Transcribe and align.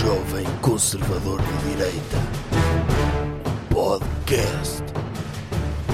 Jovem 0.00 0.46
Conservador 0.62 1.40
de 1.42 1.68
Direita. 1.68 2.16
Podcast. 3.72 4.82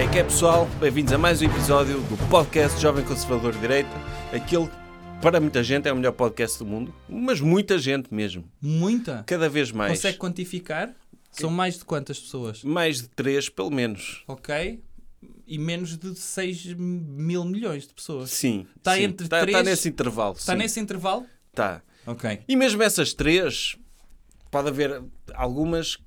É 0.01 0.07
que 0.07 0.19
é 0.21 0.23
pessoal, 0.25 0.69
bem-vindos 0.79 1.13
a 1.13 1.19
mais 1.19 1.43
um 1.43 1.47
episódio 1.47 2.01
do 2.03 2.17
podcast 2.29 2.81
Jovem 2.81 3.05
Conservador 3.05 3.53
de 3.53 3.59
Direita, 3.59 3.91
aquele 4.33 4.69
que 4.69 4.77
para 5.21 5.41
muita 5.41 5.65
gente 5.65 5.89
é 5.89 5.93
o 5.93 5.97
melhor 5.97 6.13
podcast 6.13 6.59
do 6.59 6.67
mundo, 6.67 6.95
mas 7.09 7.41
muita 7.41 7.79
gente 7.79 8.15
mesmo, 8.15 8.45
Muita? 8.63 9.25
cada 9.27 9.49
vez 9.49 9.73
mais. 9.73 9.93
Consegue 9.95 10.19
quantificar? 10.19 10.95
São 11.33 11.51
mais 11.51 11.79
de 11.79 11.85
quantas 11.85 12.21
pessoas? 12.21 12.63
Mais 12.63 13.03
de 13.03 13.09
três, 13.09 13.49
pelo 13.49 13.71
menos. 13.71 14.23
Ok? 14.29 14.81
E 15.49 15.59
menos 15.59 15.97
de 15.97 16.15
6 16.15 16.75
mil 16.75 17.45
milhões 17.45 17.89
de 17.89 17.95
pessoas. 17.95 18.31
Sim. 18.31 18.67
Tá 18.83 18.95
sim. 18.95 19.03
entre 19.03 19.27
tá, 19.29 19.41
três- 19.41 19.57
tá 19.57 19.65
nesse 19.65 19.89
intervalo. 19.89 20.37
Está 20.37 20.53
sim. 20.53 20.59
nesse 20.59 20.79
intervalo? 20.79 21.27
Tá. 21.53 21.83
Ok. 22.07 22.41
E 22.47 22.55
mesmo 22.55 22.83
essas 22.83 23.13
três, 23.13 23.77
pode 24.57 24.69
haver 24.69 25.03
algumas, 25.35 25.99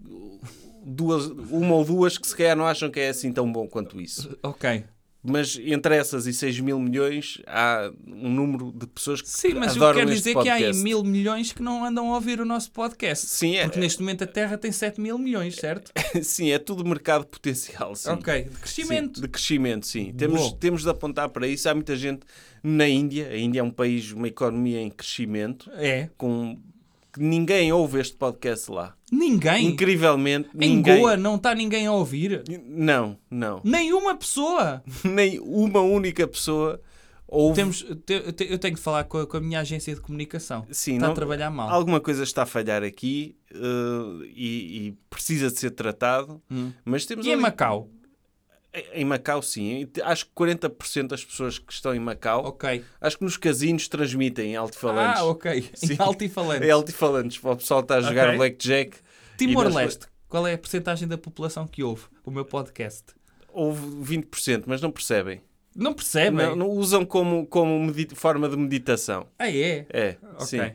duas, 0.84 1.26
uma 1.28 1.76
ou 1.76 1.86
duas 1.86 2.18
que 2.18 2.28
se 2.28 2.36
calhar 2.36 2.56
não 2.58 2.66
acham 2.66 2.90
que 2.90 3.00
é 3.00 3.10
assim 3.10 3.32
tão 3.32 3.52
bom 3.52 3.68
quanto 3.68 4.02
isso. 4.02 4.36
Ok. 4.42 4.84
Mas 5.22 5.60
entre 5.62 5.98
essas 5.98 6.26
e 6.28 6.34
6 6.34 6.62
mil 6.62 6.80
milhões, 6.80 7.42
há 7.46 7.92
um 8.08 8.30
número 8.34 8.72
de 8.72 8.88
pessoas 8.88 9.22
que 9.22 9.28
Sim, 9.30 9.56
mas 9.56 9.76
eu 9.76 9.84
adoram 9.84 10.00
quero 10.00 10.12
este 10.14 10.24
dizer 10.30 10.42
que 10.42 10.48
há 10.48 10.54
aí 10.54 10.74
mil 10.74 11.04
milhões 11.04 11.52
que 11.52 11.62
não 11.62 11.84
andam 11.84 12.10
a 12.12 12.16
ouvir 12.16 12.40
o 12.40 12.46
nosso 12.46 12.72
podcast. 12.72 13.28
Sim, 13.28 13.58
é, 13.58 13.66
Porque 13.66 13.82
neste 13.82 14.00
momento 14.00 14.24
a 14.24 14.28
Terra 14.28 14.58
tem 14.58 14.72
7 14.72 15.00
mil 15.02 15.18
milhões, 15.18 15.58
certo? 15.58 15.92
sim, 16.24 16.50
é 16.52 16.58
tudo 16.58 16.86
mercado 16.86 17.28
potencial. 17.28 17.94
Sim. 17.96 18.12
Ok. 18.12 18.44
De 18.44 18.50
Sim, 18.50 18.56
crescimento. 18.62 19.22
de 19.22 19.28
crescimento, 19.28 19.86
sim. 19.88 20.14
Temos, 20.14 20.54
temos 20.54 20.84
de 20.84 20.90
apontar 20.90 21.28
para 21.30 21.46
isso. 21.48 21.68
Há 21.68 21.76
muita 21.76 21.98
gente 21.98 22.22
na 22.64 22.88
Índia. 22.88 23.28
A 23.28 23.38
Índia 23.38 23.60
é 23.60 23.64
um 23.64 23.72
país, 23.72 24.14
uma 24.14 24.28
economia 24.30 24.80
em 24.82 24.90
crescimento, 24.90 25.70
É. 25.74 26.10
com 26.18 26.58
que 27.14 27.20
ninguém 27.22 27.72
ouve 27.74 28.00
este 28.00 28.16
podcast 28.16 28.70
lá. 28.72 28.94
Ninguém. 29.12 29.66
Incrivelmente, 29.68 30.50
Em 30.56 30.76
ninguém. 30.76 31.00
Goa 31.00 31.18
não 31.18 31.36
está 31.36 31.56
ninguém 31.56 31.88
a 31.88 31.92
ouvir. 31.94 32.44
Não, 32.66 33.18
não. 33.30 33.62
Nenhuma 33.64 34.16
pessoa. 34.16 34.84
Nem 35.04 35.40
uma 35.40 35.82
única 35.82 36.28
pessoa 36.28 36.80
ouve. 37.28 37.56
Temos, 37.56 37.84
te- 38.06 38.32
te- 38.34 38.48
eu 38.52 38.60
tenho 38.60 38.76
que 38.76 38.82
falar 38.82 39.04
com 39.06 39.18
a, 39.20 39.26
com 39.28 39.38
a 39.38 39.42
minha 39.42 39.60
agência 39.60 39.94
de 39.96 40.02
comunicação. 40.02 40.66
Sim, 40.72 40.94
está 40.96 41.06
não- 41.08 41.14
a 41.14 41.16
trabalhar 41.16 41.50
mal. 41.50 41.70
Alguma 41.70 42.00
coisa 42.00 42.24
está 42.24 42.44
a 42.44 42.46
falhar 42.46 42.84
aqui 42.84 43.36
eh, 43.52 44.28
e, 44.36 44.88
e 44.88 44.98
precisa 45.10 45.50
de 45.50 45.60
ser 45.60 45.72
tratado. 45.72 46.42
Hum. 46.52 46.72
Mas 46.86 47.06
temos 47.06 47.26
E 47.26 47.30
em 47.30 47.34
ali- 47.34 47.42
Macau? 47.42 47.90
Em 48.94 49.04
Macau, 49.04 49.42
sim. 49.42 49.88
Acho 50.04 50.26
que 50.26 50.32
40% 50.34 51.08
das 51.08 51.26
pessoas 51.26 51.58
que 51.58 51.74
estão 51.74 51.94
em 51.96 52.00
Macau, 52.00 52.46
Ok. 52.46 52.84
acho 53.02 53.18
que 53.18 53.24
nos 53.24 53.36
casinos 53.36 53.88
transmitem 53.88 54.52
em 54.52 54.56
alto-falantes. 54.56 55.22
Ah, 55.22 55.26
ok. 55.26 55.70
Sim. 55.74 55.94
Em 55.98 55.98
altifalante. 56.00 56.66
É 56.66 56.70
alto-falantes, 56.70 57.38
para 57.40 57.52
o 57.54 57.58
pessoal 57.58 57.80
está 57.82 57.96
a 57.96 58.02
jogar 58.02 58.28
Ok. 58.28 58.38
Blackjack. 58.38 58.92
nas- 58.92 59.38
Timor-Leste. 59.38 60.06
Qual 60.28 60.46
é 60.46 60.54
a 60.54 60.58
porcentagem 60.58 61.08
da 61.08 61.18
população 61.18 61.66
que 61.66 61.82
ouve 61.84 62.04
o 62.24 62.30
meu 62.30 62.46
podcast? 62.46 63.06
Houve 63.52 63.82
20%, 64.04 64.64
mas 64.68 64.80
não 64.82 64.92
percebem. 64.92 65.42
Não 65.76 65.94
percebem? 65.94 66.46
Não, 66.46 66.56
não 66.56 66.70
usam 66.70 67.04
como, 67.04 67.48
como 67.48 67.92
forma 68.14 68.48
de 68.48 68.56
meditação. 68.56 69.26
Ah, 69.40 69.50
é? 69.50 69.88
É, 69.90 70.18
Ok. 70.36 70.46
sim. 70.46 70.72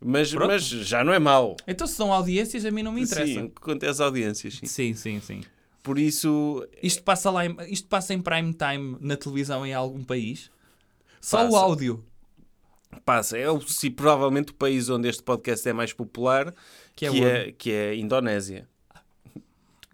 Mas, 0.00 0.30
Pronto. 0.30 0.48
mas 0.48 0.62
já 0.64 1.04
não 1.04 1.12
é 1.12 1.18
mau. 1.20 1.56
Então 1.66 1.86
se 1.86 1.94
são 1.94 2.12
audiências, 2.12 2.64
a 2.64 2.70
mim 2.70 2.82
não 2.82 2.92
me 2.92 3.02
interessa. 3.02 3.26
Sim, 3.32 3.52
quanto 3.60 3.86
às 3.86 4.00
audiências, 4.00 4.54
sim. 4.58 4.66
sim, 4.66 4.94
sim. 4.94 5.20
sim. 5.20 5.40
Por 5.86 6.00
isso, 6.00 6.66
Isto, 6.82 7.04
passa 7.04 7.30
lá 7.30 7.46
em, 7.46 7.56
isto 7.68 7.86
passa 7.86 8.12
em 8.12 8.20
prime 8.20 8.52
time 8.52 8.96
na 9.00 9.16
televisão 9.16 9.64
em 9.64 9.72
algum 9.72 10.02
país? 10.02 10.50
Só 11.20 11.42
o 11.46 11.52
Passa. 11.52 11.58
áudio. 11.58 12.04
passa. 13.04 13.38
É 13.38 13.48
o, 13.48 13.60
se, 13.60 13.88
provavelmente 13.88 14.50
o 14.50 14.54
país 14.54 14.88
onde 14.88 15.08
este 15.08 15.22
podcast 15.22 15.68
é 15.68 15.72
mais 15.72 15.92
popular, 15.92 16.52
Que 16.96 17.06
que 17.06 17.06
é 17.06 17.08
é, 17.20 17.40
onde? 17.42 17.52
que 17.52 17.70
é, 17.70 17.90
a 17.90 17.94
Indonésia. 17.94 18.68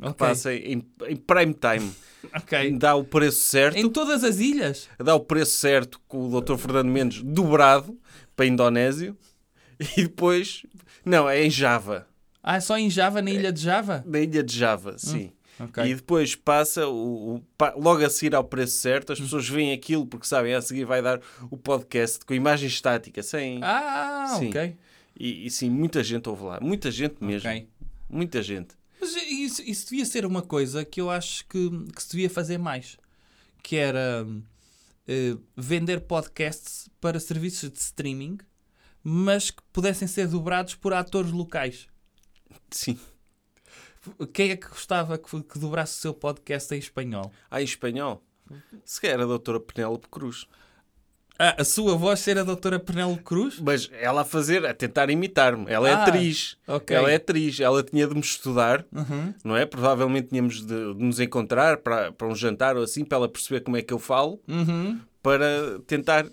Ok. 0.00 0.14
Passa 0.14 0.54
em, 0.54 0.82
em 1.08 1.16
prime 1.16 1.52
time. 1.54 1.92
ok. 2.34 2.72
Dá 2.78 2.94
o 2.94 3.04
preço 3.04 3.40
certo. 3.42 3.76
Em 3.76 3.86
todas 3.90 4.24
as 4.24 4.38
ilhas? 4.38 4.88
dá 4.98 5.14
o 5.14 5.20
preço 5.20 5.58
certo 5.58 6.00
com 6.08 6.26
o 6.26 6.40
Dr. 6.40 6.56
Fernando 6.56 6.88
Mendes 6.88 7.22
dobrado 7.22 7.98
para 8.34 8.46
a 8.46 8.48
Indonésia 8.48 9.14
e 9.96 10.04
depois, 10.04 10.64
não, 11.04 11.28
é 11.28 11.44
em 11.44 11.50
Java, 11.50 12.06
Ah, 12.42 12.56
é 12.56 12.60
só 12.60 12.78
em 12.78 12.88
Java, 12.88 13.20
na 13.20 13.30
ilha 13.30 13.52
de 13.52 13.60
Java? 13.60 14.02
na 14.06 14.20
ilha 14.20 14.42
de 14.42 14.56
Java, 14.56 14.96
sim. 14.98 15.30
Ok. 15.64 15.84
E 15.84 15.94
depois 15.94 16.34
passa, 16.34 16.86
o, 16.88 17.36
o- 17.36 17.42
logo 17.76 18.04
a 18.04 18.10
seguir 18.10 18.34
ao 18.34 18.44
preço 18.44 18.76
certo, 18.78 19.12
as 19.12 19.20
pessoas 19.20 19.48
veem 19.48 19.72
aquilo 19.72 20.06
porque 20.06 20.26
sabem, 20.26 20.54
a 20.54 20.60
seguir 20.62 20.84
vai 20.84 21.00
dar 21.02 21.20
o 21.50 21.56
podcast 21.56 22.24
com 22.24 22.34
imagem 22.34 22.68
estática, 22.68 23.22
sem... 23.22 23.60
Ah, 23.62 24.36
Sim. 24.38 24.48
ok. 24.48 24.76
E, 25.18 25.46
e 25.46 25.50
sim, 25.50 25.68
muita 25.70 26.02
gente 26.02 26.28
ouve 26.28 26.44
lá, 26.44 26.58
muita 26.60 26.90
gente 26.90 27.16
mesmo, 27.22 27.48
Ok. 27.48 27.68
muita 28.08 28.42
gente. 28.42 28.74
Mas 29.00 29.14
isso, 29.16 29.62
isso 29.62 29.90
devia 29.90 30.04
ser 30.06 30.24
uma 30.24 30.42
coisa 30.42 30.84
que 30.84 31.00
eu 31.00 31.10
acho 31.10 31.44
que, 31.48 31.70
que 31.94 32.02
se 32.02 32.10
devia 32.12 32.30
fazer 32.30 32.56
mais. 32.58 32.96
Que 33.62 33.76
era 33.76 34.26
eh, 35.06 35.36
vender 35.56 36.00
podcasts 36.02 36.88
para 37.00 37.20
serviços 37.20 37.68
de 37.70 37.78
streaming, 37.78 38.38
mas 39.02 39.50
que 39.50 39.62
pudessem 39.72 40.08
ser 40.08 40.26
dobrados 40.28 40.74
por 40.76 40.92
atores 40.94 41.30
locais. 41.32 41.86
Sim. 42.70 42.98
Quem 44.32 44.50
é 44.50 44.56
que 44.56 44.68
gostava 44.68 45.16
que, 45.18 45.42
que 45.42 45.58
dobrasse 45.58 45.98
o 45.98 46.00
seu 46.02 46.14
podcast 46.14 46.74
em 46.74 46.78
espanhol? 46.78 47.30
Ah, 47.50 47.60
em 47.60 47.64
espanhol? 47.64 48.22
Se 48.84 49.00
calhar 49.00 49.20
a 49.20 49.24
doutora 49.24 49.60
Penélope 49.60 50.08
Cruz. 50.10 50.46
Ah, 51.38 51.56
a 51.58 51.64
sua 51.64 51.96
voz 51.96 52.20
ser 52.20 52.36
a 52.38 52.44
doutora 52.44 52.78
Penélope 52.78 53.22
Cruz? 53.22 53.58
Mas 53.58 53.88
ela 53.92 54.20
a 54.20 54.24
fazer, 54.24 54.66
a 54.66 54.74
tentar 54.74 55.08
imitar-me. 55.10 55.64
Ela 55.70 55.88
é 55.88 55.92
Ah, 55.92 56.02
atriz. 56.04 56.56
ok. 56.66 56.94
Ela 56.96 57.10
é 57.10 57.14
atriz. 57.16 57.58
Ela 57.60 57.82
tinha 57.82 58.06
de 58.06 58.14
me 58.14 58.20
estudar, 58.20 58.84
Uhum. 58.92 59.32
não 59.42 59.56
é? 59.56 59.64
Provavelmente 59.64 60.28
tínhamos 60.28 60.60
de, 60.60 60.66
de 60.94 61.02
nos 61.02 61.18
encontrar 61.18 61.78
para, 61.78 62.12
para 62.12 62.26
um 62.28 62.34
jantar 62.34 62.76
ou 62.76 62.82
assim, 62.82 63.04
para 63.04 63.16
ela 63.18 63.28
perceber 63.28 63.60
como 63.62 63.76
é 63.76 63.82
que 63.82 63.92
eu 63.94 63.98
falo, 63.98 64.40
Uhum. 64.46 65.00
para 65.22 65.78
tentar 65.86 66.26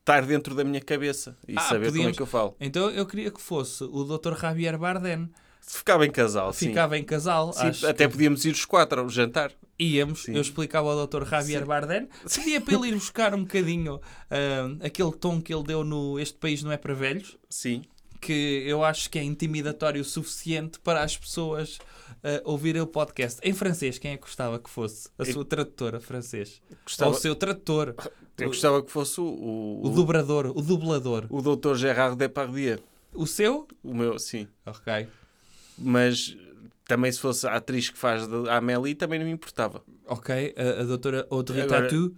estar 0.00 0.22
dentro 0.24 0.54
da 0.54 0.64
minha 0.64 0.80
cabeça 0.80 1.36
e 1.48 1.54
Ah, 1.56 1.60
saber 1.62 1.86
como 1.86 1.86
é 1.86 1.90
podíamos- 1.90 2.16
que 2.16 2.22
eu 2.22 2.26
falo. 2.26 2.56
Então 2.60 2.90
eu 2.90 3.04
queria 3.06 3.30
que 3.30 3.40
fosse 3.40 3.82
o 3.84 4.04
Dr. 4.04 4.36
Javier 4.38 4.78
Bardem. 4.78 5.28
Ficava 5.72 6.04
em 6.06 6.10
casal, 6.10 6.52
sim. 6.52 6.68
Ficava 6.68 6.98
em 6.98 7.04
casal. 7.04 7.52
Sim, 7.52 7.66
acho 7.68 7.86
até 7.86 8.06
que- 8.06 8.12
podíamos 8.12 8.44
ir 8.44 8.50
os 8.52 8.64
quatro 8.64 9.00
ao 9.00 9.08
jantar. 9.08 9.52
íamos, 9.78 10.24
Sim. 10.24 10.34
eu 10.34 10.40
explicava 10.42 10.92
ao 10.92 11.06
Dr. 11.06 11.24
Javier 11.24 11.64
Bardem, 11.64 12.06
pedia 12.34 12.60
para 12.60 12.74
ele 12.74 12.88
ir 12.88 12.94
buscar 12.96 13.34
um 13.34 13.42
bocadinho 13.42 14.00
ah, 14.30 14.86
aquele 14.86 15.12
tom 15.12 15.40
que 15.40 15.54
ele 15.54 15.62
deu 15.64 15.82
no 15.84 16.18
Este 16.18 16.36
País 16.36 16.62
Não 16.62 16.70
É 16.72 16.76
Para 16.76 16.92
Velhos, 16.92 17.38
Sim. 17.48 17.82
que 18.20 18.62
eu 18.66 18.84
acho 18.84 19.08
que 19.08 19.18
é 19.18 19.22
intimidatório 19.24 20.02
o 20.02 20.04
suficiente 20.04 20.78
para 20.80 21.02
as 21.02 21.16
pessoas 21.16 21.78
ah, 22.22 22.42
ouvirem 22.44 22.82
o 22.82 22.86
podcast. 22.86 23.40
Em 23.42 23.54
francês, 23.54 23.96
quem 23.96 24.10
é 24.12 24.16
que 24.16 24.22
gostava 24.24 24.58
que 24.58 24.68
fosse? 24.68 25.08
A 25.18 25.24
sua 25.24 25.44
tradutora 25.46 25.98
francês. 26.00 26.60
Gostava, 26.84 27.10
Ou 27.12 27.16
o 27.16 27.20
seu 27.20 27.34
tradutor. 27.34 27.94
eu 28.36 28.48
gostava 28.48 28.82
que 28.82 28.90
fosse 28.92 29.18
o, 29.20 29.24
o, 29.24 29.86
O 29.86 29.88
dobrador, 29.90 30.52
o 30.54 30.60
dublador. 30.60 31.26
o 31.30 31.40
Dr. 31.40 31.74
Gerard 31.76 32.16
Depardieu. 32.16 32.80
O 33.14 33.26
seu? 33.26 33.66
O 33.82 33.94
meu, 33.94 34.18
sim. 34.18 34.46
Ok. 34.66 35.08
Mas 35.80 36.36
também 36.86 37.10
se 37.10 37.18
fosse 37.20 37.46
a 37.46 37.54
atriz 37.54 37.88
que 37.88 37.98
faz 37.98 38.26
de 38.26 38.48
Amélie, 38.48 38.94
também 38.94 39.18
não 39.18 39.26
me 39.26 39.32
importava. 39.32 39.82
Ok. 40.06 40.54
A, 40.56 40.80
a 40.80 40.84
doutora 40.84 41.26
Audrey 41.30 41.66
Tatu. 41.66 42.14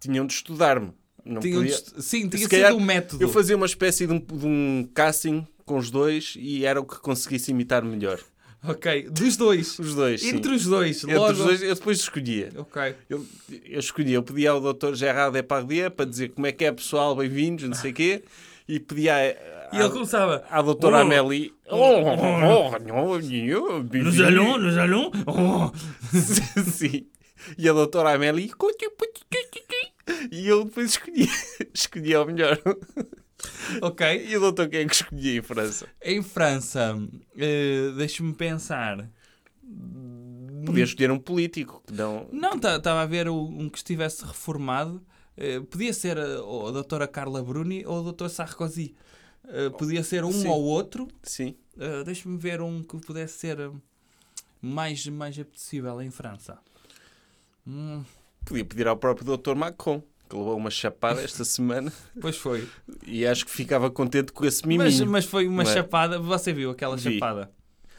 Tinham 0.00 0.26
de 0.26 0.32
estudar-me. 0.34 0.92
Não 1.24 1.40
Tinha 1.40 1.56
podia... 1.56 1.70
dest- 1.72 2.00
Sim, 2.00 2.28
tinha 2.28 2.48
sido 2.48 2.76
um 2.76 2.80
método. 2.80 3.22
Eu 3.22 3.28
fazia 3.28 3.56
uma 3.56 3.66
espécie 3.66 4.06
de 4.06 4.12
um, 4.12 4.18
de 4.20 4.46
um 4.46 4.88
casting 4.94 5.46
com 5.64 5.76
os 5.76 5.90
dois 5.90 6.34
e 6.38 6.64
era 6.64 6.80
o 6.80 6.84
que 6.84 6.98
conseguisse 7.00 7.50
imitar 7.50 7.84
melhor. 7.84 8.20
Ok. 8.64 9.08
Dos 9.10 9.36
dois. 9.36 9.78
Os 9.78 9.94
dois, 9.94 10.20
sim. 10.20 10.36
Entre 10.36 10.52
os 10.52 10.64
dois. 10.64 11.02
Entre 11.04 11.14
logo... 11.16 11.32
os 11.32 11.38
dois, 11.38 11.62
eu 11.62 11.74
depois 11.74 11.98
escolhia. 11.98 12.50
Ok. 12.56 12.94
Eu, 13.08 13.24
eu 13.64 13.78
escolhia, 13.78 14.16
eu 14.16 14.22
pedia 14.22 14.50
ao 14.50 14.60
Dr. 14.60 14.94
Gerard 14.94 15.32
Depardieu 15.32 15.90
para 15.90 16.06
dizer 16.06 16.30
como 16.30 16.46
é 16.46 16.52
que 16.52 16.64
é 16.64 16.72
pessoal, 16.72 17.14
bem-vindos, 17.14 17.68
não 17.68 17.74
sei 17.74 17.90
o 17.90 17.94
quê, 17.94 18.24
e 18.68 18.78
pedia 18.80 19.14
à, 19.16 19.20
E 19.76 19.80
ele 19.80 19.90
começava. 19.90 20.44
à 20.50 20.60
doutora 20.62 20.98
Oh. 20.98 21.00
Amélie. 21.00 21.52
Nous 23.92 24.22
allons, 24.22 24.58
nous 24.58 24.78
allons. 24.78 25.10
Oh. 25.26 25.70
Sim. 26.70 27.06
E 27.56 27.68
a 27.68 27.72
doutora 27.72 28.12
Amélie. 28.14 28.52
E 30.30 30.48
eu 30.48 30.64
depois 30.64 30.90
escolhia, 30.90 31.26
escolhia 31.74 32.22
o 32.22 32.26
melhor. 32.26 32.58
Ok. 33.82 34.26
E 34.26 34.36
o 34.36 34.40
doutor 34.40 34.68
quem 34.68 34.80
é 34.80 34.84
que 34.86 34.94
escolhia 34.94 35.38
em 35.38 35.42
França? 35.42 35.86
Em 36.02 36.22
França, 36.22 36.98
eh, 37.36 37.92
deixa-me 37.96 38.32
pensar. 38.34 39.08
Podia 40.64 40.84
escolher 40.84 41.10
um 41.10 41.18
político. 41.18 41.82
que 41.86 41.92
Não... 41.92 42.26
Não, 42.32 42.54
estava 42.54 43.02
a 43.02 43.06
ver 43.06 43.28
um 43.28 43.68
que 43.68 43.78
estivesse 43.78 44.24
reformado. 44.24 45.02
Eh, 45.40 45.60
podia 45.60 45.92
ser 45.92 46.18
a, 46.18 46.42
ou 46.42 46.68
a 46.68 46.70
doutora 46.72 47.06
Carla 47.06 47.42
Bruni 47.42 47.84
ou 47.86 48.00
o 48.00 48.02
doutor 48.02 48.28
Sarkozy. 48.28 48.94
Eh, 49.48 49.70
podia 49.70 50.02
ser 50.02 50.24
um 50.24 50.32
Sim. 50.32 50.48
ou 50.48 50.62
outro. 50.64 51.06
Sim. 51.22 51.54
Eh, 51.78 52.02
Deixa-me 52.04 52.36
ver 52.36 52.60
um 52.60 52.82
que 52.82 52.98
pudesse 52.98 53.38
ser 53.38 53.60
eh, 53.60 53.70
mais, 54.60 55.06
mais 55.06 55.38
apetecível 55.38 56.02
em 56.02 56.10
França. 56.10 56.58
Hum, 57.66 58.02
Podia 58.44 58.64
pedir 58.64 58.88
ao 58.88 58.96
próprio 58.96 59.26
doutor 59.26 59.54
Macron, 59.54 60.02
que 60.28 60.34
levou 60.36 60.56
uma 60.56 60.70
chapada 60.70 61.20
esta 61.22 61.44
semana 61.46 61.92
Pois 62.20 62.36
foi. 62.36 62.66
e 63.06 63.26
acho 63.26 63.44
que 63.44 63.50
ficava 63.50 63.90
contente 63.90 64.32
com 64.32 64.44
esse 64.46 64.66
miminho. 64.66 64.84
Mas, 64.90 65.00
mas 65.02 65.24
foi 65.24 65.46
uma 65.46 65.62
Não 65.64 65.70
é? 65.70 65.74
chapada. 65.74 66.18
Você 66.18 66.52
viu 66.52 66.70
aquela 66.70 66.96
Vi. 66.96 67.14
chapada? 67.14 67.50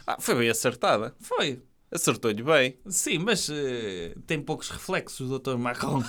Ah, 0.08 0.18
foi 0.20 0.36
bem 0.36 0.50
acertada. 0.50 1.16
Foi. 1.20 1.62
Acertou-lhe 1.92 2.44
bem. 2.44 2.78
Sim, 2.88 3.18
mas 3.20 3.50
eh, 3.52 4.14
tem 4.28 4.40
poucos 4.42 4.70
reflexos 4.70 5.32
o 5.32 5.40
Dr. 5.40 5.58
Macron. 5.58 6.04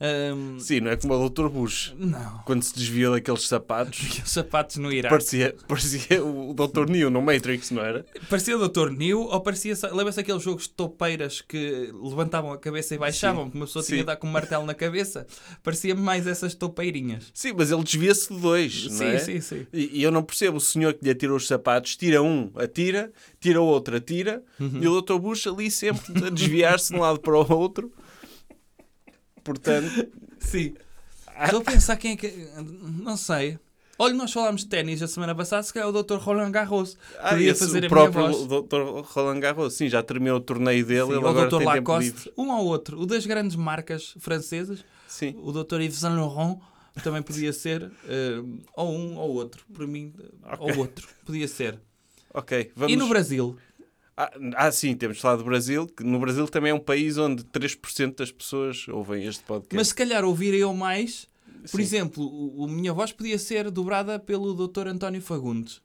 Ahm, 0.00 0.58
Sim, 0.60 0.80
não 0.80 0.90
é 0.90 0.96
como 0.96 1.14
o 1.14 1.28
Dr. 1.30 1.48
Bush. 1.48 1.94
não. 1.96 2.38
Quando 2.44 2.62
se 2.62 2.74
desviou 2.74 3.12
daqueles 3.14 3.46
sapatos, 3.46 4.00
Os 4.24 4.30
sapatos 4.30 4.76
no 4.76 4.92
Iraque. 4.92 5.14
parecia, 5.14 5.54
parecia 5.68 6.24
o 6.24 6.52
Dr. 6.52 6.90
Neo 6.90 7.10
no 7.10 7.22
Matrix, 7.22 7.70
não 7.70 7.82
era? 7.82 8.04
Parecia 8.28 8.58
o 8.58 8.68
Dr. 8.68 8.90
New 8.90 9.20
ou 9.20 9.40
parecia. 9.40 9.74
Lembra-se 9.92 10.18
aqueles 10.20 10.42
jogos 10.42 10.64
de 10.64 10.70
topeiras 10.70 11.40
que 11.40 11.90
levantavam 12.02 12.52
a 12.52 12.58
cabeça 12.58 12.94
e 12.94 12.98
baixavam, 12.98 13.48
que 13.48 13.56
uma 13.56 13.66
pessoa 13.66 13.84
tinha 13.84 13.98
de 13.98 14.04
dar 14.04 14.16
com 14.16 14.26
um 14.26 14.30
martelo 14.32 14.66
na 14.66 14.74
cabeça? 14.74 15.26
Parecia 15.62 15.94
mais 15.94 16.26
essas 16.26 16.54
topeirinhas. 16.54 17.30
Sim, 17.32 17.52
mas 17.56 17.70
ele 17.70 17.82
desvia-se 17.84 18.34
de 18.34 18.40
dois, 18.40 18.84
não 18.86 18.90
sim, 18.98 19.04
é? 19.04 19.18
sim, 19.18 19.40
sim. 19.40 19.66
E, 19.72 20.02
eu 20.02 20.10
não 20.10 20.22
percebo. 20.24 20.56
O 20.56 20.60
senhor 20.60 20.92
que 20.94 21.04
lhe 21.04 21.10
atirou 21.10 21.36
os 21.36 21.46
sapatos, 21.46 21.96
tira 21.96 22.20
um, 22.22 22.50
atira, 22.56 23.12
tira 23.40 23.60
outro, 23.60 23.96
atira, 23.96 24.42
Uhum. 24.58 24.80
e 24.82 24.86
o 24.88 24.92
Bush 25.18 25.46
ali 25.46 25.70
sempre 25.70 26.26
a 26.26 26.30
desviar-se 26.30 26.92
de 26.92 26.98
um 26.98 27.02
lado 27.02 27.20
para 27.20 27.34
o 27.36 27.52
outro. 27.56 27.92
Portanto, 29.42 30.08
Sim. 30.38 30.74
Estou 31.44 31.60
a 31.60 31.64
pensar 31.64 31.96
quem 31.96 32.12
é 32.12 32.16
que. 32.16 32.48
Não 33.02 33.16
sei. 33.16 33.58
Olha, 33.98 34.14
nós 34.14 34.32
falámos 34.32 34.62
de 34.62 34.68
ténis 34.68 35.00
a 35.02 35.06
semana 35.06 35.34
passada, 35.34 35.62
se 35.62 35.72
calhar 35.72 35.88
o 35.88 36.02
Dr. 36.02 36.16
Roland 36.16 36.50
Garros 36.50 36.96
ah, 37.18 37.30
podia 37.30 37.52
esse, 37.52 37.60
fazer 37.60 37.74
o 37.74 37.76
a 37.76 37.80
minha 37.80 38.10
próprio 38.10 38.32
voz. 38.46 38.64
Dr. 38.64 39.08
Roland 39.12 39.38
Garros, 39.40 39.74
sim, 39.74 39.88
já 39.88 40.02
terminou 40.02 40.38
o 40.38 40.40
torneio 40.40 40.84
dele, 40.84 41.06
Sim, 41.06 41.10
ele 41.12 41.18
agora 41.18 41.46
o 41.46 41.48
Dr. 41.48 41.58
tem 41.58 41.72
tempo 41.74 41.98
livre. 41.98 42.18
Lacoste, 42.18 42.32
um 42.36 42.50
ou 42.50 42.66
outro. 42.66 43.00
O 43.00 43.06
das 43.06 43.24
grandes 43.24 43.54
marcas 43.54 44.14
francesas, 44.18 44.84
Sim. 45.06 45.34
o 45.38 45.52
Dr. 45.52 45.80
Yves 45.80 45.98
Saint 45.98 46.16
Laurent, 46.16 46.58
também 47.04 47.22
podia 47.22 47.52
ser. 47.52 47.90
eh, 48.08 48.42
ou 48.76 48.92
um 48.92 49.16
ou 49.16 49.30
outro. 49.34 49.64
Para 49.72 49.86
mim, 49.86 50.12
Ok. 50.44 50.58
ou 50.72 50.78
outro. 50.78 51.06
Podia 51.24 51.46
ser. 51.46 51.78
Ok, 52.32 52.72
vamos... 52.74 52.92
E 52.92 52.96
no 52.96 53.08
Brasil? 53.08 53.56
Ah, 54.16 54.30
ah, 54.56 54.70
sim, 54.72 54.94
temos 54.94 55.16
de 55.16 55.22
falar 55.22 55.36
do 55.36 55.44
Brasil, 55.44 55.86
que 55.88 56.04
no 56.04 56.18
Brasil 56.20 56.46
também 56.46 56.70
é 56.70 56.74
um 56.74 56.78
país 56.80 57.18
onde 57.18 57.42
3% 57.44 58.14
das 58.16 58.30
pessoas 58.30 58.86
ouvem 58.88 59.26
este 59.26 59.42
podcast. 59.42 59.74
Mas 59.76 59.88
se 59.88 59.94
calhar 59.94 60.24
ouvirem 60.24 60.60
eu 60.60 60.72
mais. 60.72 61.26
Por 61.62 61.78
Sim. 61.78 61.82
exemplo, 61.82 62.22
o, 62.24 62.64
o 62.64 62.68
minha 62.68 62.92
voz 62.92 63.10
podia 63.10 63.38
ser 63.38 63.70
dobrada 63.70 64.18
pelo 64.18 64.52
Dr. 64.54 64.86
António 64.88 65.22
Fagundes. 65.22 65.80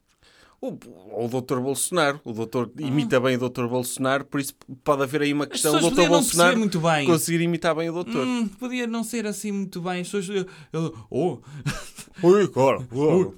Ou, 0.60 0.78
o 1.16 1.26
Dr. 1.40 1.58
Bolsonaro. 1.58 2.20
O 2.22 2.32
doutor 2.34 2.70
imita 2.78 3.18
bem 3.18 3.36
o 3.36 3.48
Dr. 3.48 3.64
Bolsonaro, 3.66 4.26
por 4.26 4.38
isso 4.40 4.52
pode 4.84 5.02
haver 5.02 5.22
aí 5.22 5.32
uma 5.32 5.46
questão 5.46 5.80
do 5.80 5.90
Dr. 5.90 6.06
Bolsonaro 6.08 6.58
muito 6.58 6.78
bem. 6.80 7.06
conseguir 7.06 7.40
imitar 7.42 7.74
bem 7.74 7.88
o 7.88 7.94
doutor. 7.94 8.26
Hum, 8.26 8.46
podia 8.46 8.86
não 8.86 9.02
ser 9.02 9.26
assim 9.26 9.50
muito 9.50 9.80
bem. 9.80 10.02
As 10.02 10.08
pessoas. 10.10 10.28
eu- 10.28 10.46
eu- 10.72 10.94
oh, 11.10 11.38
Oi, 12.22 12.46
cara. 12.48 12.86
oh, 12.92 13.32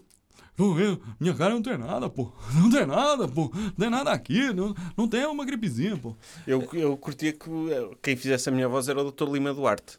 não, 0.58 0.78
eu- 0.78 1.00
minha 1.19 1.34
cara 1.34 1.54
não 1.54 1.62
tem 1.62 1.76
nada, 1.78 2.08
pô. 2.10 2.32
Não 2.54 2.70
tem 2.70 2.87
nada, 2.87 3.26
pô. 3.26 3.50
Não 3.54 3.70
tem 3.72 3.90
nada 3.90 4.10
aqui. 4.12 4.52
Não, 4.52 4.75
não 4.96 5.08
tem 5.08 5.25
uma 5.26 5.44
gripezinha, 5.44 5.96
pô. 5.96 6.14
Eu, 6.46 6.69
eu 6.75 6.96
curtia 6.96 7.32
que 7.32 7.49
eh, 7.70 7.90
quem 8.02 8.16
fizesse 8.16 8.49
a 8.49 8.52
minha 8.52 8.69
voz 8.69 8.88
era 8.88 9.00
o 9.02 9.10
Dr. 9.10 9.28
Lima 9.32 9.52
Duarte. 9.54 9.99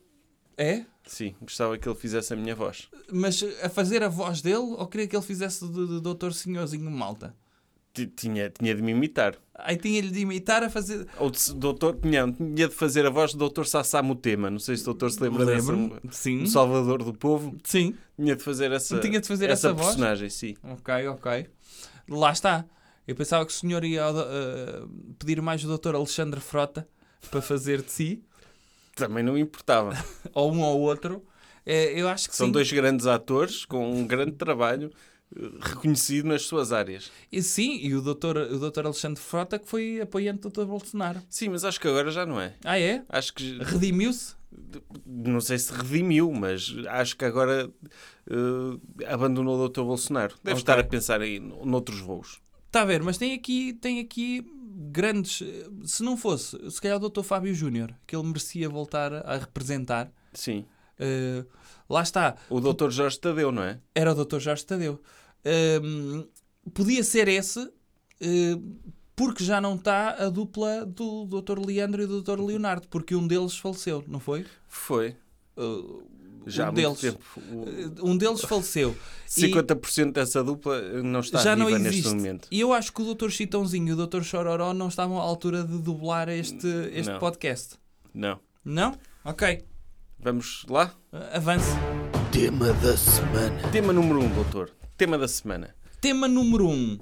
É? 0.57 0.85
Sim, 1.05 1.35
gostava 1.41 1.77
que 1.77 1.87
ele 1.89 1.95
fizesse 1.97 2.31
a 2.33 2.35
minha 2.35 2.55
voz. 2.55 2.87
Mas 3.11 3.43
a 3.61 3.67
fazer 3.69 4.03
a 4.03 4.07
voz 4.09 4.41
dele 4.41 4.57
ou 4.57 4.87
queria 4.87 5.07
que 5.07 5.15
ele 5.15 5.23
fizesse 5.25 5.67
de, 5.67 5.87
de 5.87 5.99
Doutor 6.01 6.33
Senhorzinho 6.33 6.89
Malta? 6.89 7.35
Ti- 7.93 8.07
Tinha, 8.07 8.49
tinha 8.49 8.73
de 8.75 8.81
me 8.81 8.91
imitar. 8.91 9.35
Aí 9.55 9.77
tinha-lhe 9.77 10.09
de 10.09 10.19
imitar 10.21 10.63
a 10.63 10.69
fazer. 10.69 11.07
Ou 11.19 11.29
de, 11.29 11.53
doutor, 11.53 11.95
tinha, 12.01 12.29
tinha 12.31 12.67
de 12.67 12.73
fazer 12.73 13.05
a 13.05 13.09
voz 13.09 13.33
do 13.35 13.47
Dr. 13.49 13.65
Sassá 13.65 14.01
Mutema. 14.01 14.49
Não 14.49 14.57
sei 14.59 14.75
se 14.75 14.81
o 14.81 14.85
doutor 14.85 15.11
se 15.11 15.21
lembra 15.21 15.45
Lembro-me. 15.45 15.89
dessa. 16.03 16.17
Sim. 16.17 16.43
O 16.43 16.47
Salvador 16.47 17.03
do 17.03 17.13
Povo. 17.13 17.55
Sim. 17.63 17.95
Tinha 18.19 18.35
de 18.35 18.43
fazer 18.43 18.71
essa, 18.71 18.99
Tinha 18.99 19.21
de 19.21 19.27
fazer 19.27 19.49
essa 19.49 19.71
voz? 19.71 19.87
personagem, 19.89 20.29
sim. 20.29 20.55
Ok, 20.63 21.07
ok. 21.07 21.47
Lá 22.09 22.31
está. 22.31 22.65
Eu 23.07 23.15
pensava 23.15 23.45
que 23.45 23.51
o 23.51 23.55
senhor 23.55 23.83
ia 23.83 24.09
uh, 24.09 24.89
pedir 25.19 25.41
mais 25.41 25.63
o 25.63 25.77
Dr. 25.77 25.93
Alexandre 25.95 26.39
Frota 26.39 26.87
para 27.29 27.41
fazer 27.41 27.81
de 27.81 27.91
si, 27.91 28.23
Também 28.95 29.23
não 29.23 29.37
importava. 29.37 29.93
ou 30.33 30.51
um 30.51 30.61
ou 30.61 30.79
outro. 30.81 31.23
É, 31.65 31.99
eu 31.99 32.07
acho 32.09 32.29
que 32.29 32.35
São 32.35 32.47
sim. 32.47 32.51
dois 32.51 32.71
grandes 32.71 33.05
atores 33.07 33.65
com 33.65 33.89
um 33.91 34.05
grande 34.07 34.33
trabalho 34.33 34.91
reconhecido 35.61 36.27
nas 36.27 36.43
suas 36.43 36.71
áreas. 36.71 37.11
E, 37.31 37.41
sim, 37.41 37.77
e 37.81 37.95
o 37.95 38.01
Dr. 38.01 38.37
o 38.51 38.59
Dr. 38.69 38.85
Alexandre 38.85 39.21
Frota 39.21 39.57
que 39.59 39.67
foi 39.67 39.99
apoiante 40.01 40.41
do 40.41 40.49
Dr. 40.49 40.65
Bolsonaro. 40.65 41.21
Sim, 41.29 41.49
mas 41.49 41.63
acho 41.65 41.79
que 41.79 41.87
agora 41.87 42.11
já 42.11 42.25
não 42.25 42.39
é. 42.39 42.53
Ah, 42.63 42.79
é? 42.79 43.03
Acho 43.09 43.33
que 43.33 43.57
Redimiu-se? 43.63 44.35
não 45.05 45.41
sei 45.41 45.57
se 45.57 45.73
redimiu, 45.73 46.31
mas 46.31 46.73
acho 46.87 47.17
que 47.17 47.25
agora 47.25 47.71
eh, 48.29 49.05
abandonou 49.11 49.59
o 49.59 49.67
Dr. 49.67 49.81
Bolsonaro. 49.81 50.35
Deve 50.43 50.51
Ok. 50.53 50.61
estar 50.61 50.79
a 50.79 50.83
pensar 50.83 51.21
aí 51.21 51.39
no- 51.39 51.65
noutros 51.65 51.99
voos. 51.99 52.39
Está 52.67 52.81
a 52.83 52.85
ver, 52.85 53.01
mas 53.01 53.17
tem 53.17 53.33
aqui, 53.33 53.73
tem 53.73 53.99
aqui 53.99 54.45
grandes. 54.91 55.41
Se 55.85 56.03
não 56.03 56.15
fosse, 56.15 56.57
se 56.69 56.79
calhar 56.81 57.01
o 57.03 57.09
Dr. 57.09 57.23
Fábio 57.23 57.53
Júnior, 57.53 57.93
que 58.05 58.15
ele 58.15 58.25
merecia 58.27 58.69
voltar 58.69 59.13
a 59.13 59.37
representar. 59.37 60.11
Sim. 60.33 60.65
Uh, 60.99 61.45
lá 61.89 62.01
está. 62.03 62.35
O 62.49 62.59
Dr. 62.61 62.89
Jorge 62.89 63.19
Tadeu, 63.19 63.51
não 63.51 63.63
é? 63.63 63.79
Era 63.95 64.11
o 64.13 64.25
Dr. 64.25 64.39
Jorge 64.39 64.65
Tadeu. 64.65 65.01
Um, 65.45 66.27
podia 66.73 67.03
ser 67.03 67.27
esse, 67.27 67.59
uh, 67.59 68.63
porque 69.15 69.43
já 69.43 69.59
não 69.61 69.75
está 69.75 70.11
a 70.25 70.29
dupla 70.29 70.85
do 70.85 71.25
Dr. 71.25 71.59
Leandro 71.59 72.01
e 72.03 72.07
do 72.07 72.21
Dr. 72.21 72.39
Leonardo, 72.41 72.87
porque 72.87 73.15
um 73.15 73.27
deles 73.27 73.57
faleceu, 73.57 74.03
não 74.07 74.19
foi? 74.19 74.45
Foi. 74.67 75.15
Uh, 75.57 76.03
Já 76.47 76.65
um 76.65 76.67
há 76.67 76.71
muito 76.71 76.85
deles. 76.85 77.01
tempo. 77.01 77.23
O- 77.51 77.63
Uh, 77.63 78.09
Um 78.11 78.17
deles 78.17 78.41
faleceu. 78.41 78.95
E 79.35 79.41
50% 79.47 80.11
dessa 80.11 80.43
dupla 80.43 80.79
não 81.01 81.19
está 81.21 81.39
já 81.41 81.55
viva 81.55 81.69
não 81.71 81.77
neste 81.79 81.99
existe. 81.99 82.15
momento. 82.15 82.47
E 82.51 82.59
eu 82.59 82.71
acho 82.71 82.93
que 82.93 83.01
o 83.01 83.15
Dr. 83.15 83.29
Chitãozinho 83.29 83.87
e 83.89 83.91
o 83.93 84.07
Dr. 84.07 84.21
Chororó 84.21 84.73
não 84.75 84.87
estavam 84.89 85.19
à 85.19 85.23
altura 85.23 85.63
de 85.63 85.79
dublar 85.79 86.29
este, 86.29 86.67
este 86.93 87.11
Não. 87.11 87.19
podcast. 87.19 87.75
Não. 88.13 88.39
Não? 88.63 88.95
Ok. 89.25 89.63
Vamos 90.19 90.65
lá? 90.69 90.93
Avance. 91.33 91.71
Tema 92.31 92.71
da 92.73 92.95
semana. 92.95 93.71
Tema 93.71 93.91
número 93.91 94.19
1, 94.19 94.23
um, 94.25 94.29
doutor. 94.35 94.69
Tema 95.03 95.17
da 95.17 95.27
semana. 95.27 95.75
Tema 95.99 96.29
número 96.29 96.65
1. 96.65 96.71
Um. 96.71 96.99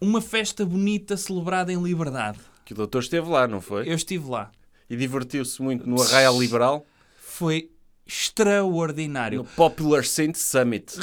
Uma 0.00 0.20
festa 0.20 0.66
bonita 0.66 1.16
celebrada 1.16 1.72
em 1.72 1.80
liberdade. 1.80 2.40
Que 2.64 2.72
o 2.72 2.76
doutor 2.76 2.98
esteve 3.02 3.28
lá, 3.28 3.46
não 3.46 3.60
foi? 3.60 3.88
Eu 3.88 3.94
estive 3.94 4.28
lá. 4.28 4.50
E 4.90 4.96
divertiu-se 4.96 5.62
muito 5.62 5.88
no 5.88 6.02
Arraial 6.02 6.36
Liberal, 6.40 6.84
Foi 7.20 7.70
extraordinário. 8.04 9.38
no 9.38 9.44
Popular 9.44 10.04
Saint 10.04 10.34
Summit. 10.34 10.96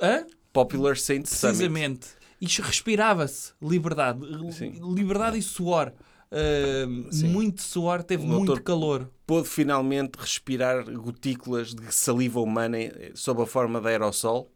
Hã? 0.00 0.24
Popular 0.54 0.96
Saint 0.96 1.26
Summit. 1.26 1.40
Precisamente. 1.42 2.06
E 2.40 2.46
respirava-se 2.46 3.52
liberdade. 3.60 4.20
Sim. 4.54 4.80
Liberdade 4.94 5.36
e 5.36 5.42
suor. 5.42 5.92
Uh, 6.32 7.26
muito 7.28 7.60
suor, 7.60 8.02
teve 8.02 8.24
O 8.24 8.26
muito 8.26 8.60
calor. 8.62 9.10
Pôde 9.26 9.46
finalmente 9.48 10.16
respirar 10.16 10.90
gotículas 10.90 11.74
de 11.74 11.94
saliva 11.94 12.40
humana 12.40 12.78
eh, 12.78 13.12
sob 13.14 13.42
a 13.42 13.46
forma 13.46 13.80
de 13.82 13.88
aerossol. 13.88 14.50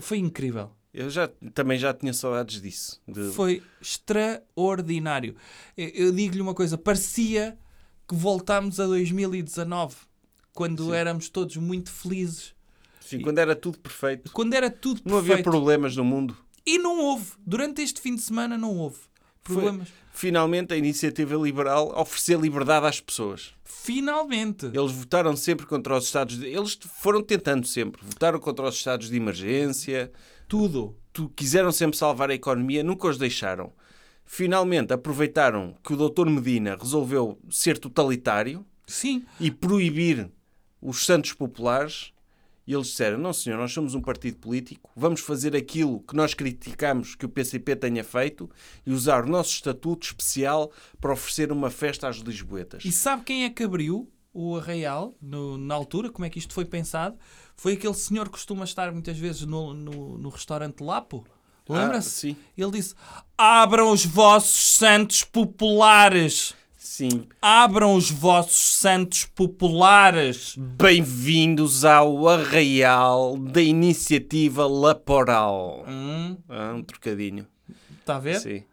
Foi 0.00 0.16
incrível. 0.16 0.70
Eu 0.92 1.10
já, 1.10 1.28
também 1.52 1.78
já 1.78 1.92
tinha 1.92 2.14
saudades 2.14 2.62
disso. 2.62 3.00
de- 3.06 3.30
Foi 3.32 3.62
extraordinário. 3.80 5.36
Eu, 5.76 5.88
eu 5.88 6.12
digo-lhe 6.12 6.40
uma 6.40 6.54
coisa: 6.54 6.78
parecia 6.78 7.58
que 8.08 8.14
voltámos 8.14 8.80
a 8.80 8.86
2019, 8.86 9.96
quando 10.54 10.86
Sim. 10.86 10.92
éramos 10.94 11.28
todos 11.28 11.56
muito 11.56 11.90
felizes. 11.90 12.54
Sim, 13.00 13.20
quando 13.20 13.38
era 13.38 13.54
tudo 13.54 13.78
perfeito. 13.78 14.30
Quando 14.32 14.54
era 14.54 14.70
tudo 14.70 15.02
Não 15.04 15.18
havia 15.18 15.42
problemas 15.42 15.94
no 15.94 16.04
mundo. 16.04 16.36
E 16.64 16.78
não 16.78 17.00
houve. 17.00 17.32
Durante 17.46 17.80
este 17.82 18.00
fim 18.00 18.14
de 18.14 18.22
semana 18.22 18.56
não 18.58 18.76
houve 18.76 18.98
problemas. 19.54 19.88
Finalmente 20.12 20.74
a 20.74 20.76
iniciativa 20.76 21.36
liberal 21.36 21.92
oferecer 21.96 22.38
liberdade 22.38 22.86
às 22.86 23.00
pessoas. 23.00 23.54
Finalmente. 23.64 24.66
Eles 24.66 24.92
votaram 24.92 25.36
sempre 25.36 25.64
contra 25.64 25.96
os 25.96 26.06
estados 26.06 26.38
de... 26.38 26.46
Eles 26.46 26.78
foram 27.00 27.22
tentando 27.22 27.66
sempre. 27.66 28.00
Votaram 28.04 28.38
contra 28.40 28.66
os 28.66 28.74
estados 28.74 29.08
de 29.08 29.16
emergência. 29.16 30.10
Tudo. 30.48 30.96
Tu, 31.12 31.28
quiseram 31.30 31.70
sempre 31.70 31.96
salvar 31.96 32.30
a 32.30 32.34
economia, 32.34 32.82
nunca 32.82 33.08
os 33.08 33.16
deixaram. 33.16 33.72
Finalmente 34.24 34.92
aproveitaram 34.92 35.74
que 35.82 35.92
o 35.92 35.96
doutor 35.96 36.28
Medina 36.28 36.76
resolveu 36.78 37.38
ser 37.48 37.78
totalitário 37.78 38.64
Sim. 38.86 39.24
e 39.40 39.50
proibir 39.50 40.30
os 40.82 41.06
santos 41.06 41.32
populares. 41.32 42.12
E 42.68 42.74
eles 42.74 42.88
disseram: 42.88 43.16
Não, 43.16 43.32
senhor, 43.32 43.56
nós 43.56 43.72
somos 43.72 43.94
um 43.94 44.00
partido 44.02 44.36
político, 44.36 44.90
vamos 44.94 45.20
fazer 45.22 45.56
aquilo 45.56 46.00
que 46.00 46.14
nós 46.14 46.34
criticamos 46.34 47.14
que 47.14 47.24
o 47.24 47.28
PCP 47.28 47.74
tenha 47.74 48.04
feito 48.04 48.48
e 48.84 48.92
usar 48.92 49.24
o 49.24 49.28
nosso 49.28 49.52
estatuto 49.52 50.06
especial 50.06 50.70
para 51.00 51.14
oferecer 51.14 51.50
uma 51.50 51.70
festa 51.70 52.06
às 52.06 52.18
Lisboetas. 52.18 52.84
E 52.84 52.92
sabe 52.92 53.24
quem 53.24 53.44
é 53.44 53.48
que 53.50 53.62
abriu 53.62 54.06
o 54.34 54.58
Arraial 54.58 55.16
no- 55.22 55.56
na 55.56 55.74
altura? 55.74 56.10
Como 56.10 56.26
é 56.26 56.28
que 56.28 56.38
isto 56.38 56.52
foi 56.52 56.66
pensado? 56.66 57.16
Foi 57.56 57.72
aquele 57.72 57.94
senhor 57.94 58.26
que 58.26 58.32
costuma 58.32 58.64
estar 58.64 58.92
muitas 58.92 59.16
vezes 59.16 59.46
no, 59.46 59.72
no, 59.72 60.18
no 60.18 60.28
restaurante 60.28 60.82
Lapo. 60.82 61.24
Ah, 61.70 61.72
Lembra-se? 61.72 62.10
sim. 62.10 62.36
Ele 62.56 62.70
disse: 62.72 62.94
Abram 63.36 63.90
os 63.92 64.04
vossos 64.04 64.76
santos 64.76 65.24
populares. 65.24 66.54
Sim. 66.90 67.28
Abram 67.42 67.94
os 67.94 68.10
vossos 68.10 68.76
santos 68.76 69.26
populares. 69.26 70.54
Bem-vindos 70.56 71.84
ao 71.84 72.26
arraial 72.26 73.36
da 73.36 73.60
iniciativa 73.60 74.66
Laporal. 74.66 75.84
Hum, 75.86 76.38
Ah, 76.48 76.72
um 76.74 76.82
trocadinho. 76.82 77.46
Está 78.00 78.16
a 78.16 78.18
ver? 78.18 78.40
Sim. 78.40 78.64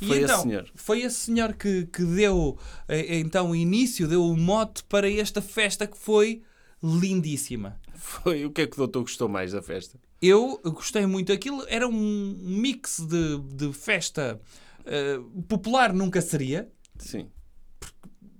E 0.00 0.06
Foi 0.06 0.22
então, 0.22 0.34
esse 0.36 0.42
senhor. 0.44 0.70
Foi 0.76 1.02
esse 1.02 1.16
senhor 1.16 1.52
que, 1.54 1.86
que 1.86 2.04
deu 2.04 2.56
eh, 2.86 3.18
então 3.18 3.50
o 3.50 3.56
início, 3.56 4.06
deu 4.06 4.24
o 4.24 4.36
mote 4.36 4.84
para 4.84 5.10
esta 5.10 5.42
festa 5.42 5.84
que 5.84 5.98
foi 5.98 6.42
lindíssima. 6.80 7.80
Foi 7.96 8.46
o 8.46 8.52
que 8.52 8.62
é 8.62 8.66
que 8.68 8.74
o 8.74 8.78
doutor 8.78 9.00
gostou 9.00 9.28
mais 9.28 9.50
da 9.50 9.60
festa? 9.60 9.98
Eu 10.22 10.60
gostei 10.62 11.06
muito. 11.06 11.32
Aquilo 11.32 11.64
era 11.68 11.88
um 11.88 12.38
mix 12.40 13.00
de, 13.00 13.38
de 13.52 13.72
festa 13.72 14.40
eh, 14.86 15.18
popular, 15.48 15.92
nunca 15.92 16.22
seria. 16.22 16.70
Sim. 16.96 17.26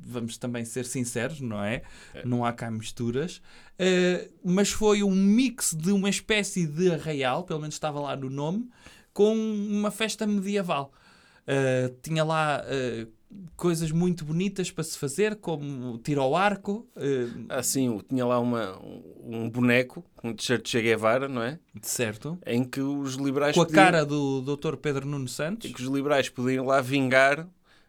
Vamos 0.06 0.37
também 0.38 0.64
ser 0.64 0.84
sinceros, 0.84 1.40
não 1.40 1.62
é? 1.62 1.82
Não 2.25 2.44
há 2.44 2.52
cá 2.52 2.70
misturas. 2.70 3.40
Eh, 3.78 4.28
mas 4.44 4.70
foi 4.70 5.02
um 5.02 5.11
mix 5.14 5.75
de 5.75 5.90
uma 5.92 6.08
espécie 6.11 6.66
de 6.66 6.90
arraial, 6.92 7.44
pelo 7.44 7.61
menos 7.61 7.75
estava 7.75 8.00
lá 8.00 8.14
no 8.16 8.28
nome, 8.30 8.68
com 9.12 9.34
uma 9.34 9.90
festa 9.90 10.26
medieval. 10.26 10.92
Eh, 11.46 11.92
tinha 12.02 12.25
lá 12.25 12.62
eh, 12.66 13.06
coisas 13.56 13.90
muito 13.90 14.25
bonitas 14.25 14.70
para 14.70 14.84
se 14.84 14.96
fazer, 14.96 15.37
como 15.37 15.99
tiro 15.99 16.20
ao 16.23 16.37
arco, 16.37 16.87
eh, 16.96 17.26
Assim, 17.49 17.88
o- 17.88 18.00
tinha 18.02 18.25
lá 18.25 18.38
uma, 18.38 18.78
um 19.23 19.50
boneco, 19.50 20.04
um 20.23 20.32
t-shirt 20.32 20.62
de 20.64 20.70
Che 20.70 20.80
Guevara, 20.82 21.28
não 21.28 21.42
é? 21.42 21.58
certo? 21.82 22.38
Em 22.46 22.62
que 22.64 22.80
os 22.80 23.14
liberais 23.16 23.54
Com 23.56 23.62
a 23.62 23.66
podiam- 23.66 23.84
cara 23.84 24.04
do 24.06 24.40
Dr. 24.40 24.76
Pedro 24.76 25.04
Nuno 25.06 25.26
Santos. 25.28 25.68
em 25.68 25.73
que 25.75 25.82
os 25.82 25.88
liberais 25.88 26.28
podiam 26.28 26.64
lá 26.66 26.80
vingar 26.80 27.46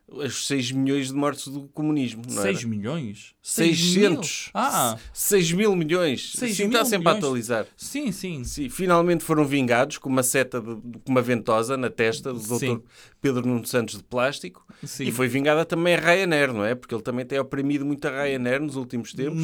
os 0.07 0.45
6 0.47 0.71
milhões 0.71 1.07
de 1.07 1.13
mortos 1.13 1.47
do 1.47 1.61
comunismo, 1.69 2.21
não 2.29 2.41
6 2.43 2.59
era? 2.59 2.67
milhões? 2.67 3.33
Seis 3.41 3.77
600. 3.77 4.41
mil? 4.45 4.51
Ah, 4.53 4.97
6 5.13 5.51
mil 5.51 5.75
milhões. 5.75 6.31
Seis 6.35 6.55
Sim, 6.55 6.63
mil 6.67 6.71
está 6.73 6.85
sempre 6.85 7.07
a 7.09 7.11
milhões. 7.13 7.23
atualizar. 7.23 7.67
sim, 7.77 8.11
sim. 8.11 8.43
Sim, 8.43 8.69
finalmente 8.69 9.23
foram 9.23 9.45
vingados 9.45 9.97
com 9.97 10.09
uma 10.09 10.23
seta, 10.23 10.59
de, 10.61 10.67
com 10.99 11.11
uma 11.11 11.21
ventosa 11.21 11.75
na 11.77 11.89
testa 11.89 12.31
do 12.33 12.39
Sim. 12.39 12.75
Dr. 12.75 12.81
Pedro 13.21 13.45
Nuno 13.47 13.65
Santos 13.65 13.97
de 13.97 14.03
plástico. 14.03 14.65
sim. 14.83 15.05
E 15.05 15.11
foi 15.11 15.27
vingada 15.27 15.63
também 15.65 15.95
a 15.95 15.99
Ryanair, 15.99 16.53
não 16.53 16.63
é? 16.65 16.75
Porque 16.75 16.93
ele 16.93 17.03
também 17.03 17.25
tem 17.25 17.39
oprimido 17.39 17.85
muito 17.85 18.07
a 18.07 18.11
Ryanair 18.11 18.61
nos 18.61 18.75
últimos 18.75 19.13
tempos. 19.13 19.41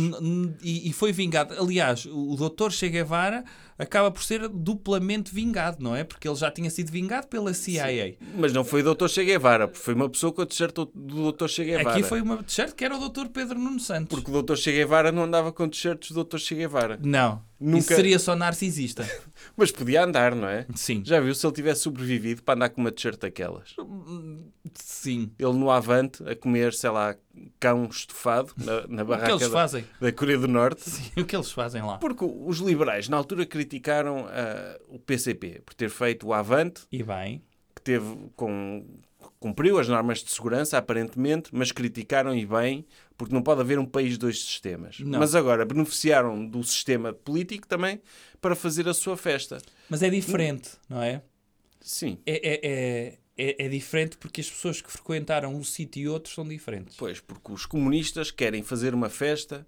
E, 0.62 0.89
e 0.89 0.94
foi 0.94 1.12
vingado. 1.12 1.53
Aliás, 1.60 2.06
o 2.06 2.36
Dr. 2.36 2.72
Che 2.72 2.89
Guevara 2.89 3.44
acaba 3.82 4.12
por 4.12 4.24
ser 4.24 4.48
duplamente 4.48 5.34
vingado, 5.34 5.78
não 5.84 5.96
é? 5.96 6.04
Porque 6.04 6.28
ele 6.28 6.36
já 6.36 6.52
tinha 6.52 6.70
sido 6.70 6.92
vingado 6.92 7.28
pela 7.28 7.54
CIA. 7.54 8.16
Mas 8.36 8.54
não 8.54 8.64
foi 8.64 8.84
o 8.84 8.94
Dr. 8.94 9.08
Che 9.08 9.26
Guevara, 9.26 9.68
porque 9.68 9.84
foi 9.84 9.94
uma 9.96 10.08
pessoa 10.08 10.32
com 10.32 10.42
a 10.44 10.46
t-shirt 10.46 10.76
do 10.94 11.32
Dr. 11.32 11.48
Che 11.48 11.64
Guevara. 11.64 11.90
Aqui 11.90 12.04
foi 12.04 12.22
uma 12.22 12.44
t-shirt 12.44 12.76
que 12.76 12.86
era 12.86 12.96
o 12.96 13.10
Dr. 13.10 13.28
Pedro 13.34 13.58
Nuno 13.58 13.80
Santos. 13.80 14.10
Porque 14.10 14.30
o 14.30 14.42
Dr. 14.42 14.56
Che 14.56 14.72
Guevara 14.72 15.12
não 15.12 15.24
andava 15.24 15.52
com 15.52 15.68
t-shirts 15.68 16.12
do 16.12 16.24
Dr. 16.24 16.38
Che 16.38 16.56
Guevara. 16.56 17.00
Não, 17.02 17.42
Nunca- 17.62 17.96
seria 17.96 18.18
só 18.18 18.36
narcisista. 18.36 19.08
Mas 19.56 19.72
podia 19.72 20.03
andar, 20.03 20.34
não 20.36 20.48
é? 20.48 20.65
Sim, 20.75 21.03
Já 21.06 21.20
viu 21.20 21.34
se 21.36 21.46
ele 21.46 21.53
tivesse 21.53 21.82
sobrevivido 21.82 22.41
para 22.44 22.56
andar 22.56 22.70
com 22.70 22.82
uma 22.82 22.91
t-shirt 22.91 23.20
daquelas? 23.20 23.75
sim. 24.74 25.32
Ele 25.38 25.53
no 25.53 25.70
Avante 25.70 26.24
a 26.27 26.36
comer, 26.36 26.74
sei 26.74 26.89
lá, 26.89 27.15
cão 27.60 27.86
estufado 27.86 28.53
na, 28.58 28.88
na 28.88 29.03
O 29.03 29.06
que 29.06 29.12
barraca 29.12 29.32
eles 29.32 29.41
da, 29.44 29.50
fazem? 29.50 29.86
da 30.00 30.12
Coreia 30.12 30.38
do 30.39 30.48
Norte. 30.48 30.89
Sim, 30.89 31.22
o 31.22 31.25
que 31.25 31.36
eles 31.36 31.51
fazem 31.51 31.82
lá? 31.82 31.98
Porque 31.98 32.24
os 32.25 32.58
liberais 32.60 33.08
na 33.10 33.18
altura 33.18 33.46
criticaram 33.46 34.25
ah, 34.30 34.80
o 34.88 35.00
PCP 35.00 35.62
por 35.65 35.74
ter 35.74 35.89
feito 35.89 36.27
o 36.27 36.34
Avante, 36.34 36.82
E 36.91 37.03
bem, 37.03 37.44
que 37.75 37.82
teve 37.82 38.30
com 38.36 38.86
cumpriu 39.41 39.79
as 39.79 39.88
normas 39.88 40.24
de 40.24 40.29
segurança 40.29 40.77
aparentemente, 40.77 41.50
mas 41.51 41.71
criticaram 41.71 42.33
e 42.36 42.45
bem, 42.45 42.86
porque 43.17 43.33
não 43.33 43.41
pode 43.41 43.60
haver 43.60 43.79
um 43.79 43.86
país 43.86 44.12
de 44.12 44.19
dois 44.19 44.39
sistemas. 44.39 45.00
Não. 45.00 45.17
Mas 45.17 45.33
agora 45.33 45.65
beneficiaram 45.65 46.45
do 46.45 46.63
sistema 46.63 47.12
político 47.12 47.67
também 47.67 48.00
para 48.39 48.55
fazer 48.55 48.88
a 48.88 48.93
sua 48.93 49.17
festa. 49.17 49.57
mas 49.89 50.03
é 50.03 50.10
diferente, 50.12 50.69
não 50.88 51.01
é? 51.01 51.24
Sim. 51.81 52.19
É, 52.24 52.33
é, 52.33 52.60
é, 52.63 53.17
é, 53.36 53.65
é 53.65 53.67
diferente 53.67 54.15
porque 54.15 54.41
as 54.41 54.50
pessoas 54.50 54.79
que 54.79 54.91
frequentaram 54.91 55.55
um 55.55 55.63
sítio 55.63 56.03
e 56.03 56.07
outro 56.07 56.31
são 56.31 56.48
diferentes. 56.48 56.95
Pois, 56.95 57.19
porque 57.19 57.51
os 57.51 57.65
comunistas 57.65 58.29
querem 58.29 58.62
fazer 58.62 58.93
uma 58.93 59.10
festa 59.10 59.65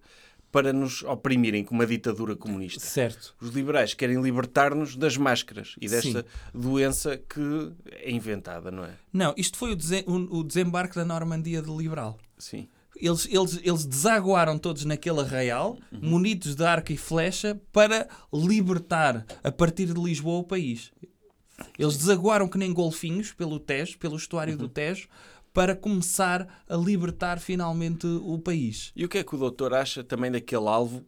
para 0.53 0.71
nos 0.71 1.01
oprimirem 1.03 1.65
com 1.65 1.73
uma 1.73 1.85
ditadura 1.85 2.35
comunista. 2.35 2.79
Certo. 2.79 3.35
Os 3.41 3.49
liberais 3.49 3.93
querem 3.95 4.21
libertar-nos 4.21 4.95
das 4.95 5.17
máscaras 5.17 5.75
e 5.81 5.89
desta 5.89 6.21
Sim. 6.21 6.25
doença 6.53 7.17
que 7.17 7.73
é 7.91 8.11
inventada, 8.11 8.69
não 8.69 8.85
é? 8.85 8.91
Não, 9.11 9.33
isto 9.35 9.57
foi 9.57 9.71
o, 9.71 9.75
dese- 9.75 10.05
o- 10.07 10.37
o 10.39 10.43
desembarque 10.43 10.95
da 10.95 11.03
Normandia 11.03 11.59
de 11.59 11.75
Liberal. 11.75 12.19
Sim. 12.37 12.67
Eles, 12.95 13.27
eles, 13.29 13.59
eles 13.63 13.83
desaguaram 13.83 14.59
todos 14.59 14.85
naquele 14.85 15.21
arraial, 15.21 15.75
Uhum. 15.91 15.99
munidos 16.11 16.53
de 16.55 16.63
arco 16.63 16.91
e 16.93 16.97
flecha, 16.97 17.59
para 17.71 18.07
libertar, 18.31 19.25
a 19.43 19.51
partir 19.51 19.87
de 19.87 19.99
Lisboa, 19.99 20.39
o 20.39 20.43
país. 20.43 20.91
Eles 21.79 21.97
desaguaram 21.97 22.47
que 22.47 22.57
nem 22.59 22.71
golfinhos 22.71 23.31
pelo 23.31 23.59
Tejo, 23.59 23.97
pelo 23.97 24.15
estuário 24.15 24.53
Uhum. 24.53 24.59
do 24.59 24.69
Tejo, 24.69 25.07
para 25.53 25.75
começar 25.75 26.63
a 26.67 26.75
libertar 26.75 27.39
finalmente 27.39 28.07
o 28.07 28.39
país. 28.39 28.91
E 28.95 29.05
o 29.05 29.09
que 29.09 29.19
é 29.19 29.23
que 29.23 29.35
o 29.35 29.37
doutor 29.37 29.73
acha 29.73 30.03
também 30.03 30.31
daquele 30.31 30.67
alvo 30.67 31.05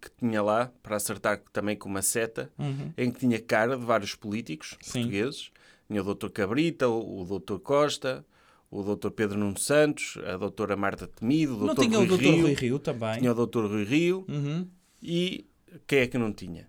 que 0.00 0.08
tinha 0.18 0.40
lá, 0.40 0.70
para 0.82 0.94
acertar 0.96 1.42
também 1.52 1.76
com 1.76 1.88
uma 1.88 2.02
seta, 2.02 2.50
em 2.96 3.10
que 3.10 3.18
tinha 3.18 3.40
cara 3.40 3.76
de 3.76 3.84
vários 3.84 4.14
políticos 4.14 4.72
Uhum. 4.72 4.78
Sim. 4.82 4.92
portugueses? 4.92 5.50
Tinha 5.88 6.00
o 6.00 6.04
doutor 6.04 6.30
Cabrita, 6.30 6.88
o, 6.88 7.22
o 7.22 7.24
doutor 7.24 7.58
Costa, 7.58 8.24
o 8.70 8.82
doutor 8.84 9.10
Pedro 9.10 9.36
Nuno 9.38 9.58
Santos, 9.58 10.16
a 10.24 10.36
doutora 10.36 10.76
Marta 10.76 11.08
Temido, 11.08 11.54
o 11.56 11.58
Não 11.58 11.66
doutor 11.66 11.84
tinha 11.86 11.98
Rui 11.98 12.06
o 12.06 12.16
Dr. 12.16 12.22
Rio, 12.22 12.40
Rui 12.42 12.54
Rio 12.54 12.78
também. 12.78 13.18
tinha 13.18 13.32
o 13.32 13.34
doutor 13.34 13.68
Rui 13.68 13.84
Rio 13.84 14.24
Uhum. 14.28 14.66
e 15.02 15.44
quem 15.86 15.98
é 15.98 16.06
que 16.06 16.16
não 16.16 16.32
tinha? 16.32 16.68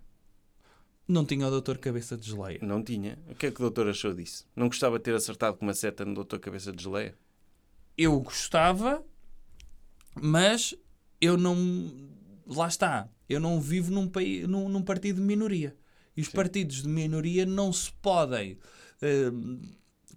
Não 1.06 1.24
tinha 1.24 1.46
o 1.46 1.60
Dr. 1.60 1.76
Cabeça 1.78 2.16
de 2.16 2.26
Geleia. 2.28 2.58
Não 2.62 2.82
tinha. 2.82 3.18
O 3.28 3.34
que 3.34 3.46
é 3.46 3.50
que 3.50 3.58
o 3.58 3.62
doutor 3.62 3.88
achou 3.88 4.14
disso? 4.14 4.46
Não 4.56 4.68
gostava 4.68 4.98
de 4.98 5.04
ter 5.04 5.14
acertado 5.14 5.56
com 5.56 5.66
uma 5.66 5.74
seta 5.74 6.04
no 6.04 6.14
doutor 6.14 6.38
Cabeça 6.40 6.72
de 6.72 6.82
Geleia? 6.82 7.14
Eu 7.96 8.18
gostava, 8.20 9.04
mas 10.20 10.74
eu 11.20 11.36
não. 11.36 11.56
Lá 12.46 12.68
está. 12.68 13.08
Eu 13.28 13.40
não 13.40 13.60
vivo 13.60 13.90
num, 13.90 14.08
país, 14.08 14.46
num, 14.46 14.68
num 14.68 14.82
partido 14.82 15.16
de 15.16 15.22
minoria. 15.26 15.76
E 16.16 16.20
os 16.20 16.28
partidos 16.28 16.82
de 16.82 16.88
minoria 16.88 17.44
não 17.46 17.72
se 17.72 17.90
podem. 17.92 18.58
hum, 19.32 19.60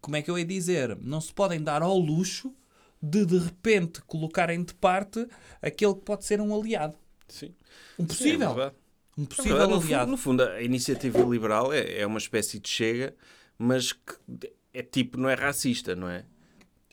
como 0.01 0.15
é 0.15 0.21
que 0.21 0.29
eu 0.29 0.37
ia 0.37 0.45
dizer? 0.45 0.95
Não 1.01 1.19
se 1.19 1.33
podem 1.33 1.61
dar 1.61 1.81
ao 1.81 1.97
luxo 1.97 2.53
de 3.01 3.25
de 3.25 3.37
repente 3.37 4.01
colocarem 4.03 4.63
de 4.63 4.73
parte 4.73 5.27
aquele 5.61 5.95
que 5.95 6.01
pode 6.01 6.25
ser 6.25 6.41
um 6.41 6.53
aliado. 6.57 6.97
Sim. 7.27 7.53
Um 7.97 8.05
É 8.05 8.07
possível. 8.07 8.53
verdade. 8.53 8.75
Um 9.17 9.25
possível 9.25 9.57
verdade. 9.57 9.71
No, 9.73 9.81
fu- 9.81 9.87
aliado. 9.87 10.11
no 10.11 10.17
fundo, 10.17 10.43
a 10.43 10.61
iniciativa 10.61 11.19
liberal 11.19 11.73
é, 11.73 11.99
é 11.99 12.05
uma 12.05 12.17
espécie 12.19 12.59
de 12.59 12.69
chega, 12.69 13.15
mas 13.57 13.91
que 13.93 14.13
é 14.73 14.83
tipo, 14.83 15.17
não 15.17 15.27
é 15.29 15.33
racista, 15.33 15.95
não 15.95 16.07
é? 16.09 16.23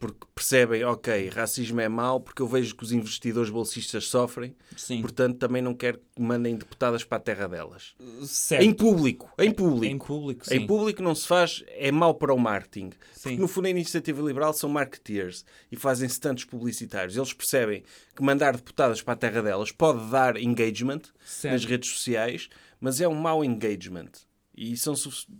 Porque 0.00 0.26
percebem, 0.34 0.84
ok, 0.84 1.28
racismo 1.30 1.80
é 1.80 1.88
mau 1.88 2.20
porque 2.20 2.42
eu 2.42 2.48
vejo 2.48 2.74
que 2.74 2.82
os 2.82 2.92
investidores 2.92 3.48
bolsistas 3.48 4.06
sofrem, 4.06 4.54
Sim. 4.76 5.00
portanto 5.00 5.38
também 5.38 5.62
não 5.62 5.72
quero 5.72 5.98
que 5.98 6.20
mandem 6.20 6.56
deputadas 6.56 7.04
para 7.04 7.18
a 7.18 7.20
terra 7.20 7.48
delas. 7.48 7.94
Certo. 8.26 8.62
Em 8.62 8.72
público, 8.72 9.32
em 9.38 9.52
público. 9.52 9.84
Em 9.94 9.98
público, 9.98 10.46
sim. 10.46 10.54
Em 10.56 10.66
público 10.66 11.02
não 11.02 11.14
se 11.14 11.26
faz, 11.26 11.64
é 11.68 11.90
mau 11.92 12.14
para 12.14 12.34
o 12.34 12.38
marketing. 12.38 12.90
Sim. 13.12 13.20
Porque 13.22 13.36
no 13.36 13.48
fundo 13.48 13.66
a 13.66 13.70
iniciativa 13.70 14.20
liberal 14.20 14.52
são 14.52 14.68
marketeers 14.68 15.44
e 15.70 15.76
fazem 15.76 16.08
tantos 16.08 16.44
publicitários. 16.44 17.16
Eles 17.16 17.32
percebem 17.32 17.84
que 18.14 18.22
mandar 18.22 18.56
deputadas 18.56 19.00
para 19.00 19.14
a 19.14 19.16
terra 19.16 19.42
delas 19.42 19.70
pode 19.72 20.10
dar 20.10 20.36
engagement 20.36 21.02
Certo. 21.24 21.52
nas 21.52 21.64
redes 21.64 21.88
sociais, 21.90 22.48
mas 22.80 23.00
é 23.00 23.08
um 23.08 23.14
mau 23.14 23.44
engagement. 23.44 24.10
E, 24.56 24.76
são, 24.76 24.94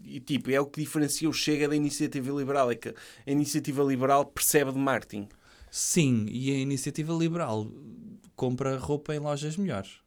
e 0.04 0.20
tipo, 0.20 0.50
é 0.50 0.60
o 0.60 0.66
que 0.66 0.80
diferencia 0.80 1.28
o 1.28 1.32
Chega 1.32 1.68
da 1.68 1.76
iniciativa 1.76 2.32
liberal. 2.32 2.70
É 2.70 2.74
que 2.74 2.88
a 2.88 3.30
iniciativa 3.30 3.82
liberal 3.82 4.24
percebe 4.26 4.72
de 4.72 4.78
marketing. 4.78 5.28
Sim, 5.70 6.26
e 6.28 6.50
a 6.52 6.58
iniciativa 6.58 7.12
liberal 7.12 7.70
compra 8.36 8.78
roupa 8.78 9.14
em 9.14 9.18
lojas 9.18 9.56
melhores. 9.56 10.04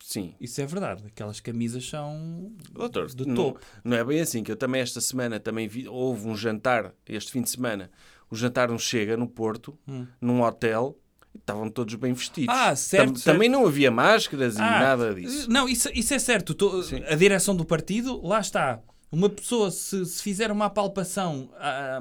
Sim. 0.00 0.34
Isso 0.40 0.60
é 0.60 0.66
verdade. 0.66 1.04
Aquelas 1.06 1.38
camisas 1.40 1.86
são 1.86 2.52
Doutor, 2.70 3.10
não, 3.26 3.34
topo. 3.34 3.60
não 3.84 3.96
é 3.96 4.04
bem 4.04 4.20
assim, 4.20 4.42
que 4.42 4.50
eu 4.50 4.56
também 4.56 4.80
esta 4.80 5.00
semana 5.00 5.38
também 5.38 5.68
vi, 5.68 5.86
houve 5.86 6.26
um 6.26 6.36
jantar, 6.36 6.94
este 7.06 7.30
fim 7.30 7.42
de 7.42 7.50
semana, 7.50 7.90
o 8.30 8.36
jantar 8.36 8.68
não 8.68 8.78
chega 8.78 9.16
no 9.16 9.28
Porto, 9.28 9.78
num 10.20 10.42
hotel, 10.42 10.98
estavam 11.40 11.68
todos 11.70 11.94
bem 11.94 12.12
vestidos. 12.12 12.54
Ah, 12.54 12.74
certo, 12.76 13.18
certo. 13.18 13.24
Também 13.34 13.48
não 13.48 13.66
havia 13.66 13.90
máscaras 13.90 14.56
e 14.56 14.60
Ah, 14.60 14.80
nada 14.80 15.14
disso. 15.14 15.50
Não, 15.50 15.68
isso, 15.68 15.88
isso 15.94 16.12
é 16.14 16.18
certo. 16.18 16.54
Tô- 16.54 16.82
a 17.08 17.14
direção 17.14 17.54
do 17.56 17.64
partido, 17.64 18.20
lá 18.26 18.40
está. 18.40 18.80
Uma 19.10 19.28
pessoa, 19.30 19.70
se, 19.70 20.04
se 20.04 20.22
fizer 20.22 20.50
uma 20.50 20.66
apalpação 20.66 21.50
ah, 21.58 22.00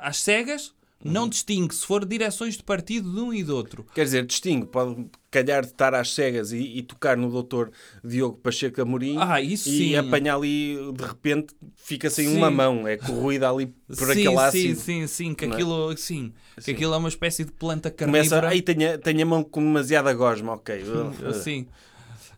às 0.00 0.18
cegas, 0.18 0.72
Não 1.04 1.28
distingue 1.28 1.74
se 1.74 1.84
for 1.86 2.04
direções 2.06 2.56
de 2.56 2.62
partido 2.62 3.12
de 3.12 3.20
um 3.20 3.32
e 3.32 3.44
do 3.44 3.54
outro. 3.54 3.84
Quer 3.94 4.04
dizer, 4.04 4.24
distingue, 4.24 4.66
pode 4.66 5.06
calhar 5.30 5.62
de 5.62 5.68
estar 5.72 5.92
às 5.94 6.12
cegas 6.14 6.50
e, 6.52 6.78
e 6.78 6.82
tocar 6.82 7.16
no 7.16 7.28
doutor 7.30 7.70
Diogo 8.02 8.38
Pacheco 8.38 8.80
Amorim 8.80 9.16
Ah, 9.18 9.40
e 9.40 9.56
sim. 9.56 9.96
apanhar 9.96 10.36
ali, 10.36 10.76
de 10.96 11.04
repente, 11.04 11.54
fica 11.76 12.08
sem 12.08 12.28
Sim. 12.28 12.36
uma 12.36 12.50
mão, 12.50 12.86
é 12.88 12.96
corroída 12.96 13.50
ali 13.50 13.66
por 13.88 13.96
sim, 14.06 14.12
aquele 14.12 14.28
sim, 14.28 14.36
ácido. 14.38 14.80
sim, 14.80 15.06
sim, 15.06 15.34
que 15.34 15.44
não 15.46 15.52
é? 15.52 15.56
aquilo, 15.56 15.96
sim, 15.96 16.32
que 16.56 16.62
Sim. 16.62 16.72
aquilo 16.72 16.94
é 16.94 16.96
uma 16.96 17.08
espécie 17.08 17.44
de 17.44 17.52
planta 17.52 17.90
Começa, 17.90 18.30
carnívora. 18.40 18.48
aí 18.48 18.62
tem 18.62 18.86
a, 18.86 18.96
tem 18.98 19.20
a 19.20 19.26
mão 19.26 19.42
com 19.42 19.60
demasiada 19.60 20.12
gosma, 20.14 20.52
ok. 20.52 20.82
Sim. 21.42 21.66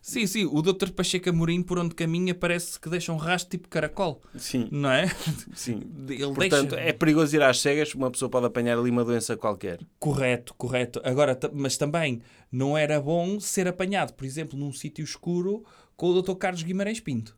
Sim, 0.07 0.25
sim, 0.25 0.45
o 0.45 0.61
Dr. 0.61 0.91
Pacheco 0.91 1.29
Amorim, 1.29 1.61
por 1.61 1.77
onde 1.77 1.93
caminha, 1.93 2.33
parece 2.33 2.79
que 2.79 2.87
deixa 2.89 3.11
um 3.11 3.17
rastro 3.17 3.49
tipo 3.49 3.67
caracol, 3.67 4.21
Sim, 4.37 4.69
não 4.71 4.89
é? 4.89 5.07
sim. 5.53 5.81
Ele 6.07 6.33
Portanto, 6.33 6.69
deixa... 6.75 6.85
é 6.89 6.93
perigoso 6.93 7.35
ir 7.35 7.41
às 7.41 7.59
cegas, 7.59 7.93
uma 7.93 8.09
pessoa 8.09 8.29
pode 8.29 8.45
apanhar 8.45 8.77
ali 8.77 8.89
uma 8.89 9.03
doença 9.03 9.35
qualquer. 9.35 9.81
Correto, 9.99 10.53
correto. 10.53 11.01
Agora, 11.03 11.37
mas 11.51 11.75
também 11.75 12.21
não 12.49 12.77
era 12.77 13.01
bom 13.01 13.37
ser 13.37 13.67
apanhado, 13.67 14.13
por 14.13 14.23
exemplo, 14.23 14.57
num 14.57 14.71
sítio 14.71 15.03
escuro 15.03 15.65
com 15.97 16.07
o 16.11 16.21
Dr. 16.21 16.35
Carlos 16.35 16.63
Guimarães 16.63 17.01
Pinto. 17.01 17.35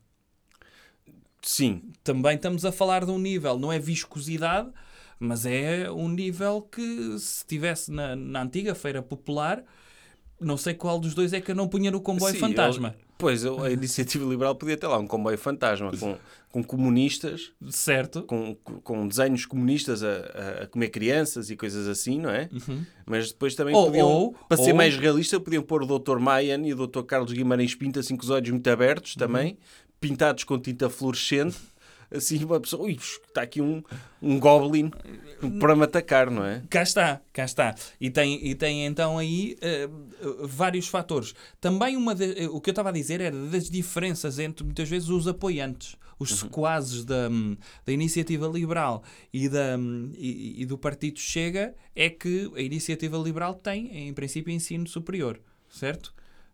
Sim, 1.42 1.82
Também 2.04 2.36
estamos 2.36 2.64
a 2.64 2.70
falar 2.70 3.04
de 3.04 3.10
um 3.10 3.18
nível, 3.18 3.58
não 3.58 3.72
é 3.72 3.80
viscosidade, 3.80 4.70
mas 5.18 5.44
é 5.44 5.90
um 5.90 6.08
nível 6.08 6.62
que 6.62 7.18
se 7.18 7.38
estivesse 7.38 7.90
na, 7.90 8.14
na 8.14 8.42
antiga 8.42 8.76
Feira 8.76 9.02
Popular, 9.02 9.64
não 10.40 10.56
sei 10.56 10.74
qual 10.74 10.98
dos 10.98 11.14
dois 11.14 11.32
é 11.32 11.40
que 11.40 11.50
eu 11.50 11.54
não 11.54 11.68
punha 11.68 11.90
no 11.90 12.00
comboio 12.00 12.32
Sim, 12.32 12.40
fantasma. 12.40 12.88
ele- 12.88 12.96
pois, 13.18 13.44
eu- 13.44 13.62
a 13.62 13.70
iniciativa 13.70 14.24
liberal 14.28 14.54
podia 14.54 14.76
ter 14.76 14.86
lá 14.86 14.98
um 14.98 15.06
comboio 15.06 15.36
fantasma 15.36 15.90
com, 15.96 16.16
com 16.50 16.62
comunistas, 16.62 17.52
Certo? 17.70 18.22
com, 18.22 18.54
com 18.82 19.06
desenhos 19.06 19.44
comunistas 19.46 20.02
a, 20.02 20.62
a- 20.62 20.66
comer 20.66 20.88
crianças 20.88 21.50
e 21.50 21.56
coisas 21.56 21.86
assim, 21.86 22.18
não 22.18 22.30
é? 22.30 22.48
Mas 23.06 23.28
depois 23.32 23.54
também 23.54 23.74
Ou- 23.74 23.86
podiam, 23.86 24.08
ou- 24.08 24.32
para 24.48 24.56
ser 24.56 24.70
ou- 24.70 24.76
mais 24.76 24.96
realista, 24.96 25.38
podiam 25.38 25.62
pôr 25.62 25.82
o 25.82 25.98
Dr. 25.98 26.18
Mayan 26.18 26.66
e 26.66 26.72
o 26.72 26.86
Dr. 26.86 27.02
Carlos 27.02 27.32
Guimarães 27.32 27.74
Pinto, 27.74 27.98
assim 28.00 28.16
com 28.16 28.22
os 28.22 28.30
olhos 28.30 28.50
muito 28.50 28.66
abertos 28.68 29.14
também, 29.14 29.58
pintados 30.00 30.44
com 30.44 30.58
tinta 30.58 30.88
fluorescente. 30.88 31.56
Assim, 32.12 32.42
uma 32.44 32.58
pessoa, 32.60 32.82
ui, 32.84 32.94
está 32.94 33.42
aqui 33.42 33.60
um, 33.60 33.82
um 34.20 34.38
goblin 34.40 34.90
para 35.60 35.76
me 35.76 35.84
atacar, 35.84 36.30
não 36.30 36.44
é? 36.44 36.62
Cá 36.68 36.82
está, 36.82 37.20
cá 37.32 37.44
está. 37.44 37.74
E 38.00 38.10
tem, 38.10 38.44
e 38.46 38.54
tem 38.54 38.84
então 38.84 39.16
aí 39.16 39.56
eh, 39.60 39.88
vários 40.42 40.88
fatores. 40.88 41.34
Também 41.60 41.96
uma 41.96 42.14
de- 42.14 42.44
eh, 42.44 42.48
o 42.48 42.60
que 42.60 42.70
eu 42.70 42.72
estava 42.72 42.88
a 42.88 42.92
dizer 42.92 43.20
era 43.20 43.36
das 43.46 43.70
diferenças 43.70 44.38
entre 44.38 44.64
muitas 44.64 44.88
vezes 44.88 45.08
os 45.08 45.28
apoiantes, 45.28 45.96
os 46.18 46.38
sequazes 46.40 47.04
da, 47.04 47.28
hum, 47.30 47.56
da 47.86 47.92
iniciativa 47.92 48.46
liberal 48.48 49.02
e, 49.32 49.48
da, 49.48 49.76
hum, 49.78 50.10
e, 50.16 50.60
e 50.62 50.66
do 50.66 50.76
Partido 50.76 51.18
Chega, 51.18 51.74
é 51.94 52.10
que 52.10 52.50
a 52.56 52.60
iniciativa 52.60 53.16
liberal 53.18 53.54
tem, 53.54 54.08
em 54.08 54.12
princípio, 54.12 54.52
ensino 54.52 54.86
superior, 54.88 55.40
certo? 55.70 56.12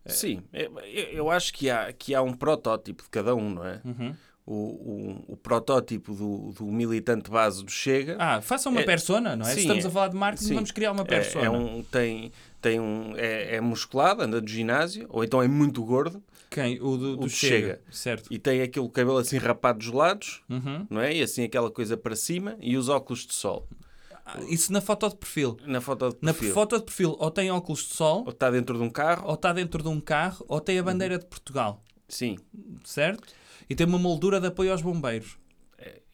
Sim, 0.09 0.43
eu, 0.53 0.79
eu 1.13 1.31
acho 1.31 1.53
que 1.53 1.69
há, 1.69 1.93
que 1.93 2.15
há 2.15 2.23
um 2.23 2.33
protótipo 2.33 3.03
de 3.03 3.09
cada 3.09 3.35
um, 3.35 3.51
não 3.51 3.67
é? 3.67 3.81
Uhum. 3.85 4.15
O, 4.49 4.53
o, 4.55 5.33
o 5.33 5.37
protótipo 5.37 6.15
do, 6.15 6.53
do 6.53 6.67
militante 6.67 7.29
base 7.29 7.65
do 7.65 7.71
Chega 7.71 8.17
Ah, 8.17 8.41
faça 8.41 8.69
uma 8.69 8.81
É- 8.81 8.85
persona, 8.85 9.35
não 9.35 9.45
é? 9.45 9.49
sim, 9.49 9.55
Se 9.57 9.61
estamos 9.63 9.85
é- 9.85 9.89
a 9.89 9.91
falar 9.91 10.07
de 10.09 10.17
marketing, 10.17 10.45
sim. 10.47 10.55
vamos 10.55 10.71
criar 10.71 10.93
uma 10.93 11.03
é, 11.03 11.05
persona. 11.05 11.45
é 11.47 11.51
um, 11.51 11.83
tem, 11.83 12.31
tem 12.63 12.79
um, 12.79 13.13
é, 13.17 13.57
é 13.57 13.61
musculado, 13.61 14.23
anda 14.23 14.41
do 14.41 14.49
ginásio, 14.49 15.05
ou 15.09 15.25
então 15.25 15.43
é 15.43 15.49
muito 15.49 15.83
gordo 15.85 16.23
Quem? 16.49 16.81
O 16.81 16.97
do, 16.97 17.17
do 17.17 17.29
Chega. 17.29 17.57
Chega. 17.57 17.81
Certo. 17.91 18.29
e 18.33 18.39
tem 18.39 18.63
aquele 18.63 18.89
cabelo 18.89 19.19
assim 19.19 19.37
rapado 19.37 19.81
dos 19.81 19.89
lados, 19.89 20.41
Uhum. 20.49 20.87
não 20.89 21.01
é? 21.01 21.13
E 21.13 21.23
assim 21.23 21.43
aquela 21.43 21.69
coisa 21.71 21.97
para 21.97 22.15
cima 22.15 22.57
e 22.61 22.77
os 22.77 22.89
óculos 22.89 23.27
de 23.27 23.35
sol. 23.35 23.67
Ah, 24.25 24.39
Isso 24.49 24.73
na 24.73 24.81
foto 24.81 25.09
de 25.09 25.17
perfil. 25.17 25.57
Na 25.67 25.81
foto 25.81 26.11
de 26.11 26.17
Na 26.23 26.33
perfil. 26.33 26.55
foto 26.55 26.79
de 26.79 26.85
perfil, 26.85 27.17
ou 27.19 27.31
tem 27.33 27.51
óculos 27.51 27.81
de 27.81 27.95
sol, 27.95 28.23
Ou 28.25 28.31
está 28.31 28.49
dentro 28.49 28.77
de 28.79 28.83
um 28.85 28.91
carro, 28.91 29.27
ou 29.27 29.35
está 29.35 29.53
dentro 29.53 29.83
de 29.83 29.89
um 29.89 30.01
carro, 30.01 30.45
ou 30.47 30.61
tem 30.61 30.79
a 30.79 30.83
Uhum. 30.83 30.87
bandeira 30.87 31.19
de 31.19 31.27
Portugal, 31.27 31.83
sim. 32.09 32.37
certo? 32.85 33.35
E 33.69 33.75
tem 33.75 33.87
uma 33.87 33.99
moldura 33.99 34.41
de 34.41 34.47
apoio 34.47 34.73
aos 34.73 34.83
bombeiros. 34.83 35.39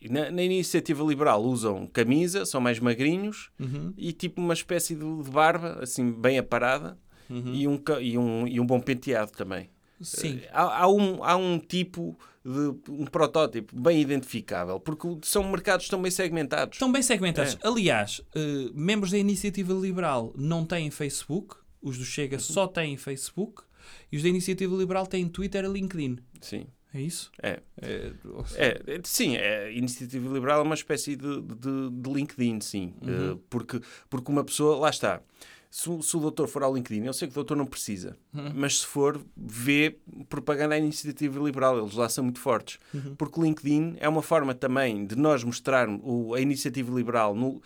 E 0.01 0.09
Na, 0.09 0.31
na 0.31 0.43
iniciativa 0.43 1.05
liberal 1.05 1.43
usam 1.45 1.87
camisa, 1.87 2.45
são 2.45 2.61
mais 2.61 2.81
magrinhos 2.81 3.51
Uhum. 3.61 3.95
e 3.97 4.13
tipo 4.13 4.41
uma 4.41 4.55
espécie 4.55 4.97
de, 4.97 5.23
de 5.23 5.31
barba, 5.31 5.79
assim 5.81 6.11
bem 6.13 6.39
aparada 6.39 6.99
Uhum. 7.31 7.55
e, 7.55 7.69
um, 7.69 7.81
e, 8.01 8.19
um, 8.19 8.49
e 8.49 8.61
um 8.61 8.67
bom 8.67 8.81
penteado 8.81 9.31
também. 9.33 9.71
Sim. 10.01 10.41
Há, 10.53 10.83
há 10.83 10.89
um, 10.89 11.23
há 11.23 11.37
um 11.37 11.59
tipo 11.61 12.19
de 12.45 12.91
um 12.91 13.05
protótipo 13.07 13.75
bem 13.81 14.01
identificável, 14.01 14.81
porque 14.81 15.07
são 15.23 15.45
mercados 15.49 15.89
tão 15.89 16.03
bem 16.03 16.11
segmentados. 16.11 16.75
Estão 16.75 16.91
bem 16.91 17.01
segmentados. 17.03 17.57
É. 17.63 17.69
Aliás, 17.69 18.21
eh, 18.35 18.69
membros 18.75 19.13
da 19.13 19.19
Iniciativa 19.19 19.73
Liberal 19.73 20.33
não 20.37 20.65
têm 20.67 20.91
Facebook, 20.91 21.55
os 21.81 21.97
do 21.97 22.05
Chega 22.05 22.37
Uhum. 22.37 22.41
só 22.43 22.67
têm 22.67 22.97
Facebook, 22.97 23.63
e 24.11 24.17
os 24.17 24.25
da 24.25 24.29
Iniciativa 24.29 24.75
Liberal 24.75 25.07
têm 25.07 25.29
Twitter 25.29 25.65
e 25.65 25.69
LinkedIn. 25.69 26.19
Sim. 26.41 26.67
É 26.95 27.01
isso? 27.01 27.31
É. 27.43 27.61
É, 27.81 28.13
É, 28.57 28.83
é, 28.87 29.01
sim, 29.05 29.37
é, 29.37 29.65
a 29.67 29.71
iniciativa 29.71 30.33
liberal 30.33 30.61
é 30.61 30.63
uma 30.63 30.75
espécie 30.75 31.17
de, 31.17 31.41
de, 31.41 31.91
de 31.91 32.11
LinkedIn, 32.13 32.61
sim. 32.61 32.95
Uhum. 33.01 33.33
Eh, 33.33 33.39
porque, 33.49 33.81
porque 34.11 34.31
uma 34.31 34.45
pessoa, 34.45 34.77
lá 34.79 34.91
está. 34.91 35.21
Se, 35.71 35.89
o- 35.89 36.03
se 36.03 36.15
o 36.15 36.21
doutor 36.21 36.49
for 36.49 36.63
ao 36.63 36.75
LinkedIn, 36.75 37.07
eu 37.07 37.15
sei 37.15 37.29
que 37.29 37.33
o 37.33 37.37
doutor 37.37 37.57
não 37.57 37.65
precisa, 37.65 38.15
Uhum. 38.35 38.53
mas 38.55 38.81
se 38.81 38.87
for, 38.87 39.19
vê 39.35 39.97
propaganda 40.29 40.75
à 40.75 40.79
iniciativa 40.79 41.41
liberal, 41.43 41.79
eles 41.79 41.95
lá 41.95 42.11
são 42.11 42.25
muito 42.25 42.41
fortes. 42.41 42.79
Uhum. 42.93 43.15
Porque 43.17 43.41
o 43.41 43.43
LinkedIn 43.43 43.97
é 43.99 44.07
uma 44.07 44.21
forma 44.21 44.55
também 44.55 45.07
de 45.07 45.17
nós 45.17 45.43
mostrarmos, 45.43 46.03
a 46.37 46.41
iniciativa 46.43 46.95
liberal 46.95 47.35
no, 47.35 47.63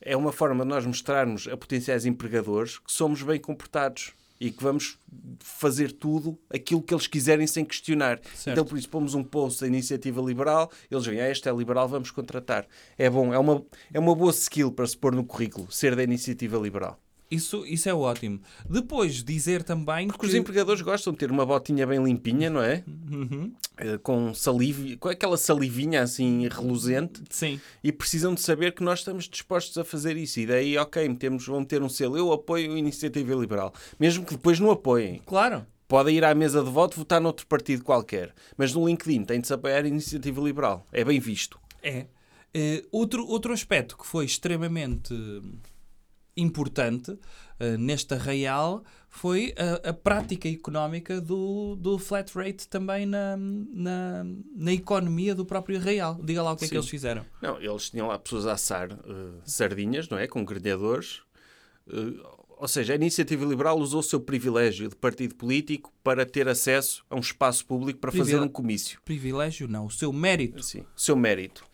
é 0.00 0.16
uma 0.16 0.32
forma 0.32 0.64
de 0.64 0.70
nós 0.70 0.86
mostrarmos 0.86 1.46
a 1.46 1.54
potenciais 1.54 2.06
empregadores 2.06 2.78
que 2.78 2.90
somos 2.90 3.22
bem 3.22 3.38
comportados 3.38 4.14
e 4.42 4.50
que 4.50 4.60
vamos 4.60 4.98
fazer 5.38 5.92
tudo 5.92 6.36
aquilo 6.50 6.82
que 6.82 6.92
eles 6.92 7.06
quiserem 7.06 7.46
sem 7.46 7.64
questionar. 7.64 8.20
Certo. 8.34 8.50
Então, 8.50 8.64
por 8.64 8.76
isso, 8.76 8.88
pomos 8.88 9.14
um 9.14 9.22
post 9.22 9.60
da 9.60 9.68
iniciativa 9.68 10.20
liberal, 10.20 10.68
eles 10.90 11.06
veem, 11.06 11.20
ah, 11.20 11.28
esta 11.28 11.48
é 11.48 11.52
liberal, 11.52 11.88
vamos 11.88 12.10
contratar. 12.10 12.66
É 12.98 13.08
bom, 13.08 13.32
é 13.32 13.38
uma, 13.38 13.64
é 13.94 14.00
uma 14.00 14.16
boa 14.16 14.32
skill 14.32 14.72
para 14.72 14.84
se 14.84 14.98
pôr 14.98 15.14
no 15.14 15.24
currículo, 15.24 15.70
ser 15.70 15.94
da 15.94 16.02
iniciativa 16.02 16.58
liberal. 16.58 16.98
Isso, 17.32 17.64
isso 17.66 17.88
é 17.88 17.94
ótimo. 17.94 18.40
Depois, 18.68 19.24
dizer 19.24 19.62
também 19.62 20.06
Porque 20.06 20.20
que... 20.20 20.26
os 20.26 20.34
empregadores 20.34 20.82
gostam 20.82 21.14
de 21.14 21.18
ter 21.18 21.30
uma 21.30 21.46
botinha 21.46 21.86
bem 21.86 22.02
limpinha, 22.04 22.50
não 22.50 22.62
é? 22.62 22.84
Uhum. 22.86 23.50
Eh, 23.78 23.96
Com 23.98 24.34
saliva, 24.34 24.96
com 24.98 25.08
aquela 25.08 25.38
salivinha 25.38 26.02
assim 26.02 26.46
reluzente 26.48 27.22
Sim. 27.30 27.58
e 27.82 27.90
precisam 27.90 28.34
de 28.34 28.42
saber 28.42 28.74
que 28.74 28.82
nós 28.84 28.98
estamos 28.98 29.28
dispostos 29.28 29.78
a 29.78 29.84
fazer 29.84 30.14
isso. 30.18 30.40
E 30.40 30.46
daí, 30.46 30.76
ok, 30.76 31.08
metemos, 31.08 31.46
vão 31.46 31.64
ter 31.64 31.82
um 31.82 31.88
selo, 31.88 32.18
eu 32.18 32.30
apoio 32.32 32.74
a 32.74 32.78
iniciativa 32.78 33.34
liberal. 33.34 33.72
Mesmo 33.98 34.26
que 34.26 34.34
depois 34.34 34.60
não 34.60 34.70
apoiem. 34.70 35.22
Claro. 35.24 35.66
Podem 35.88 36.16
ir 36.16 36.24
à 36.24 36.34
mesa 36.34 36.62
de 36.62 36.70
voto 36.70 36.98
votar 36.98 37.20
noutro 37.20 37.46
partido 37.46 37.82
qualquer. 37.82 38.34
Mas 38.58 38.74
no 38.74 38.86
LinkedIn 38.86 39.24
tem 39.24 39.40
de 39.40 39.46
se 39.46 39.54
apoiar 39.54 39.84
a 39.84 39.88
iniciativa 39.88 40.40
liberal. 40.42 40.86
É 40.92 41.02
bem 41.02 41.18
visto. 41.18 41.58
É. 41.82 42.04
Eh, 42.54 42.84
outro, 42.92 43.26
outro 43.26 43.54
aspecto 43.54 43.96
que 43.96 44.06
foi 44.06 44.26
extremamente 44.26 45.14
importante 46.36 47.18
eh, 47.58 47.76
neste 47.76 48.14
arraial 48.14 48.82
foi 49.08 49.54
a, 49.58 49.90
a 49.90 49.92
prática 49.92 50.48
económica 50.48 51.20
do, 51.20 51.76
do 51.76 51.98
flat 51.98 52.32
rate 52.34 52.66
também 52.66 53.04
na, 53.04 53.36
na, 53.36 54.24
na 54.56 54.72
economia 54.72 55.34
do 55.34 55.44
próprio 55.44 55.78
arraial. 55.78 56.18
Diga 56.22 56.42
lá 56.42 56.52
o 56.52 56.56
que 56.56 56.64
é 56.64 56.68
que 56.68 56.74
Sim. 56.74 56.78
eles 56.78 56.88
fizeram. 56.88 57.24
Não, 57.40 57.60
eles 57.60 57.90
tinham 57.90 58.08
lá 58.08 58.18
pessoas 58.18 58.46
a 58.46 58.52
assar 58.54 58.90
eh, 58.90 59.40
sardinhas, 59.44 60.08
não 60.08 60.18
é? 60.18 60.26
Com 60.26 60.44
grelhadores. 60.44 61.22
Eh, 61.88 62.42
ou 62.62 62.68
seja, 62.68 62.92
a 62.92 62.96
iniciativa 62.96 63.44
liberal 63.44 63.76
usou 63.76 63.98
o 63.98 64.04
seu 64.04 64.20
privilégio 64.20 64.88
de 64.88 64.94
partido 64.94 65.34
político 65.34 65.92
para 66.02 66.24
ter 66.24 66.48
acesso 66.48 67.04
a 67.10 67.16
um 67.16 67.20
espaço 67.20 67.66
público 67.66 67.98
para 67.98 68.12
fazer 68.12 68.40
um 68.40 68.46
comício. 68.46 69.00
Privilégio 69.04 69.66
não, 69.66 69.86
o 69.86 69.90
seu 69.90 70.12
mérito. 70.12 70.62
Sim, 70.62 70.86
o 70.96 71.00
seu 71.00 71.16
mérito. 71.16 71.64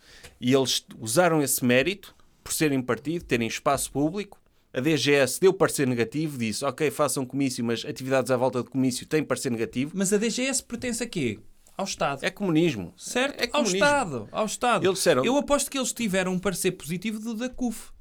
E 0.41 0.51
eles 0.51 0.83
usaram 0.99 1.43
esse 1.43 1.63
mérito 1.63 2.15
por 2.43 2.51
serem 2.51 2.81
partido, 2.81 3.23
terem 3.23 3.47
espaço 3.47 3.91
público. 3.91 4.41
A 4.73 4.79
DGS 4.79 5.39
deu 5.39 5.51
parecer 5.51 5.87
negativo, 5.87 6.37
disse, 6.37 6.63
ok, 6.63 6.91
façam 6.91 7.25
comício, 7.25 7.63
mas 7.65 7.83
atividades 7.83 8.29
à 8.29 8.37
volta 8.37 8.61
de 8.61 8.69
comício 8.69 9.05
têm 9.07 9.23
parecer 9.23 9.49
negativo. 9.51 9.91
Mas 9.95 10.13
a 10.13 10.17
DGS 10.17 10.63
pertence 10.63 11.03
a 11.03 11.07
quê? 11.07 11.39
Ao 11.75 11.85
Estado. 11.85 12.23
É 12.23 12.29
comunismo. 12.29 12.93
Certo? 12.97 13.39
É 13.41 13.45
ao 13.45 13.51
comunismo. 13.51 13.77
Estado. 13.77 14.29
Ao 14.31 14.45
Estado. 14.45 14.85
Eles 14.85 14.97
disseram- 14.97 15.25
Eu 15.25 15.37
aposto 15.37 15.71
que 15.71 15.77
eles 15.77 15.91
tiveram 15.93 16.33
um 16.33 16.39
parecer 16.39 16.71
positivo 16.73 17.17
do 17.19 17.33
da 17.33 17.49
CUF. 17.49 17.91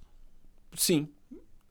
Sim. 0.76 1.08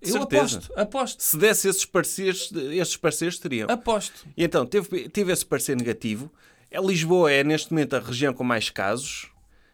Eu 0.01 0.13
Certeza. 0.13 0.57
aposto, 0.59 0.73
aposto, 0.79 1.23
Se 1.23 1.37
desse 1.37 1.67
esses 1.67 1.83
pareceres, 1.85 2.51
estes 2.53 2.97
pareceres 2.97 3.39
teriam. 3.39 3.69
aposto. 3.69 4.25
E 4.37 4.43
então, 4.43 4.65
teve, 4.65 5.09
teve 5.09 5.31
esse 5.33 5.45
parecer 5.45 5.75
negativo. 5.75 6.31
A 6.73 6.79
Lisboa 6.79 7.31
é, 7.31 7.43
neste 7.43 7.71
momento, 7.71 7.95
a 7.95 7.99
região 7.99 8.31
com 8.33 8.43
mais 8.43 8.69
casos, 8.69 9.31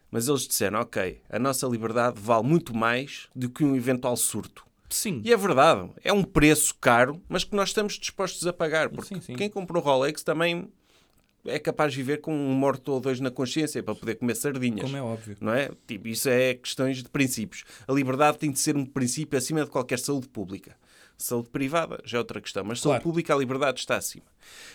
mas 0.10 0.28
eles 0.28 0.48
disseram, 0.48 0.80
ok, 0.80 1.22
a 1.30 1.38
nossa 1.40 1.68
liberdade 1.68 2.20
vale 2.22 2.48
muito 2.48 2.76
mais 2.76 3.28
do 3.36 3.50
que 3.50 3.64
um 3.66 3.76
eventual 3.76 4.16
surto. 4.16 4.66
Sim. 4.94 5.22
E 5.26 5.34
é 5.34 5.38
verdade, 5.38 5.90
é 6.04 6.14
um 6.14 6.24
preço 6.24 6.76
caro, 6.80 7.22
mas 7.28 7.44
que 7.44 7.56
nós 7.56 7.70
estamos 7.70 7.94
dispostos 7.98 8.46
a 8.46 8.54
pagar, 8.54 8.90
porque 8.90 9.16
Sim, 9.16 9.22
sim. 9.22 9.34
quem 9.36 9.50
comprou 9.50 9.82
Rolex 9.82 10.22
também 10.24 10.68
é 11.46 11.60
capaz 11.60 11.92
de 11.92 11.98
viver 11.98 12.22
com 12.22 12.34
um 12.34 12.54
morto 12.54 12.90
ou 12.90 13.00
dois 13.02 13.20
na 13.20 13.32
consciência 13.32 13.82
para 13.84 13.96
poder 13.96 14.16
comer 14.16 14.36
sardinhas. 14.36 14.82
Como 14.84 14.96
é 14.96 15.02
óbvio. 15.02 15.36
Não 15.42 15.54
é? 15.54 15.72
Tipo, 15.88 16.08
isso 16.08 16.30
é 16.30 16.54
questões 16.54 17.04
de 17.04 17.10
princípios. 17.10 17.64
A 17.88 17.92
liberdade 17.92 18.38
tem 18.38 18.52
de 18.52 18.60
ser 18.60 18.78
um 18.78 18.86
princípio 18.86 19.38
acima 19.38 19.64
de 19.66 19.70
qualquer 19.70 20.00
saúde 20.00 20.30
pública. 20.30 20.76
Saúde 21.18 21.50
privada 21.50 22.00
já 22.06 22.18
é 22.18 22.20
outra 22.20 22.40
questão, 22.42 22.64
mas 22.64 22.80
saúde 22.80 22.96
Claro. 22.98 23.04
pública 23.04 23.34
a 23.34 23.38
liberdade 23.38 23.80
está 23.80 23.98
acima. 23.98 24.26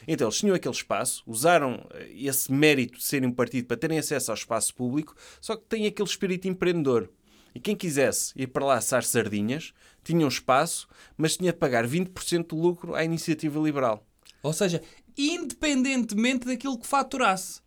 Então, 0.07 0.27
eles 0.29 0.39
tinham 0.39 0.55
aquele 0.55 0.75
espaço, 0.75 1.23
usaram 1.27 1.87
eh, 1.95 2.09
esse 2.15 2.51
mérito 2.53 2.99
de 2.99 3.05
serem 3.05 3.29
um 3.29 3.33
partido 3.33 3.67
para 3.67 3.77
terem 3.77 3.99
acesso 3.99 4.31
ao 4.31 4.35
espaço 4.37 4.75
público, 4.75 5.15
só 5.41 5.57
que 5.57 5.65
têm 5.65 5.87
aquele 5.87 6.09
espírito 6.09 6.47
empreendedor. 6.49 7.11
E 7.55 7.61
quem 7.61 7.75
quisesse 7.77 8.33
ir 8.37 8.47
para 8.49 8.65
lá 8.65 8.75
assar 8.77 9.03
sardinhas, 9.05 9.73
tinha 10.05 10.25
um 10.25 10.29
espaço, 10.29 10.89
mas 11.17 11.37
tinha 11.37 11.53
de 11.53 11.59
pagar 11.59 11.87
20% 11.87 12.47
do 12.49 12.57
lucro 12.57 12.95
à 12.95 13.05
iniciativa 13.05 13.59
liberal. 13.61 14.05
Ou 14.43 14.53
seja, 14.53 14.81
independentemente 15.17 16.47
daquilo 16.47 16.79
que 16.79 16.87
faturasse. 16.87 17.61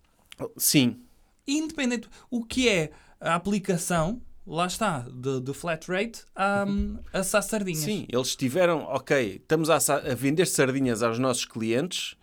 Sim, 0.57 0.99
Independente. 1.47 2.07
O 2.29 2.45
que 2.45 2.69
é 2.69 2.91
a 3.19 3.35
aplicação, 3.35 4.21
lá 4.45 4.67
está, 4.67 4.99
de, 5.11 5.41
de 5.41 5.53
flat 5.53 5.89
rate 5.91 6.21
a, 6.35 6.65
a 7.11 7.19
assar 7.19 7.41
sardinhas. 7.43 7.79
Sim, 7.83 8.05
eles 8.09 8.35
tiveram, 8.35 8.83
ok, 8.83 9.37
estamos 9.41 9.69
a, 9.69 9.75
assa- 9.75 9.97
a 10.11 10.15
vender 10.15 10.45
sardinhas 10.45 11.01
aos 11.03 11.17
nossos 11.19 11.43
clientes 11.45 12.15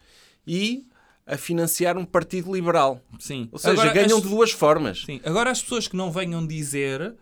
e 0.47 0.87
a 1.27 1.37
financiar 1.37 1.99
um 1.99 2.05
partido 2.07 2.55
liberal. 2.55 3.03
Sim. 3.19 3.49
Ou 3.53 3.59
seja, 3.59 3.73
Agora, 3.73 3.93
ganham 3.93 4.17
as- 4.19 4.23
de 4.23 4.29
duas 4.31 4.51
formas. 4.53 5.03
Sim. 5.05 5.21
Agora 5.25 5.51
as 5.51 5.61
pessoas 5.61 5.87
que 5.89 5.97
não 5.97 6.11
venham 6.11 6.47
dizer 6.47 7.15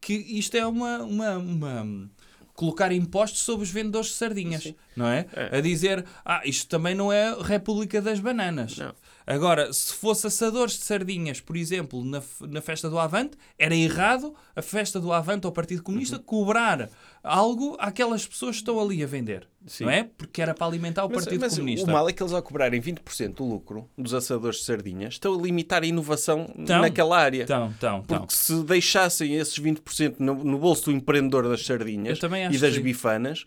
que 0.00 0.14
isto 0.14 0.56
é 0.56 0.66
uma, 0.66 0.98
uma, 1.02 1.36
uma- 1.38 2.10
colocar 2.54 2.92
impostos 2.92 3.40
sobre 3.40 3.64
os 3.64 3.70
vendedores 3.70 4.08
de 4.10 4.14
sardinhas, 4.16 4.74
não 4.96 5.06
é? 5.06 5.26
A 5.50 5.60
dizer, 5.60 6.04
ah, 6.24 6.42
isto 6.44 6.68
também 6.68 6.94
não 6.94 7.10
é 7.12 7.34
República 7.40 8.02
das 8.02 8.20
Bananas. 8.20 8.76
Não. 8.76 8.94
Agora, 9.32 9.72
se 9.72 9.92
fosse 9.94 10.26
assadores 10.26 10.74
de 10.74 10.84
sardinhas, 10.84 11.40
por 11.40 11.56
exemplo, 11.56 12.04
na, 12.04 12.20
na 12.48 12.60
festa 12.60 12.90
do 12.90 12.98
Avante, 12.98 13.36
era 13.58 13.74
errado 13.76 14.34
a 14.56 14.60
festa 14.62 14.98
do 14.98 15.12
Avante 15.12 15.46
ao 15.46 15.52
Partido 15.52 15.82
Comunista 15.82 16.16
Uhum. 16.16 16.22
cobrar 16.22 16.90
algo 17.22 17.76
àquelas 17.78 18.26
pessoas 18.26 18.56
que 18.56 18.62
estão 18.62 18.80
ali 18.80 19.02
a 19.04 19.06
vender, 19.06 19.46
Sim. 19.66 19.84
não 19.84 19.90
é? 19.92 20.04
Porque 20.18 20.42
era 20.42 20.52
para 20.54 20.66
alimentar 20.66 21.04
o 21.04 21.08
Mas, 21.08 21.24
Partido 21.24 21.40
mas 21.42 21.54
Comunista. 21.54 21.88
o 21.88 21.92
mal 21.92 22.08
é 22.08 22.12
que 22.12 22.22
eles, 22.22 22.32
ao 22.32 22.42
cobrarem 22.42 22.80
20% 22.80 23.34
do 23.34 23.44
lucro 23.44 23.88
dos 23.96 24.12
assadores 24.14 24.58
de 24.58 24.64
sardinhas, 24.64 25.14
estão 25.14 25.38
a 25.38 25.42
limitar 25.42 25.82
a 25.82 25.86
inovação 25.86 26.52
Então, 26.58 26.80
naquela 26.80 27.18
área. 27.18 27.44
Então, 27.44 27.72
então. 27.76 28.02
Porque 28.02 28.34
se 28.34 28.62
deixassem 28.64 29.36
esses 29.36 29.58
20% 29.58 30.16
no, 30.18 30.34
no 30.42 30.58
bolso 30.58 30.86
do 30.86 30.92
empreendedor 30.92 31.48
das 31.48 31.64
sardinhas 31.64 32.18
e 32.52 32.58
das 32.58 32.74
que- 32.74 32.80
bifanas, 32.80 33.44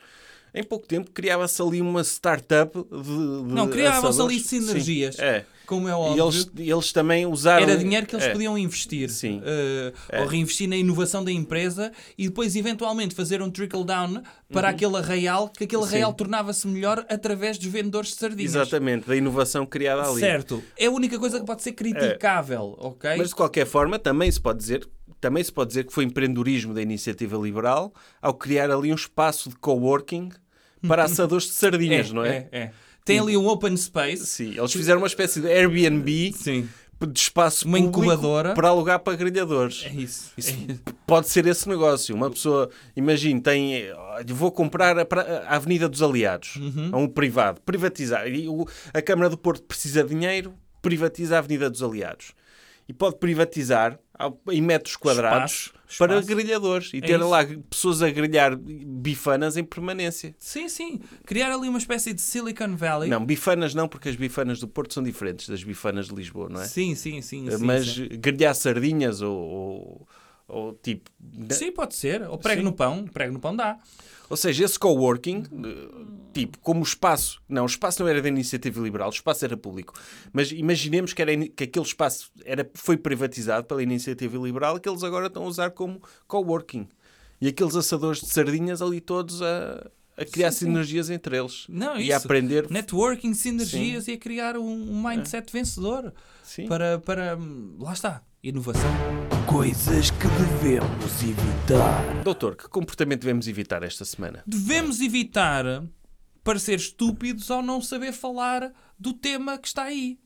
em 0.55 0.63
pouco 0.63 0.85
tempo 0.87 1.09
criava-se 1.11 1.59
ali 1.61 1.81
uma 1.81 2.03
startup 2.03 2.71
de, 2.77 2.87
de 3.47 3.53
Não, 3.53 3.67
criavam-se 3.67 4.21
ali 4.21 4.39
sinergias. 4.39 5.15
Sim, 5.15 5.21
é. 5.23 5.45
Como 5.65 5.87
é 5.87 5.91
E 5.91 5.93
óbvio. 5.95 6.23
eles, 6.25 6.51
eles 6.57 6.91
também 6.91 7.25
usaram... 7.25 7.63
Era 7.63 7.77
dinheiro 7.77 8.05
que 8.05 8.15
eles 8.15 8.25
é. 8.25 8.31
podiam 8.31 8.57
investir. 8.57 9.09
Sim. 9.09 9.41
eh, 9.45 10.19
Ou 10.19 10.27
reinvestir 10.27 10.67
na 10.67 10.75
inovação 10.75 11.23
da 11.23 11.31
empresa 11.31 11.91
e 12.17 12.27
depois, 12.27 12.55
eventualmente, 12.55 13.15
fazer 13.15 13.41
um 13.41 13.49
trickle-down 13.49 14.21
para 14.51 14.69
aquele 14.69 14.97
arraial, 14.97 15.49
que 15.49 15.63
aquele 15.63 15.81
Uhum. 15.81 15.87
Arraial 15.87 16.13
tornava-se 16.13 16.67
melhor 16.67 17.05
através 17.09 17.57
dos 17.57 17.67
vendedores 17.67 18.09
de 18.09 18.15
sardinhas. 18.17 18.55
Exatamente, 18.55 19.07
da 19.07 19.15
inovação 19.15 19.65
criada 19.65 20.03
ali. 20.09 20.19
Certo. 20.19 20.63
É 20.77 20.85
a 20.87 20.91
única 20.91 21.17
coisa 21.17 21.39
que 21.39 21.45
pode 21.45 21.61
ser 21.63 21.71
criticável, 21.71 22.75
ok? 22.79 23.15
Mas 23.17 23.29
de 23.29 23.35
qualquer 23.35 23.65
forma, 23.65 23.97
também 23.97 24.29
se 24.31 24.39
pode 24.41 24.59
dizer, 24.59 24.87
também 25.19 25.43
se 25.43 25.51
pode 25.51 25.69
dizer 25.69 25.85
que 25.85 25.93
foi 25.93 26.03
empreendedorismo 26.03 26.73
da 26.73 26.81
iniciativa 26.81 27.37
liberal 27.37 27.93
ao 28.21 28.33
criar 28.33 28.69
ali 28.69 28.91
um 28.91 28.95
espaço 28.95 29.49
de 29.49 29.55
coworking 29.55 30.29
para 30.87 31.03
assadores 31.05 31.45
de 31.45 31.51
sardinhas, 31.53 32.11
não 32.11 32.25
é? 32.25 32.47
É, 32.51 32.59
é. 32.59 32.71
Tem 33.05 33.19
ali 33.19 33.35
um 33.37 33.47
open 33.47 33.75
space. 33.77 34.25
Sim, 34.25 34.57
eles 34.57 34.71
fizeram 34.71 34.99
uma 35.01 35.07
espécie 35.07 35.41
de 35.41 35.47
Airbnb 35.47 36.33
Sim. 36.33 36.69
de 37.05 37.19
espaço 37.19 37.67
Uma 37.67 37.77
incubadora. 37.79 38.53
para 38.53 38.69
alugar 38.69 38.99
para 38.99 39.15
grelhadores. 39.17 39.83
É 39.85 39.89
isso. 39.93 40.31
É 40.37 40.39
isso. 40.39 40.79
Pode 41.05 41.27
ser 41.27 41.45
esse 41.47 41.67
negócio. 41.67 42.15
Uma 42.15 42.29
pessoa, 42.29 42.69
imagine, 42.95 43.41
tem, 43.41 43.75
eh, 43.75 43.93
vou 44.27 44.51
comprar 44.51 44.97
a, 44.97 45.01
a 45.47 45.55
Avenida 45.57 45.89
dos 45.89 46.01
Aliados 46.01 46.55
Uhum. 46.55 46.89
a 46.93 46.97
um 46.97 47.07
privado, 47.07 47.59
privatizar. 47.61 48.25
E 48.27 48.47
o- 48.47 48.65
a 48.93 49.01
Câmara 49.01 49.29
do 49.29 49.37
Porto 49.37 49.63
precisa 49.63 50.01
de 50.03 50.09
dinheiro, 50.09 50.53
privatiza 50.81 51.35
a 51.35 51.39
Avenida 51.39 51.69
dos 51.69 51.83
Aliados. 51.83 52.31
E 52.87 52.93
pode 52.93 53.17
privatizar 53.17 53.99
em 54.51 54.61
metros 54.61 54.95
quadrados 54.95 55.53
Espaço, 55.53 55.73
para 55.97 56.19
espaço. 56.19 56.27
grelhadores 56.27 56.91
e 56.93 56.97
É 56.97 57.01
ter 57.01 57.19
isso. 57.19 57.29
lá 57.29 57.45
pessoas 57.69 58.01
a 58.01 58.09
grelhar 58.09 58.55
bifanas 58.57 59.57
em 59.57 59.63
permanência. 59.63 60.35
Sim, 60.39 60.67
sim. 60.69 60.99
Criar 61.25 61.51
ali 61.53 61.67
uma 61.69 61.77
espécie 61.77 62.13
de 62.13 62.21
Silicon 62.21 62.75
Valley. 62.75 63.09
Não, 63.09 63.25
bifanas 63.25 63.73
não, 63.73 63.87
porque 63.87 64.09
as 64.09 64.15
bifanas 64.15 64.59
do 64.59 64.67
Porto 64.67 64.93
são 64.93 65.03
diferentes 65.03 65.47
das 65.49 65.63
bifanas 65.63 66.07
de 66.07 66.15
Lisboa, 66.15 66.49
não 66.49 66.61
é? 66.61 66.65
Sim, 66.65 66.95
sim, 66.95 67.21
sim. 67.21 67.49
sim, 67.49 67.63
Mas 67.65 67.87
sim. 67.87 68.07
grelhar 68.09 68.55
sardinhas 68.55 69.21
ou, 69.21 69.35
ou, 69.37 70.07
ou 70.53 70.73
tipo. 70.73 71.09
Sim, 71.49 71.71
pode 71.71 71.95
ser. 71.95 72.21
Ou 72.23 72.37
prego 72.37 72.61
Sim. 72.61 72.65
no 72.65 72.73
pão. 72.73 73.05
Prego 73.05 73.33
no 73.33 73.39
pão 73.39 73.55
dá. 73.55 73.79
Ou 74.29 74.37
seja, 74.37 74.65
esse 74.65 74.79
coworking, 74.79 75.43
eh, 75.43 76.05
tipo, 76.33 76.57
como 76.59 76.79
o 76.79 76.83
espaço. 76.83 77.41
Não, 77.47 77.63
o 77.63 77.67
espaço 77.67 78.01
não 78.01 78.09
era 78.09 78.21
da 78.21 78.27
iniciativa 78.29 78.81
liberal, 78.81 79.09
o 79.09 79.13
espaço 79.13 79.43
era 79.45 79.55
público. 79.57 79.93
Mas 80.31 80.51
imaginemos 80.51 81.13
que, 81.13 81.21
era, 81.21 81.35
que 81.49 81.65
aquele 81.65 81.85
espaço 81.85 82.31
era, 82.45 82.69
foi 82.73 82.97
privatizado 82.97 83.67
pela 83.67 83.83
iniciativa 83.83 84.37
liberal 84.37 84.79
que 84.79 84.89
eles 84.89 85.03
agora 85.03 85.27
estão 85.27 85.43
a 85.43 85.47
usar 85.47 85.71
como 85.71 86.01
coworking. 86.27 86.87
E 87.41 87.47
aqueles 87.47 87.75
assadores 87.75 88.21
de 88.21 88.27
sardinhas 88.27 88.81
ali 88.81 89.01
todos 89.01 89.41
a, 89.41 89.91
a 90.17 90.25
criar 90.25 90.51
Sim, 90.51 90.59
sim. 90.59 90.65
sinergias 90.65 91.09
entre 91.09 91.37
eles. 91.37 91.65
Não, 91.67 91.97
e 91.97 92.03
isso. 92.03 92.13
a 92.13 92.17
aprender. 92.17 92.69
Networking, 92.71 93.33
sinergias 93.33 94.07
e 94.07 94.13
a 94.13 94.17
criar 94.17 94.57
um, 94.57 94.63
um 94.65 95.03
mindset 95.07 95.51
vencedor. 95.51 96.13
Sim. 96.43 96.67
Para, 96.67 96.99
para. 96.99 97.37
Lá 97.79 97.93
está. 97.93 98.23
Inovação. 98.45 98.91
Coisas 99.49 100.11
que 100.11 100.27
devemos 100.27 101.23
evitar. 101.23 102.23
Doutor, 102.25 102.57
que 102.57 102.67
comportamento 102.67 103.21
devemos 103.21 103.47
evitar 103.47 103.83
esta 103.83 104.03
semana? 104.03 104.43
Devemos 104.45 104.99
evitar 104.99 105.63
parecer 106.43 106.75
estúpidos 106.75 107.49
ao 107.49 107.61
não 107.61 107.79
saber 107.81 108.11
falar 108.11 108.73
do 108.99 109.13
tema 109.13 109.57
que 109.57 109.69
está 109.69 109.83
aí. 109.83 110.19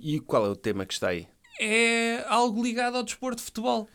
E 0.00 0.20
qual 0.20 0.46
é 0.46 0.48
o 0.48 0.54
tema 0.54 0.86
que 0.86 0.92
está 0.92 1.08
aí? 1.08 1.26
É 1.60 2.24
algo 2.28 2.62
ligado 2.62 2.98
ao 2.98 3.02
desporto 3.02 3.38
de 3.38 3.46
futebol. 3.46 3.88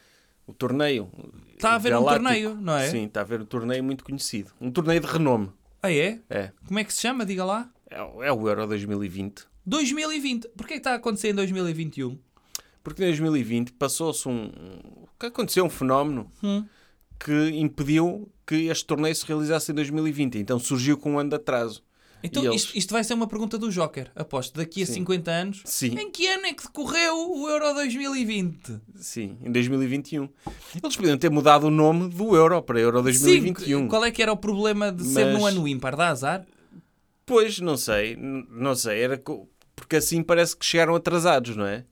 O 0.46 0.54
torneio. 0.54 1.10
Está 1.54 1.70
a 1.70 1.76
haver 1.76 1.96
um 1.96 2.04
torneio, 2.04 2.56
não 2.56 2.76
é? 2.76 2.90
Sim, 2.90 3.06
está 3.06 3.22
a 3.22 3.24
haver 3.24 3.40
um 3.40 3.46
torneio 3.46 3.82
muito 3.82 4.04
conhecido. 4.04 4.52
Um 4.60 4.70
torneio 4.70 5.00
de 5.00 5.08
renome. 5.08 5.50
Ah, 5.82 5.94
é? 5.94 6.20
É. 6.30 6.52
Como 6.68 6.78
é 6.78 6.84
que 6.84 6.94
se 6.94 7.00
chama? 7.00 7.26
Diga 7.26 7.46
lá. 7.46 7.72
É 7.90 8.04
o 8.04 8.22
é 8.22 8.34
o 8.34 8.50
Euro 8.50 8.68
2020. 8.68 9.46
2020. 9.66 10.50
Porquê 10.58 10.74
que 10.74 10.80
está 10.80 10.92
a 10.92 10.96
acontecer 10.96 11.30
em 11.30 11.36
2021? 11.36 12.20
Porque 12.84 13.04
em 13.04 13.08
2020 13.08 13.74
passou-se 13.74 14.28
um. 14.28 14.46
um- 14.46 15.06
que 15.20 15.28
aconteceu 15.28 15.64
um 15.66 15.70
fenómeno 15.70 16.32
Hum. 16.44 16.66
que 17.20 17.50
impediu 17.52 18.28
que 18.48 18.56
este 18.68 18.86
torneio 18.86 19.16
se 19.16 19.26
realizasse 19.26 19.72
em 19.72 19.76
2020. 19.76 20.38
Então 20.40 20.58
surgiu 20.60 20.98
com 20.98 21.14
um 21.14 21.20
ano 21.20 21.30
de 21.30 21.36
atraso. 21.36 21.84
Então 22.24 22.44
eles- 22.44 22.64
isto, 22.64 22.78
isto 22.78 22.92
vai 22.94 23.04
ser 23.04 23.14
uma 23.16 23.28
pergunta 23.28 23.58
do 23.58 23.72
Joker. 23.72 24.12
Aposto, 24.16 24.56
daqui 24.58 24.84
a 24.84 24.86
Sim. 24.86 24.94
50 24.94 25.32
anos. 25.32 25.62
Sim. 25.66 25.96
Em 26.00 26.12
que 26.12 26.28
ano 26.28 26.46
é 26.48 26.54
que 26.54 26.64
decorreu 26.64 27.32
o 27.32 27.48
Euro 27.50 27.74
2020? 27.74 28.80
Sim, 28.96 29.38
em 29.44 29.52
2021. 29.52 30.28
Eles 30.84 30.96
podiam 30.96 31.18
ter 31.18 31.30
mudado 31.32 31.66
o 31.68 31.72
nome 31.72 32.10
do 32.10 32.36
Euro 32.36 32.62
para 32.62 32.80
Euro 32.80 33.02
2021. 33.02 33.80
Sim, 33.82 33.88
qual 33.88 34.04
é 34.06 34.12
que 34.12 34.22
era 34.22 34.32
o 34.32 34.38
problema 34.38 34.92
de 34.92 35.04
ser 35.04 35.26
Mas- 35.26 35.40
no 35.40 35.46
ano 35.46 35.68
ímpar? 35.68 35.96
Dá 35.96 36.10
azar? 36.10 36.46
Pois, 37.26 37.60
não 37.60 37.78
sei. 37.78 38.16
Não 38.16 38.76
sei. 38.76 39.02
Era 39.02 39.22
porque 39.76 39.96
assim 39.96 40.22
parece 40.22 40.56
que 40.56 40.66
chegaram 40.66 40.94
atrasados, 40.96 41.56
não 41.56 41.66
é? 41.66 41.86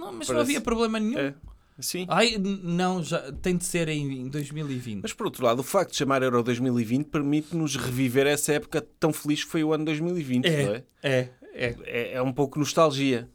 Não, 0.00 0.12
mas 0.12 0.28
não 0.28 0.34
Parece- 0.36 0.40
havia 0.50 0.60
problema 0.60 0.98
nenhum. 0.98 1.18
É. 1.18 1.34
Sim. 1.78 2.04
Ai, 2.10 2.34
n- 2.34 2.60
não, 2.62 3.02
já 3.02 3.32
tem 3.32 3.56
de 3.56 3.64
ser 3.64 3.88
em 3.88 4.28
2020. 4.28 5.00
Mas 5.02 5.12
por 5.14 5.26
outro 5.26 5.44
lado, 5.44 5.60
o 5.60 5.62
facto 5.62 5.92
de 5.92 5.96
chamar 5.96 6.22
Euro 6.22 6.42
2020 6.42 7.06
permite-nos 7.06 7.74
reviver 7.76 8.26
essa 8.26 8.52
época 8.52 8.86
tão 8.98 9.12
feliz 9.14 9.44
que 9.44 9.50
foi 9.50 9.64
o 9.64 9.72
ano 9.72 9.86
2020, 9.86 10.44
não 10.44 10.50
é? 10.74 10.84
é, 11.02 11.28
é. 11.54 11.76
é, 11.86 12.12
é 12.14 12.22
um 12.22 12.32
pouco 12.32 12.58
nostalgia. 12.58 13.28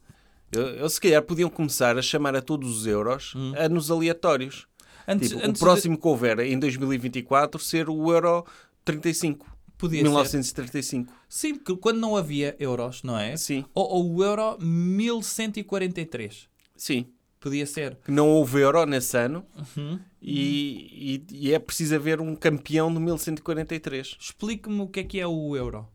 Eu, 0.52 0.62
eu, 0.62 0.88
se 0.88 1.00
calhar 1.00 1.20
podiam 1.22 1.50
começar 1.50 1.98
a 1.98 2.02
chamar 2.02 2.36
a 2.36 2.40
todos 2.42 2.70
os 2.78 2.86
euros 2.86 3.34
anos 3.56 3.90
aleatórios. 3.90 4.68
Antes, 5.08 5.30
Tipo, 5.30 5.40
Hum. 5.40 5.48
antes 5.48 5.60
o 5.60 5.64
próximo 5.64 5.98
que 5.98 6.06
houver 6.06 6.38
em 6.40 6.56
2024 6.58 7.60
ser 7.60 7.88
o 7.90 8.12
euro 8.12 8.44
35. 8.84 9.44
de, 9.44 9.52
podia 9.76 9.98
ser. 10.02 10.04
1935. 10.08 11.12
Sim, 11.28 11.56
porque 11.56 11.76
quando 11.80 11.98
não 11.98 12.16
havia 12.16 12.54
euros, 12.60 13.02
não 13.02 13.18
é? 13.18 13.36
Sim, 13.36 13.64
Ou, 13.74 13.88
ou 13.88 14.14
o 14.14 14.22
euro 14.24 14.56
1143. 14.60 16.48
Sim. 16.76 17.06
Podia 17.38 17.66
ser. 17.66 17.96
Que 18.04 18.10
não 18.10 18.28
houve 18.28 18.60
euro 18.60 18.84
nesse 18.86 19.16
ano 19.16 19.46
Uhum. 19.76 20.00
e, 20.20 21.22
e- 21.30 21.48
e 21.48 21.54
é 21.54 21.58
preciso 21.58 21.94
haver 21.94 22.20
um 22.20 22.34
campeão 22.34 22.92
de 22.92 22.98
1143. 22.98 24.16
Explique-me 24.18 24.80
o 24.80 24.88
que 24.88 25.00
é 25.00 25.04
que 25.04 25.20
é 25.20 25.26
o 25.26 25.54
euro. 25.56 25.86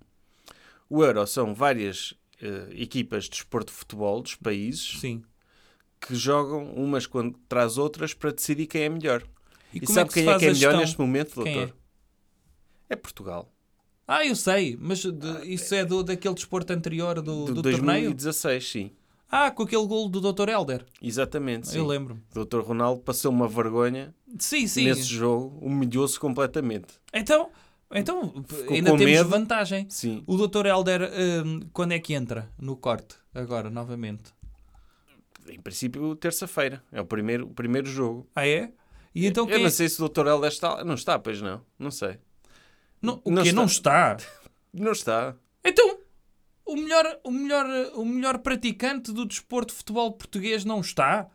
O 0.90 1.04
euro 1.04 1.26
são 1.28 1.54
várias 1.54 2.14
eh, 2.42 2.68
equipas 2.72 3.26
de 3.26 3.32
desporto 3.32 3.72
de 3.72 3.78
futebol 3.78 4.22
dos 4.22 4.36
países 4.36 5.00
Sim. 5.00 5.24
que 6.00 6.16
jogam 6.16 6.74
umas 6.74 7.06
contra 7.06 7.64
as 7.64 7.78
outras 7.78 8.14
para 8.14 8.32
decidir 8.32 8.68
quem 8.68 8.84
é 8.84 8.90
melhor. 8.90 9.24
E, 9.74 9.80
como 9.80 9.94
sabe 9.94 10.12
se 10.12 10.24
quem 10.24 10.30
é 10.34 10.38
que 10.40 10.46
é 10.46 10.54
melhor 10.54 10.78
neste 10.78 11.00
momento, 11.00 11.36
doutor? 11.36 11.74
É 12.90 12.96
Portugal. 12.96 13.52
Ah, 14.08 14.26
eu 14.26 14.36
sei, 14.36 14.78
mas 14.80 15.00
de- 15.00 15.46
isso 15.54 15.74
é 15.76 15.86
do, 15.86 16.04
daquele 16.04 16.34
desporto 16.36 16.72
anterior 16.74 17.22
do, 17.22 17.46
De 17.46 17.54
do 17.54 17.62
torneio? 17.62 18.10
2016, 18.14 18.68
sim. 18.70 18.92
Ah, 19.34 19.50
com 19.50 19.64
aquele 19.64 19.88
golo 19.88 20.10
do 20.10 20.20
Dr. 20.34 20.50
Helder. 20.50 20.86
Exatamente, 21.02 21.70
sim. 21.70 21.78
Eu 21.78 21.86
lembro-me. 21.88 22.22
O 22.36 22.44
Dr. 22.46 22.60
Ronaldo 22.60 23.02
passou 23.02 23.32
uma 23.32 23.48
vergonha 23.48 24.14
Sim, 24.38 24.68
sim. 24.68 24.84
nesse 24.86 25.04
jogo, 25.04 25.58
humilhou-se 25.66 26.20
completamente. 26.20 26.96
Então, 27.14 27.50
então 27.94 28.44
Ficou 28.46 28.76
ainda 28.76 28.90
temos 28.92 29.06
medo. 29.06 29.30
vantagem. 29.30 29.88
Sim. 29.90 30.22
O 30.28 30.36
Dr. 30.36 30.66
Helder, 30.66 31.10
hum, 31.46 31.62
quando 31.72 31.94
é 31.94 32.00
que 32.00 32.14
entra 32.14 32.50
no 32.60 32.76
corte? 32.76 33.16
Agora, 33.34 33.70
novamente. 33.70 34.34
Em 35.48 35.60
princípio, 35.62 36.14
terça-feira. 36.18 36.84
É 36.92 37.00
o 37.00 37.06
primeiro, 37.06 37.46
o 37.48 37.54
primeiro 37.54 37.88
jogo. 37.90 38.28
Ah, 38.36 38.46
é? 38.46 38.72
E 39.16 39.26
então 39.26 39.46
Eu 39.46 39.50
quem 39.50 39.60
não 39.60 39.68
é- 39.68 39.72
sei 39.72 39.88
se 39.90 40.02
o 40.04 40.10
Dr. 40.10 40.28
Helder 40.28 40.50
está. 40.52 40.84
Não 40.84 40.94
está, 40.96 41.18
pois 41.18 41.42
não. 41.42 41.62
Não 41.80 41.90
sei. 41.90 42.18
Não, 43.02 43.22
o 43.24 43.32
não 43.32 43.42
quê? 43.44 43.50
está. 43.50 43.56
Não 43.62 43.66
está? 43.66 44.18
Não 44.74 44.92
está. 44.94 45.36
Então, 45.66 45.98
o 46.72 46.76
melhor, 46.76 47.20
o, 47.24 47.32
melhor, 47.32 47.66
o 47.96 48.06
melhor 48.06 48.38
praticante 48.40 49.12
do 49.12 49.26
desporto 49.26 49.72
de 49.74 49.78
futebol 49.78 50.12
português 50.14 50.64
não 50.66 50.80
está? 50.82 51.28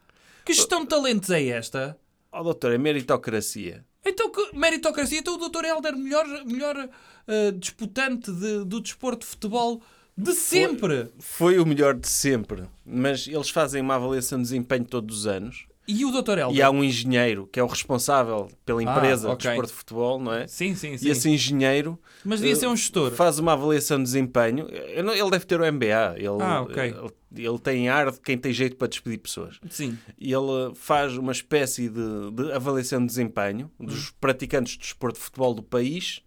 Que 0.45 0.53
gestão 0.55 0.83
de 0.83 0.89
talentos 0.89 1.31
é 1.31 1.45
esta? 1.47 1.99
Ó, 2.33 2.43
doutor, 2.43 2.73
é 2.73 2.79
meritocracia. 2.79 3.85
Então, 4.05 4.31
que 4.31 4.57
meritocracia. 4.57 5.19
Então, 5.19 5.35
o 5.35 5.49
Dr. 5.49 5.65
Helder, 5.65 5.97
melhor, 5.97 6.27
melhor 6.45 6.89
ah, 7.27 7.53
disputante 7.59 8.31
de- 8.31 8.65
do 8.65 8.81
desporto 8.81 9.21
de 9.21 9.27
futebol 9.27 9.83
de 10.17 10.33
sempre. 10.33 11.09
Foi 11.19 11.59
o 11.59 11.67
melhor 11.67 11.95
de 11.95 12.09
sempre. 12.09 12.65
Mas 12.85 13.27
eles 13.27 13.51
fazem 13.51 13.83
uma 13.83 13.97
avaliação 13.97 14.39
de 14.39 14.45
desempenho 14.45 14.85
todos 14.85 15.19
os 15.21 15.27
anos. 15.27 15.67
E 15.89 16.05
o 16.05 16.11
Dr. 16.11 16.39
Helder? 16.39 16.57
E 16.57 16.63
há 16.63 16.71
um 16.71 16.83
engenheiro 16.83 17.47
que 17.53 17.61
é 17.61 17.63
o 17.63 17.67
responsável 17.67 18.49
pela 18.65 18.83
empresa 18.83 19.29
Ah, 19.29 19.31
de 19.31 19.35
ok. 19.35 19.51
desporto 19.51 19.71
de 19.73 19.79
futebol, 19.79 20.19
não 20.21 20.33
é? 20.33 20.47
Sim, 20.49 20.75
sim, 20.75 20.97
sim. 20.99 21.07
E 21.07 21.11
esse 21.11 21.29
engenheiro 21.31 21.99
Mas 22.25 22.41
devia 22.41 22.55
eh, 22.55 22.57
ser 22.59 22.67
um 22.67 22.77
gestor. 22.77 23.13
faz 23.13 23.39
uma 23.39 23.53
avaliação 23.53 23.99
de 23.99 24.05
desempenho. 24.05 24.67
Ele 24.71 25.31
deve 25.31 25.45
ter 25.47 25.61
o 25.61 25.65
MBA. 25.73 26.15
Ele, 26.17 26.29
Ah, 26.43 26.63
ok. 26.63 26.83
ele, 26.83 27.47
ele 27.47 27.59
tem 27.61 27.89
ar 27.89 28.11
de 28.11 28.21
quem 28.21 28.37
tem 28.37 28.53
jeito 28.53 28.77
para 28.77 28.89
despedir 28.89 29.19
pessoas. 29.19 29.61
Sim. 29.71 29.97
E 30.19 30.33
ele 30.33 30.75
faz 30.75 31.17
uma 31.17 31.31
espécie 31.33 31.89
de, 31.89 32.31
de 32.33 32.53
avaliação 32.53 32.99
de 33.01 33.07
desempenho 33.07 33.71
Hum. 33.79 33.87
dos 33.87 34.11
praticantes 34.11 34.73
de 34.73 34.81
desporto 34.81 35.19
de 35.19 35.25
futebol 35.25 35.55
do 35.55 35.63
país, 35.63 36.21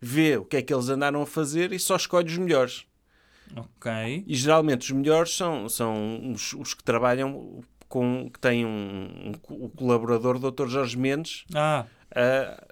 vê 0.00 0.36
o 0.38 0.44
que 0.44 0.56
é 0.56 0.62
que 0.62 0.72
eles 0.72 0.88
andaram 0.88 1.20
a 1.22 1.26
fazer 1.26 1.72
e 1.72 1.78
só 1.78 1.96
escolhe 1.96 2.28
os 2.28 2.38
melhores. 2.38 2.84
Ok. 3.54 4.24
E 4.26 4.34
geralmente 4.34 4.80
os 4.82 4.90
melhores 4.92 5.36
são, 5.36 5.68
são 5.68 6.32
os, 6.32 6.54
os 6.54 6.72
que 6.72 6.82
trabalham 6.82 7.60
com 7.92 8.30
que 8.32 8.40
têm 8.40 8.64
um, 8.64 9.32
um 9.50 9.64
o 9.66 9.68
colaborador 9.68 10.38
do 10.38 10.50
Dr. 10.50 10.66
Jorge 10.66 10.96
Mendes 10.96 11.44
Ah, 11.54 11.84
a, 12.14 12.64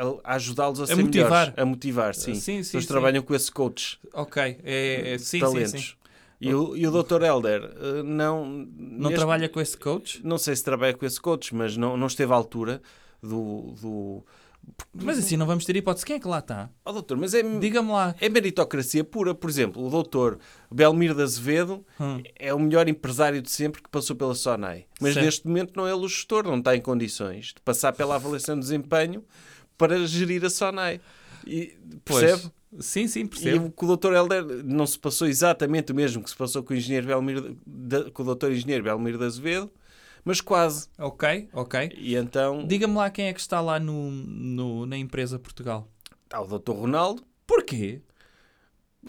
a- 0.00 0.34
ajudá-los 0.36 0.78
a, 0.80 0.84
A 0.84 0.86
ser 0.86 1.02
motivar. 1.02 1.30
melhores. 1.30 1.54
A 1.56 1.64
motivar, 1.64 2.14
sim. 2.14 2.34
Sim, 2.36 2.62
sim, 2.62 2.76
Eles 2.76 2.86
trabalham 2.86 3.24
com 3.24 3.34
esse 3.34 3.50
coach 3.50 3.98
ok. 4.14 4.58
É, 4.62 5.14
é, 5.14 5.18
sim, 5.18 5.40
talentos. 5.40 5.70
sim, 5.72 5.78
sim. 5.78 5.94
E, 6.40 6.54
o, 6.54 6.76
e 6.76 6.86
o 6.86 7.02
Dr. 7.02 7.22
Helder 7.22 7.62
eh, 7.80 8.02
não... 8.04 8.46
Não 8.76 9.12
trabalha 9.12 9.48
com 9.48 9.60
esse 9.60 9.76
coach? 9.76 10.20
Não 10.24 10.38
sei 10.38 10.54
se 10.54 10.62
trabalha 10.62 10.94
com 10.94 11.04
esse 11.06 11.20
coach, 11.20 11.52
mas 11.54 11.76
não, 11.76 11.96
não 11.96 12.06
esteve 12.06 12.32
à 12.32 12.36
altura 12.36 12.80
do... 13.20 13.74
do... 13.80 14.24
Mas 14.94 15.18
assim, 15.18 15.36
não 15.36 15.46
vamos 15.46 15.64
ter 15.64 15.74
hipótese. 15.76 16.04
Quem 16.04 16.16
é 16.16 16.20
que 16.20 16.28
lá 16.28 16.38
está? 16.38 16.70
Oh, 16.84 16.92
doutor, 16.92 17.16
mas 17.16 17.32
é, 17.34 17.42
Diga-me 17.58 17.90
lá. 17.90 18.14
é 18.20 18.28
meritocracia 18.28 19.02
pura. 19.02 19.34
Por 19.34 19.48
exemplo, 19.48 19.84
o 19.84 19.90
doutor 19.90 20.38
Belmiro 20.70 21.14
de 21.14 21.22
Azevedo 21.22 21.84
Hum. 21.98 22.22
é 22.38 22.52
o 22.52 22.58
melhor 22.58 22.88
empresário 22.88 23.40
de 23.40 23.50
sempre 23.50 23.82
que 23.82 23.88
passou 23.88 24.14
pela 24.14 24.34
Sonai. 24.34 24.84
Mas 25.00 25.14
Certo. 25.14 25.24
neste 25.24 25.46
momento 25.46 25.72
não 25.76 25.86
é 25.86 25.92
ele 25.92 26.04
o 26.04 26.08
gestor, 26.08 26.44
não 26.44 26.58
está 26.58 26.76
em 26.76 26.80
condições 26.80 27.46
de 27.46 27.60
passar 27.64 27.92
pela 27.92 28.16
avaliação 28.16 28.54
de 28.54 28.60
desempenho 28.62 29.24
para 29.78 30.06
gerir 30.06 30.44
a 30.44 30.50
Sonai. 30.50 31.00
E, 31.46 31.74
Pois. 32.04 32.20
percebe? 32.20 32.52
Sim, 32.78 33.06
sim, 33.08 33.20
E 33.20 33.28
percebo. 33.28 33.66
o 33.66 33.70
com 33.72 33.86
o 33.86 33.96
Dr. 33.96 34.12
Helder 34.14 34.44
não 34.64 34.86
se 34.86 34.98
passou 34.98 35.26
exatamente 35.28 35.92
o 35.92 35.94
mesmo 35.94 36.22
que 36.22 36.30
se 36.30 36.36
passou 36.36 36.62
com 36.62 36.72
o, 36.72 36.76
engenheiro 36.76 37.06
Belmiro, 37.06 37.56
de- 37.66 38.10
com 38.12 38.22
o 38.22 38.34
Dr. 38.34 38.50
Engenheiro 38.52 38.84
Belmiro 38.84 39.18
de 39.18 39.24
Azevedo, 39.24 39.70
mas 40.24 40.40
quase. 40.40 40.88
Ok, 40.98 41.48
ok. 41.52 41.92
E 41.96 42.14
então 42.16 42.66
Diga-me 42.66 42.94
lá 42.94 43.10
quem 43.10 43.26
é 43.26 43.32
que 43.32 43.40
está 43.40 43.60
lá 43.60 43.78
no, 43.80 44.10
no- 44.10 44.86
na 44.86 44.96
empresa 44.96 45.38
Portugal. 45.38 45.88
está 46.24 46.40
o 46.40 46.46
Dr. 46.58 46.72
Ronaldo. 46.72 47.24
Porquê? 47.46 48.00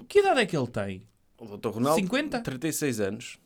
Que 0.08 0.20
idade 0.20 0.42
é 0.42 0.46
que 0.46 0.58
ele 0.58 0.68
tem? 0.68 1.08
O 1.38 1.58
Dr. 1.58 1.70
Ronaldo, 1.70 2.00
50? 2.00 2.40
36 2.42 3.00
anos. 3.00 3.38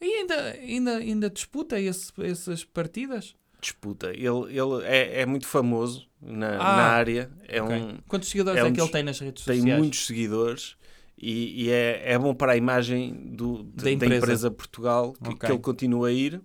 E 0.00 0.04
ainda, 0.04 0.34
ainda, 0.50 0.96
ainda 0.98 1.30
disputa 1.30 1.80
esse- 1.80 2.12
essas 2.22 2.64
partidas? 2.64 3.34
Disputa. 3.60 4.10
Ele, 4.10 4.50
ele 4.50 4.84
é, 4.84 5.22
é 5.22 5.26
muito 5.26 5.46
famoso 5.46 6.06
na, 6.20 6.48
Ah, 6.56 6.76
na 6.76 6.82
área. 6.90 7.30
É 7.48 7.62
Ok. 7.62 7.76
um, 7.76 7.98
Quantos 8.06 8.28
seguidores 8.28 8.58
é 8.60 8.60
é, 8.62 8.64
um 8.68 8.72
que 8.72 8.80
ele 8.80 8.90
tem 8.90 9.02
nas 9.02 9.18
redes 9.18 9.42
tem 9.44 9.56
sociais? 9.58 9.78
muitos 9.80 10.06
seguidores 10.06 10.76
e, 11.16 11.64
e 11.64 11.70
é, 11.70 12.12
é 12.12 12.18
bom 12.18 12.34
para 12.34 12.52
a 12.52 12.56
imagem 12.56 13.14
do, 13.34 13.62
de- 13.62 13.70
Da 13.76 13.82
da, 13.84 13.90
empresa. 13.92 14.16
empresa. 14.16 14.50
Portugal 14.50 15.12
que, 15.14 15.28
Ok. 15.30 15.38
que 15.38 15.52
ele 15.52 15.62
continua 15.62 16.08
a 16.08 16.12
ir. 16.12 16.42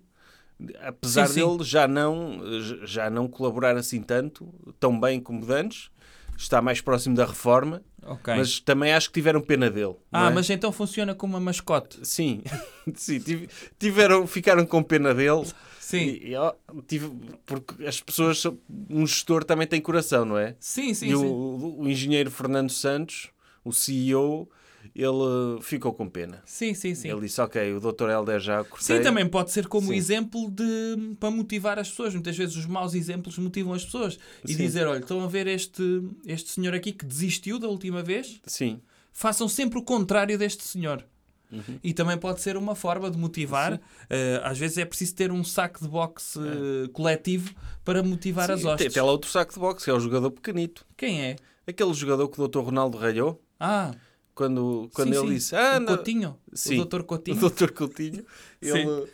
Apesar 0.82 1.26
Sim, 1.26 1.34
sim. 1.34 1.40
dele 1.46 1.64
já 1.64 1.88
não, 1.88 2.40
já 2.84 3.08
não 3.10 3.26
colaborar 3.28 3.76
assim 3.76 4.02
tanto, 4.02 4.52
tão 4.78 4.98
bem 4.98 5.20
como 5.20 5.44
de 5.46 5.52
antes, 5.52 5.90
está 6.36 6.60
mais 6.62 6.80
próximo 6.80 7.14
da 7.14 7.24
reforma, 7.26 7.82
Ok. 8.02 8.34
mas 8.34 8.60
também 8.60 8.92
acho 8.92 9.08
que 9.08 9.14
tiveram 9.14 9.40
pena 9.40 9.70
dele. 9.70 9.94
ah, 10.10 10.30
é? 10.30 10.34
mas 10.34 10.48
então 10.50 10.72
funciona 10.72 11.14
como 11.14 11.34
uma 11.34 11.40
mascote. 11.40 11.98
Sim, 12.06 12.42
sim 12.94 13.18
tive- 13.20 13.48
tiveram, 13.78 14.26
ficaram 14.26 14.64
com 14.66 14.82
pena 14.82 15.14
dele. 15.14 15.46
Sim. 15.78 15.98
E, 15.98 16.32
e, 16.34 16.82
tive- 16.86 17.10
porque 17.44 17.84
as 17.84 18.00
pessoas, 18.00 18.42
um 18.88 19.06
gestor 19.06 19.42
também 19.44 19.66
tem 19.66 19.80
coração, 19.80 20.24
não 20.24 20.38
é? 20.38 20.54
Sim, 20.60 20.94
sim, 20.94 21.08
e 21.08 21.14
o, 21.14 21.20
sim. 21.20 21.74
o 21.80 21.88
engenheiro 21.88 22.30
Fernando 22.30 22.70
Santos, 22.70 23.28
o 23.64 23.72
CEO, 23.72 24.48
ele 24.94 25.60
ficou 25.62 25.92
com 25.92 26.08
pena. 26.08 26.42
Sim, 26.44 26.74
sim, 26.74 26.94
sim. 26.94 27.08
Ele 27.10 27.20
disse, 27.20 27.40
ok, 27.40 27.74
o 27.74 27.80
Dr. 27.80 28.08
Helder 28.10 28.40
já 28.40 28.64
cortei. 28.64 28.96
Sim, 28.96 29.02
também 29.02 29.26
pode 29.28 29.50
ser 29.50 29.66
como 29.68 29.88
Sim. 29.88 29.94
exemplo 29.94 30.50
de, 30.50 31.14
para 31.18 31.30
motivar 31.30 31.78
as 31.78 31.88
pessoas. 31.90 32.12
Muitas 32.14 32.36
vezes 32.36 32.56
os 32.56 32.66
maus 32.66 32.94
exemplos 32.94 33.38
motivam 33.38 33.72
as 33.72 33.84
pessoas. 33.84 34.18
E 34.44 34.52
Sim. 34.52 34.56
dizer, 34.58 34.86
olha, 34.86 34.98
estão 35.00 35.22
a 35.22 35.26
ver 35.26 35.46
este, 35.46 35.82
este 36.26 36.50
senhor 36.50 36.74
aqui 36.74 36.92
que 36.92 37.04
desistiu 37.04 37.58
da 37.58 37.68
última 37.68 38.02
vez? 38.02 38.40
Sim, 38.46 38.80
Façam 39.12 39.48
sempre 39.48 39.78
o 39.78 39.82
contrário 39.82 40.38
deste 40.38 40.62
senhor. 40.64 41.04
Uhum. 41.52 41.80
E 41.82 41.92
também 41.92 42.16
pode 42.16 42.40
ser 42.40 42.56
uma 42.56 42.76
forma 42.76 43.10
de 43.10 43.18
motivar. 43.18 43.80
Eh, 44.08 44.40
às 44.44 44.56
vezes 44.56 44.78
é 44.78 44.84
preciso 44.84 45.16
ter 45.16 45.32
um 45.32 45.42
saco 45.42 45.80
de 45.80 45.88
boxe 45.88 46.38
eh, 46.38 46.88
coletivo 46.92 47.52
para 47.84 48.04
motivar 48.04 48.48
as 48.52 48.60
Sim, 48.60 48.66
tem 48.66 48.72
hostes. 48.74 48.86
até 48.92 49.02
lá 49.02 49.10
outro 49.10 49.28
saco 49.28 49.52
de 49.52 49.58
boxe, 49.58 49.84
que 49.84 49.90
é 49.90 49.92
o 49.94 49.98
jogador 49.98 50.30
pequenito. 50.30 50.86
Quem 50.96 51.22
é? 51.22 51.36
Aquele 51.66 51.92
jogador 51.92 52.28
que 52.28 52.40
o 52.40 52.46
Dr. 52.46 52.60
Ronaldo 52.60 52.96
ralhou, 52.98 53.42
Ah, 53.58 53.90
quando, 54.34 54.88
quando 54.94 55.12
sim, 55.12 55.18
ele 55.18 55.28
sim. 55.28 55.34
disse, 55.34 55.56
ah, 55.56 55.72
o 55.72 55.76
anda... 55.76 55.96
Coutinho. 55.96 56.36
Sim. 56.52 56.80
O 56.80 56.84
Dr. 56.84 57.02
Coutinho. 57.02 57.46
O 57.46 57.50
Dr. 57.50 57.70
Coutinho, 57.72 58.24
ele... 58.62 59.06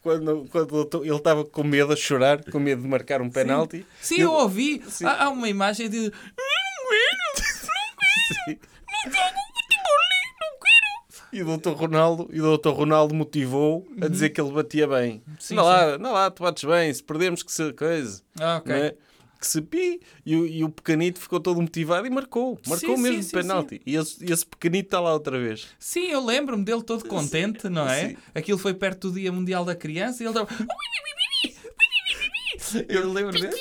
Quando, 0.00 0.46
quando 0.50 0.68
doutor- 0.68 1.04
ele 1.04 1.14
estava 1.16 1.44
com 1.44 1.64
medo 1.64 1.92
a 1.92 1.96
chorar, 1.96 2.42
com 2.50 2.60
medo 2.60 2.80
de 2.82 2.88
marcar 2.88 3.20
um 3.20 3.28
penalti. 3.28 3.84
Sim, 4.00 4.14
Ele- 4.14 4.22
eu 4.22 4.32
ouvi. 4.32 4.80
Sim. 4.88 5.04
Há, 5.04 5.24
há 5.24 5.28
uma 5.28 5.48
imagem 5.48 5.90
de. 5.90 6.12
E 11.32 11.42
o 11.42 11.56
Dr. 11.58 11.70
Ronaldo, 11.70 12.28
e 12.32 12.40
o 12.40 12.56
Dr. 12.56 12.70
Ronaldo 12.70 13.14
motivou 13.14 13.86
a 14.00 14.08
dizer 14.08 14.30
que 14.30 14.40
ele 14.40 14.50
batia 14.50 14.86
bem. 14.88 15.22
Uhum. 15.26 15.34
Sim, 15.38 15.54
não 15.56 15.64
lá, 15.64 15.98
não 15.98 16.12
lá, 16.12 16.30
tu 16.30 16.42
bates 16.42 16.64
bem, 16.64 16.92
se 16.92 17.02
perdemos 17.02 17.42
que 17.42 17.52
se 17.52 17.72
coisa. 17.74 18.22
Ah, 18.40 18.56
ok. 18.56 18.72
não 18.74 18.82
é? 18.82 18.94
Que 19.40 19.46
se 19.46 19.62
pi. 19.62 20.00
E, 20.26 20.34
o- 20.36 20.46
e 20.46 20.64
o 20.64 20.68
pequenito 20.68 21.20
ficou 21.20 21.38
todo 21.38 21.60
motivado 21.62 22.06
e 22.06 22.10
marcou. 22.10 22.58
Marcou 22.66 22.96
Sim, 22.96 23.02
mesmo 23.02 23.18
sim, 23.22 23.26
o 23.26 23.30
sim, 23.30 23.36
penalti. 23.36 23.80
E 23.86 23.94
esse, 23.94 24.24
esse 24.32 24.44
pequenito 24.46 24.86
está 24.86 25.00
lá 25.00 25.12
outra 25.12 25.38
vez. 25.38 25.68
Sim, 25.78 26.06
eu 26.08 26.24
lembro-me 26.24 26.64
dele 26.64 26.82
todo 26.82 27.04
contente, 27.06 27.68
não 27.68 27.88
é? 27.88 28.08
sim. 28.10 28.16
Aquilo 28.34 28.58
foi 28.58 28.74
perto 28.74 29.08
do 29.10 29.14
Dia 29.14 29.30
Mundial 29.30 29.64
da 29.64 29.74
Criança 29.76 30.22
e 30.22 30.26
ele 30.26 30.36
estava. 30.38 30.48
Eu 32.88 33.12
lembro 33.12 33.40
dele. 33.40 33.54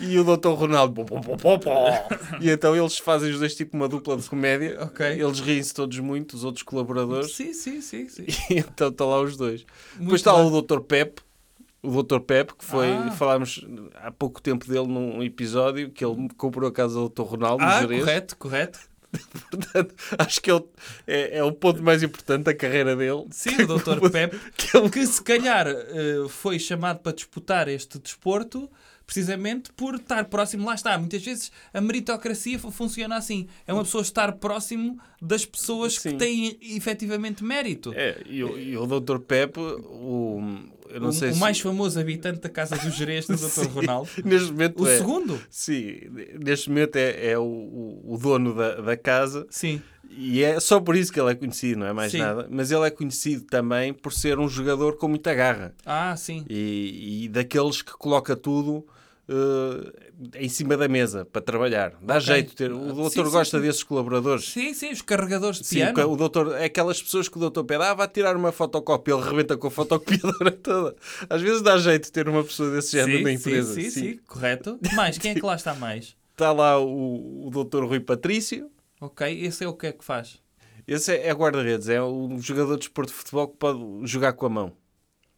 E 0.00 0.18
o 0.18 0.24
Dr. 0.24 0.48
Ronaldo. 0.50 1.06
e 2.40 2.50
então 2.50 2.76
eles 2.76 2.98
fazem 2.98 3.30
os 3.30 3.38
dois 3.38 3.54
tipo 3.54 3.76
uma 3.76 3.88
dupla 3.88 4.16
de 4.16 4.28
comédia. 4.28 4.76
Ok. 4.82 5.06
Eles 5.06 5.40
riem-se 5.40 5.72
todos 5.72 5.98
muito, 6.00 6.34
os 6.34 6.44
outros 6.44 6.62
colaboradores. 6.62 7.34
Sim, 7.34 7.52
sim, 7.54 7.80
sim, 7.80 8.08
sim. 8.08 8.26
E 8.50 8.58
então 8.58 8.88
estão 8.88 9.08
lá 9.08 9.20
os 9.20 9.36
dois. 9.36 9.64
Muito 9.94 10.02
Depois 10.04 10.20
está 10.20 10.34
bem. 10.34 10.46
o 10.46 10.60
Dr. 10.62 10.80
Pep. 10.80 11.22
O 11.84 12.02
Dr. 12.02 12.20
Pep, 12.20 12.54
que 12.54 12.64
foi, 12.64 12.90
Ah. 12.92 13.10
falámos 13.12 13.64
há 13.96 14.10
pouco 14.10 14.40
tempo 14.40 14.66
dele 14.66 14.86
num 14.86 15.22
episódio, 15.22 15.90
que 15.90 16.04
ele 16.04 16.28
comprou 16.36 16.68
a 16.68 16.72
casa 16.72 16.94
do 16.94 17.08
Dr. 17.08 17.22
Ronaldo, 17.22 17.62
Ah, 17.64 17.86
correto, 17.86 18.36
correto. 18.36 18.78
Portanto, 19.50 19.94
acho 20.18 20.40
que 20.42 20.50
é 20.50 20.54
o, 20.54 20.66
é, 21.06 21.38
é 21.38 21.44
o 21.44 21.52
ponto 21.52 21.82
mais 21.82 22.02
importante 22.02 22.44
da 22.44 22.54
carreira 22.54 22.96
dele. 22.96 23.26
Sim, 23.30 23.54
o 23.62 23.78
Dr. 23.78 24.00
Pep, 24.10 24.36
Que 24.56 24.76
ele- 24.76 24.90
que 24.90 25.06
se 25.06 25.22
calhar 25.22 25.66
eh, 25.68 26.26
foi 26.28 26.58
chamado 26.58 26.98
para 27.00 27.12
disputar 27.12 27.68
este 27.68 27.98
desporto 27.98 28.68
precisamente 29.06 29.70
por 29.72 29.96
estar 29.96 30.24
próximo. 30.24 30.66
Lá 30.66 30.74
está, 30.74 30.96
muitas 30.98 31.22
vezes 31.22 31.52
a 31.74 31.80
meritocracia 31.80 32.58
fu- 32.58 32.70
funciona 32.70 33.16
assim. 33.16 33.46
É 33.66 33.72
uma 33.72 33.84
pessoa 33.84 34.00
estar 34.02 34.32
próximo 34.32 34.98
das 35.20 35.44
pessoas 35.44 35.96
que 35.98 36.08
Sim. 36.10 36.16
têm 36.16 36.58
efetivamente 36.60 37.44
mérito. 37.44 37.92
É, 37.94 38.20
e, 38.26 38.42
o- 38.42 38.58
e 38.58 38.76
o 38.76 38.86
Dr. 38.86 39.18
Pep, 39.18 39.58
o, 39.60 40.40
eu 40.90 41.00
não 41.00 41.08
o, 41.08 41.12
sei 41.12 41.30
o 41.30 41.34
se... 41.34 41.40
mais 41.40 41.58
famoso 41.60 41.98
habitante 41.98 42.40
da 42.40 42.48
Casa 42.48 42.76
dos 42.76 42.94
Jerez 42.94 43.26
do 43.26 43.36
Dr. 43.36 43.68
Ronaldo. 43.68 44.10
Neste 44.24 44.50
momento 44.52 44.82
O 44.82 44.88
é. 44.88 44.96
segundo? 44.96 45.40
Sim, 45.50 46.00
neste 46.38 46.68
momento 46.68 46.96
é, 46.96 47.30
é 47.32 47.38
o, 47.38 47.42
o, 47.42 48.14
o 48.14 48.18
dono 48.18 48.54
da, 48.54 48.80
da 48.80 48.96
casa 48.96 49.46
Sim. 49.50 49.80
E 50.16 50.42
é 50.42 50.60
só 50.60 50.80
por 50.80 50.94
isso 50.94 51.12
que 51.12 51.20
ele 51.20 51.32
é 51.32 51.34
conhecido, 51.34 51.80
não 51.80 51.86
é 51.86 51.92
mais 51.92 52.12
Sim. 52.12 52.18
nada. 52.18 52.46
Mas 52.50 52.70
ele 52.70 52.86
é 52.86 52.90
conhecido 52.90 53.44
também 53.44 53.92
por 53.92 54.12
ser 54.12 54.38
um 54.38 54.48
jogador 54.48 54.96
com 54.96 55.08
muita 55.08 55.34
garra. 55.34 55.74
Ah, 55.84 56.14
sim. 56.16 56.44
E, 56.48 57.24
e 57.24 57.28
daqueles 57.28 57.82
que 57.82 57.92
coloca 57.92 58.36
tudo 58.36 58.86
eh, 59.28 60.40
em 60.40 60.48
cima 60.48 60.76
da 60.76 60.86
mesa 60.88 61.24
para 61.24 61.40
trabalhar. 61.42 61.94
Dá 62.02 62.14
Ok. 62.16 62.26
jeito 62.26 62.54
ter. 62.54 62.72
O 62.72 62.92
doutor 62.92 63.26
sim, 63.26 63.32
gosta 63.32 63.58
sim. 63.58 63.62
desses 63.66 63.82
colaboradores. 63.82 64.44
Sim, 64.48 64.74
sim, 64.74 64.90
os 64.92 65.02
carregadores 65.02 65.58
de 65.60 65.66
Sim, 65.66 65.76
piano. 65.76 66.12
o 66.12 66.16
doutor, 66.16 66.54
é 66.56 66.64
aquelas 66.64 67.02
pessoas 67.02 67.28
que 67.28 67.36
o 67.36 67.40
doutor 67.40 67.64
pede, 67.64 67.82
ah, 67.82 67.94
vai 67.94 68.08
tirar 68.08 68.36
uma 68.36 68.52
fotocópia, 68.52 69.14
ele 69.14 69.22
rebenta 69.22 69.56
com 69.56 69.66
a 69.66 69.70
fotocopiadora 69.70 70.50
toda. 70.62 70.94
Às 71.28 71.40
vezes 71.42 71.62
dá 71.62 71.76
jeito 71.78 72.10
ter 72.12 72.28
uma 72.28 72.44
pessoa 72.44 72.70
desse 72.70 72.92
género 72.92 73.22
na 73.22 73.32
empresa. 73.32 73.74
Sim, 73.74 73.90
sim, 73.90 73.90
sim, 73.90 74.18
correto. 74.26 74.78
Mais, 74.94 75.16
quem 75.18 75.30
é 75.32 75.34
que 75.34 75.44
lá 75.44 75.54
está 75.54 75.74
mais? 75.74 76.14
Está 76.34 76.50
lá 76.50 76.80
o, 76.80 77.46
o 77.46 77.50
doutor 77.50 77.84
Rui 77.86 78.00
Patrício, 78.00 78.68
Ok, 79.00 79.44
esse 79.44 79.62
é 79.62 79.68
o 79.68 79.72
que 79.72 79.86
é 79.86 79.92
que 79.92 80.04
faz? 80.04 80.42
esse 80.86 81.12
é, 81.12 81.28
é 81.28 81.32
guarda-redes, 81.32 81.88
é 81.88 82.02
um 82.02 82.40
jogador 82.40 82.72
de 82.74 82.80
desporto 82.80 83.12
de 83.12 83.16
futebol 83.18 83.46
que 83.48 83.56
pode 83.56 83.80
jogar 84.02 84.32
com 84.32 84.46
a 84.46 84.48
mão. 84.48 84.72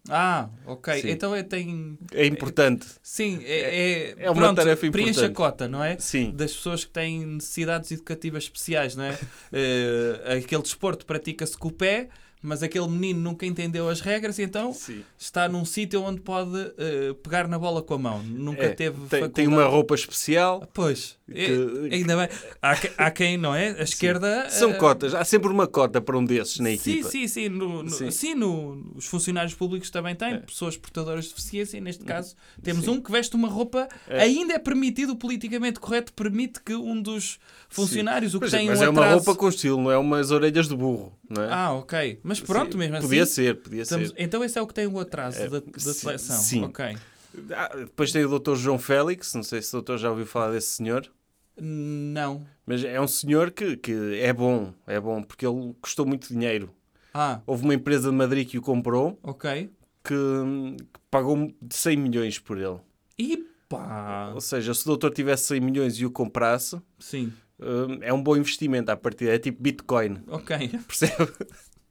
Ah, 0.09 0.49
ok. 0.67 1.01
Sim. 1.03 1.11
Então 1.11 1.35
é, 1.35 1.43
tem. 1.43 1.99
É 2.13 2.25
importante. 2.27 2.87
Sim, 3.03 3.41
é. 3.45 4.15
É 4.19 4.31
uma 4.31 4.41
pronto, 4.43 4.57
tarefa 4.57 4.91
Preenche 4.91 5.21
a 5.21 5.27
importante. 5.29 5.35
cota, 5.35 5.69
não 5.69 5.83
é? 5.83 5.99
Sim. 5.99 6.31
Das 6.35 6.53
pessoas 6.55 6.85
que 6.85 6.91
têm 6.93 7.25
necessidades 7.27 7.91
educativas 7.91 8.45
especiais, 8.45 8.95
não 8.97 9.05
é? 9.05 9.19
Eh, 9.53 10.39
aquele 10.39 10.63
desporto 10.63 11.07
pratica-se 11.07 11.57
com 11.57 11.69
o 11.69 11.73
pé, 11.73 12.09
mas 12.43 12.63
aquele 12.63 12.87
menino 12.89 13.21
nunca 13.21 13.47
entendeu 13.47 13.89
as 13.89 14.01
regras 14.01 14.39
e 14.39 14.43
então 14.43 14.73
Sim. 14.73 15.03
está 15.19 15.49
num 15.49 15.65
sítio 15.65 16.03
onde 16.03 16.21
pode 16.21 16.57
eh, 16.79 17.15
pegar 17.23 17.49
na 17.49 17.59
bola 17.59 17.83
com 17.83 17.95
a 17.95 17.99
mão. 17.99 18.23
Nunca 18.23 18.65
É, 18.65 18.69
teve 18.69 18.97
tem, 18.99 19.07
faculdade. 19.09 19.33
tem 19.33 19.47
uma 19.49 19.65
roupa 19.65 19.95
especial. 19.95 20.69
Pois, 20.75 21.17
que- 21.35 21.89
ainda 21.95 22.17
bem. 22.17 22.29
Há, 22.63 22.77
há 23.07 23.11
quem, 23.11 23.37
não 23.37 23.55
é? 23.55 23.71
A 23.79 23.83
esquerda. 23.83 24.49
São 24.51 24.71
eh, 24.71 24.75
cotas. 24.75 25.15
Há 25.15 25.25
sempre 25.25 25.49
uma 25.51 25.67
cota 25.67 26.01
para 26.01 26.17
um 26.17 26.25
desses 26.25 26.59
na 26.61 26.69
Sim, 26.71 26.75
equipa. 26.75 27.11
sim, 27.11 27.27
sim. 27.29 27.49
No, 27.49 27.83
no- 27.83 27.91
Sim. 27.91 28.11
sim, 28.11 28.35
no- 28.35 28.93
os 28.95 29.07
funcionários 29.07 29.55
públicos 29.55 29.91
também 29.91 30.15
têm, 30.15 30.35
É. 30.35 30.39
pessoas 30.39 30.77
portadoras 30.77 31.25
de 31.25 31.31
deficiência, 31.31 31.79
e 31.79 31.81
neste 31.81 32.05
caso 32.05 32.37
temos 32.63 32.85
Sim. 32.85 32.91
um 32.93 33.01
que 33.01 33.11
veste 33.11 33.35
uma 33.35 33.49
roupa, 33.49 33.89
É. 34.09 34.23
ainda 34.23 34.55
é 34.55 34.59
permitido, 34.59 35.17
politicamente 35.17 35.81
correto, 35.81 36.13
permite 36.13 36.61
que 36.63 36.75
um 36.75 37.01
dos 37.03 37.39
funcionários, 37.69 38.35
o 38.35 38.41
que 38.41 38.47
é- 38.47 38.51
tem 38.51 38.67
mas 38.69 38.81
um 38.81 38.85
é 38.85 38.89
uma 38.89 39.03
atraso... 39.03 39.25
roupa 39.25 39.39
com 39.41 39.49
estilo, 39.49 39.83
não 39.83 39.91
é 39.91 39.99
umas 39.99 40.31
orelhas 40.31 40.69
de 40.69 40.77
burro. 40.77 41.13
Não 41.29 41.43
é? 41.43 41.49
Ah, 41.53 41.73
ok. 41.73 42.21
Mas 42.23 42.41
pronto, 42.41 42.73
Sim, 42.73 42.79
mesmo 42.79 43.01
Podia 43.01 43.25
assim... 43.25 43.33
ser, 43.33 43.57
podia 43.57 43.83
estamos- 43.83 44.09
ser. 44.11 44.15
Então 44.19 44.45
esse 44.45 44.57
é 44.59 44.63
o 44.63 44.67
que 44.67 44.75
tem 44.75 44.87
o 44.87 44.99
atraso 45.01 45.39
É, 45.43 45.49
da, 45.49 45.59
da 45.61 45.65
sim, 45.77 45.93
seleção. 45.93 46.37
sim. 46.39 46.63
Ok. 46.63 46.97
Ah, 47.55 47.71
depois 47.77 48.13
tem 48.13 48.25
o 48.25 48.29
doutor 48.29 48.57
João 48.57 48.79
Félix, 48.79 49.35
não 49.35 49.43
sei 49.43 49.61
se 49.61 49.69
o 49.71 49.73
doutor 49.73 49.99
já 49.99 50.09
ouviu 50.09 50.25
falar 50.25 50.53
desse 50.53 50.69
senhor. 50.71 51.07
Não. 51.61 52.47
Mas 52.67 52.85
é 52.85 53.01
um 53.01 53.07
senhor 53.09 53.51
que, 53.51 53.77
que 53.77 54.19
é 54.21 54.33
bom, 54.33 54.73
é 54.87 55.01
bom, 55.01 55.23
porque 55.23 55.47
ele 55.47 55.75
custou 55.81 56.05
muito 56.07 56.29
dinheiro. 56.29 56.71
Ah, 57.15 57.41
Houve 57.47 57.65
uma 57.65 57.75
empresa 57.75 58.11
de 58.11 58.15
Madrid 58.17 58.47
que 58.49 58.59
o 58.59 58.63
comprou, 58.63 59.19
ok. 59.23 59.71
que, 60.05 60.15
que 60.15 61.01
pagou 61.11 61.51
100 61.71 61.97
milhões 61.97 62.39
por 62.39 62.59
ele. 62.59 62.79
E 63.19 63.39
pá... 63.69 64.33
Ou 64.35 64.41
seja, 64.41 64.75
se 64.75 64.83
o 64.83 64.87
doutor 64.87 65.11
tivesse 65.13 65.45
100 65.45 65.61
milhões 65.61 65.95
e 65.99 66.05
o 66.05 66.11
comprasse, 66.11 66.79
Sim. 66.99 67.33
hum, 67.59 67.99
é 68.03 68.13
um 68.13 68.23
bom 68.23 68.37
investimento 68.37 68.91
à 68.91 68.97
partida. 68.97 69.33
É 69.35 69.39
tipo 69.39 69.63
Bitcoin, 69.63 70.19
Ok. 70.29 70.57
percebe? 70.87 71.33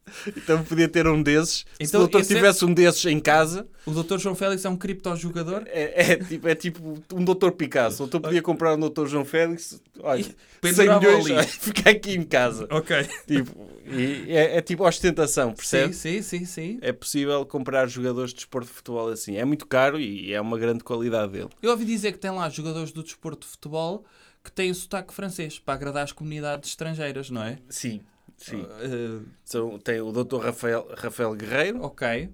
então 0.36 0.62
podia 0.64 0.88
ter 0.88 1.06
um 1.06 1.22
desses. 1.22 1.58
se 1.58 1.66
Então 1.80 2.00
o 2.00 2.04
doutor 2.04 2.20
é- 2.20 2.24
tivesse 2.24 2.64
um 2.64 2.72
desses 2.72 3.04
em 3.06 3.18
casa, 3.20 3.66
O 3.84 3.90
Dr. 3.90 4.18
João 4.18 4.34
Félix 4.34 4.64
é 4.64 4.68
um 4.68 4.76
criptojogador? 4.76 5.62
é, 5.66 6.12
é 6.12 6.16
tipo, 6.16 6.48
é 6.48 6.54
tipo 6.54 7.02
um 7.14 7.24
doutor 7.24 7.52
Picasso. 7.52 7.96
O 8.02 8.06
doutor 8.06 8.20
podia 8.28 8.42
comprar 8.42 8.74
um 8.74 8.78
doutor 8.80 9.08
João 9.08 9.24
Félix, 9.24 9.80
olha, 10.00 10.22
100 10.24 10.34
pendurava 10.60 11.00
milhões, 11.00 11.24
ali. 11.26 11.34
olha, 11.34 11.42
fica 11.48 11.90
aqui 11.90 12.12
em 12.14 12.22
casa. 12.22 12.66
Ok. 12.70 12.96
Tipo, 13.26 13.70
e 13.86 14.32
é, 14.32 14.56
é 14.58 14.62
tipo 14.62 14.86
ostentação, 14.86 15.52
percebe? 15.52 15.92
Sim, 15.94 16.22
sim, 16.22 16.38
sim, 16.38 16.44
sim. 16.44 16.78
É 16.82 16.92
possível 16.92 17.44
comprar 17.46 17.86
jogadores 17.88 18.30
de 18.30 18.36
desporto 18.36 18.68
de 18.68 18.74
futebol 18.74 19.08
assim. 19.08 19.36
É 19.36 19.44
muito 19.44 19.66
caro 19.66 19.98
e 20.00 20.32
é 20.32 20.40
uma 20.40 20.58
grande 20.58 20.82
qualidade 20.84 21.32
dele. 21.32 21.48
Eu 21.62 21.70
ouvi 21.70 21.84
dizer 21.84 22.12
que 22.12 22.18
tem 22.18 22.30
lá 22.30 22.48
jogadores 22.48 22.90
do 22.92 23.02
desporto 23.02 23.40
de 23.46 23.46
futebol 23.52 24.04
que 24.42 24.50
têm 24.52 24.72
sotaque 24.72 25.12
francês 25.12 25.58
para 25.58 25.74
agradar 25.74 26.04
as 26.04 26.12
comunidades 26.12 26.70
estrangeiras, 26.70 27.30
não 27.30 27.42
é? 27.42 27.58
Sim, 27.68 28.00
sim. 28.36 28.64
Eh, 28.80 29.20
São, 29.44 29.78
tem 29.78 30.00
o 30.00 30.12
Dr. 30.12 30.38
Rafael, 30.38 30.88
Rafael 30.96 31.34
Guerreiro 31.34 31.82
ok. 31.82 32.30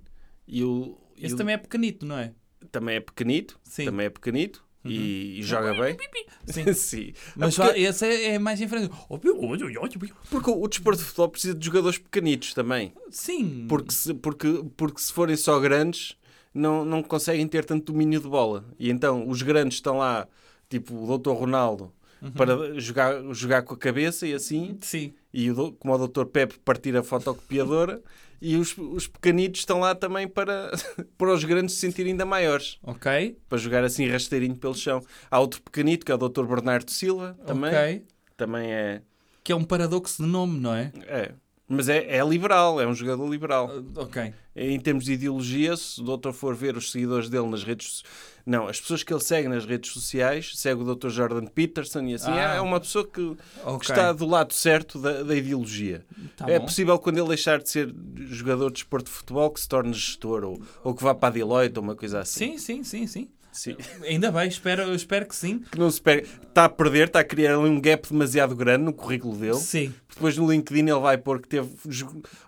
e 0.47 0.63
o. 0.65 0.99
e 1.17 1.27
Esse 1.27 1.35
o- 1.35 1.39
também 1.39 1.55
é 1.55 1.59
pequenito, 1.59 2.05
não 2.07 2.19
é? 2.19 2.33
também 2.71 2.97
é 2.97 3.01
pequenito. 3.01 3.59
Sim. 3.65 3.85
Também 3.87 4.07
é 4.07 4.11
pequenito 4.11 4.65
e, 4.85 5.39
e 5.41 5.43
joga 5.43 5.75
bem. 5.75 5.97
Sim. 6.47 6.73
Sim. 6.73 7.13
Mas 7.37 7.55
porque, 7.57 7.73
vá, 7.73 7.79
esse 7.79 8.07
é, 8.07 8.35
é 8.35 8.39
mais. 8.39 8.61
Oh, 9.09 9.19
porque 9.19 10.51
o 10.51 10.69
desporto 10.69 10.99
de 11.01 11.05
futebol 11.05 11.29
precisa 11.29 11.55
de 11.55 11.65
jogadores 11.65 11.99
pequenitos 11.99 12.55
também. 12.55 12.93
Sim. 13.11 13.67
Porque 13.69 13.93
se, 13.93 14.15
porque, 14.15 14.65
porque 14.77 15.01
se 15.01 15.13
forem 15.13 15.37
só 15.37 15.59
grandes, 15.61 16.17
não, 16.55 16.85
não 16.85 17.03
conseguem 17.03 17.47
ter 17.47 17.65
tanto 17.65 17.93
domínio 17.93 18.21
de 18.21 18.29
bola. 18.29 18.65
E 18.79 18.91
então 18.91 19.29
os 19.29 19.43
grandes 19.43 19.79
estão 19.79 19.99
lá, 19.99 20.27
tipo 20.69 20.95
o 20.95 21.19
Dr. 21.19 21.31
Ronaldo, 21.31 21.93
para 22.31 22.79
jogar, 22.79 23.23
jogar 23.33 23.63
com 23.63 23.75
a 23.75 23.79
cabeça 23.79 24.27
e 24.27 24.35
assim. 24.35 24.79
Sim. 24.81 25.13
E 25.33 25.51
o, 25.51 25.73
como 25.73 25.95
o 25.95 26.09
Dr. 26.09 26.27
Pepe 26.27 26.59
partir 26.61 26.97
a 26.97 27.03
fotocopiadora. 27.03 28.01
e 28.43 28.57
os, 28.57 28.77
os 28.77 29.07
pequenitos 29.07 29.61
estão 29.61 29.79
lá 29.79 29.95
também 29.95 30.27
para, 30.27 30.73
para 31.17 31.33
os 31.33 31.45
grandes 31.45 31.77
se 31.77 31.81
sentirem 31.81 32.13
ainda 32.13 32.27
maiores. 32.27 32.79
Ok. 32.83 33.39
Para 33.49 33.59
jogar 33.59 33.85
assim 33.85 34.09
rasteirinho 34.09 34.57
pelo 34.57 34.75
chão. 34.75 35.01
Há 35.31 35.39
outro 35.39 35.63
pequenito 35.63 36.05
que 36.05 36.11
é 36.11 36.15
o 36.15 36.19
Dr. 36.19 36.45
Bernardo 36.45 36.91
Silva, 36.91 37.37
também. 37.47 37.71
Ok. 37.71 38.05
Também 38.37 38.73
é, 38.73 39.03
Que 39.45 39.53
é 39.53 39.57
um 39.57 39.63
paradoxo 39.63 40.23
de 40.23 40.29
nome, 40.29 40.59
não 40.59 40.75
é? 40.75 40.93
é. 41.07 41.33
Mas 41.75 41.89
é, 41.89 42.17
é 42.19 42.25
liberal, 42.25 42.81
é 42.81 42.87
um 42.87 42.95
jogador 42.95 43.29
liberal. 43.31 43.69
Uh, 43.69 44.01
ok. 44.01 44.35
Em 44.55 44.79
termos 44.79 45.05
de 45.05 45.15
ideologia, 45.15 45.75
se 45.77 46.01
o 46.01 46.05
doutor 46.05 46.33
for 46.35 46.55
ver 46.55 46.77
os 46.77 46.91
seguidores 46.93 47.31
dele 47.31 47.47
nas 47.49 47.65
redes 47.65 48.03
Não, 48.45 48.67
as 48.69 48.81
pessoas 48.81 49.03
que 49.03 49.13
ele 49.13 49.21
segue 49.23 49.49
nas 49.49 49.65
redes 49.65 49.91
sociais, 49.93 50.53
segue 50.57 50.83
o 50.83 50.85
doutor 50.85 51.11
Jordan 51.11 51.47
Peterson 51.47 52.01
e 52.03 52.15
assim, 52.15 52.31
Ah. 52.33 52.55
é 52.57 52.61
uma 52.61 52.79
pessoa 52.81 53.05
que, 53.07 53.13
que 53.35 53.37
Ok. 53.65 53.91
está 53.95 54.13
do 54.13 54.27
lado 54.27 54.53
certo 54.53 54.99
da, 54.99 55.23
da 55.23 55.35
ideologia. 55.35 56.05
Tá 56.37 56.51
é 56.51 56.59
bom. 56.59 56.67
possível 56.67 56.99
quando 56.99 57.19
ele 57.19 57.29
deixar 57.29 57.63
de 57.63 57.71
ser 57.71 57.95
jogador 58.29 58.67
de 58.69 58.75
desporto 58.75 59.07
de 59.11 59.17
futebol 59.17 59.49
que 59.51 59.61
se 59.61 59.69
torne 59.69 59.93
gestor 59.95 60.45
ou, 60.45 60.61
ou 60.85 60.93
que 60.95 61.03
vá 61.03 61.15
para 61.15 61.29
a 61.29 61.33
Deloitte 61.33 61.79
ou 61.79 61.85
uma 61.85 61.95
coisa 61.97 62.21
assim. 62.21 62.59
Sim, 62.59 62.59
sim, 62.59 62.85
sim, 62.85 63.07
sim. 63.07 63.29
Sim. 63.53 63.77
Ainda 64.03 64.33
bem, 64.33 64.49
espero, 64.49 64.83
eu 64.83 64.95
espero 64.95 65.27
que 65.27 65.37
sim. 65.37 65.59
Que 65.71 65.79
não 65.79 65.91
se 65.91 66.01
pega. 66.01 66.23
Está 66.49 66.65
a 66.65 66.69
perder, 66.69 67.07
está 67.09 67.21
a 67.21 67.25
criar 67.25 67.59
ali 67.59 67.69
um 67.69 67.81
gap 67.81 68.09
demasiado 68.09 68.57
grande 68.57 68.85
no 68.85 68.93
currículo 68.93 69.37
dele. 69.37 69.55
Sim. 69.59 69.93
Depois 70.09 70.37
no 70.37 70.51
LinkedIn 70.51 70.83
ele 70.91 70.99
vai 71.01 71.19
pôr 71.19 71.41
que 71.41 71.49
teve. 71.49 71.69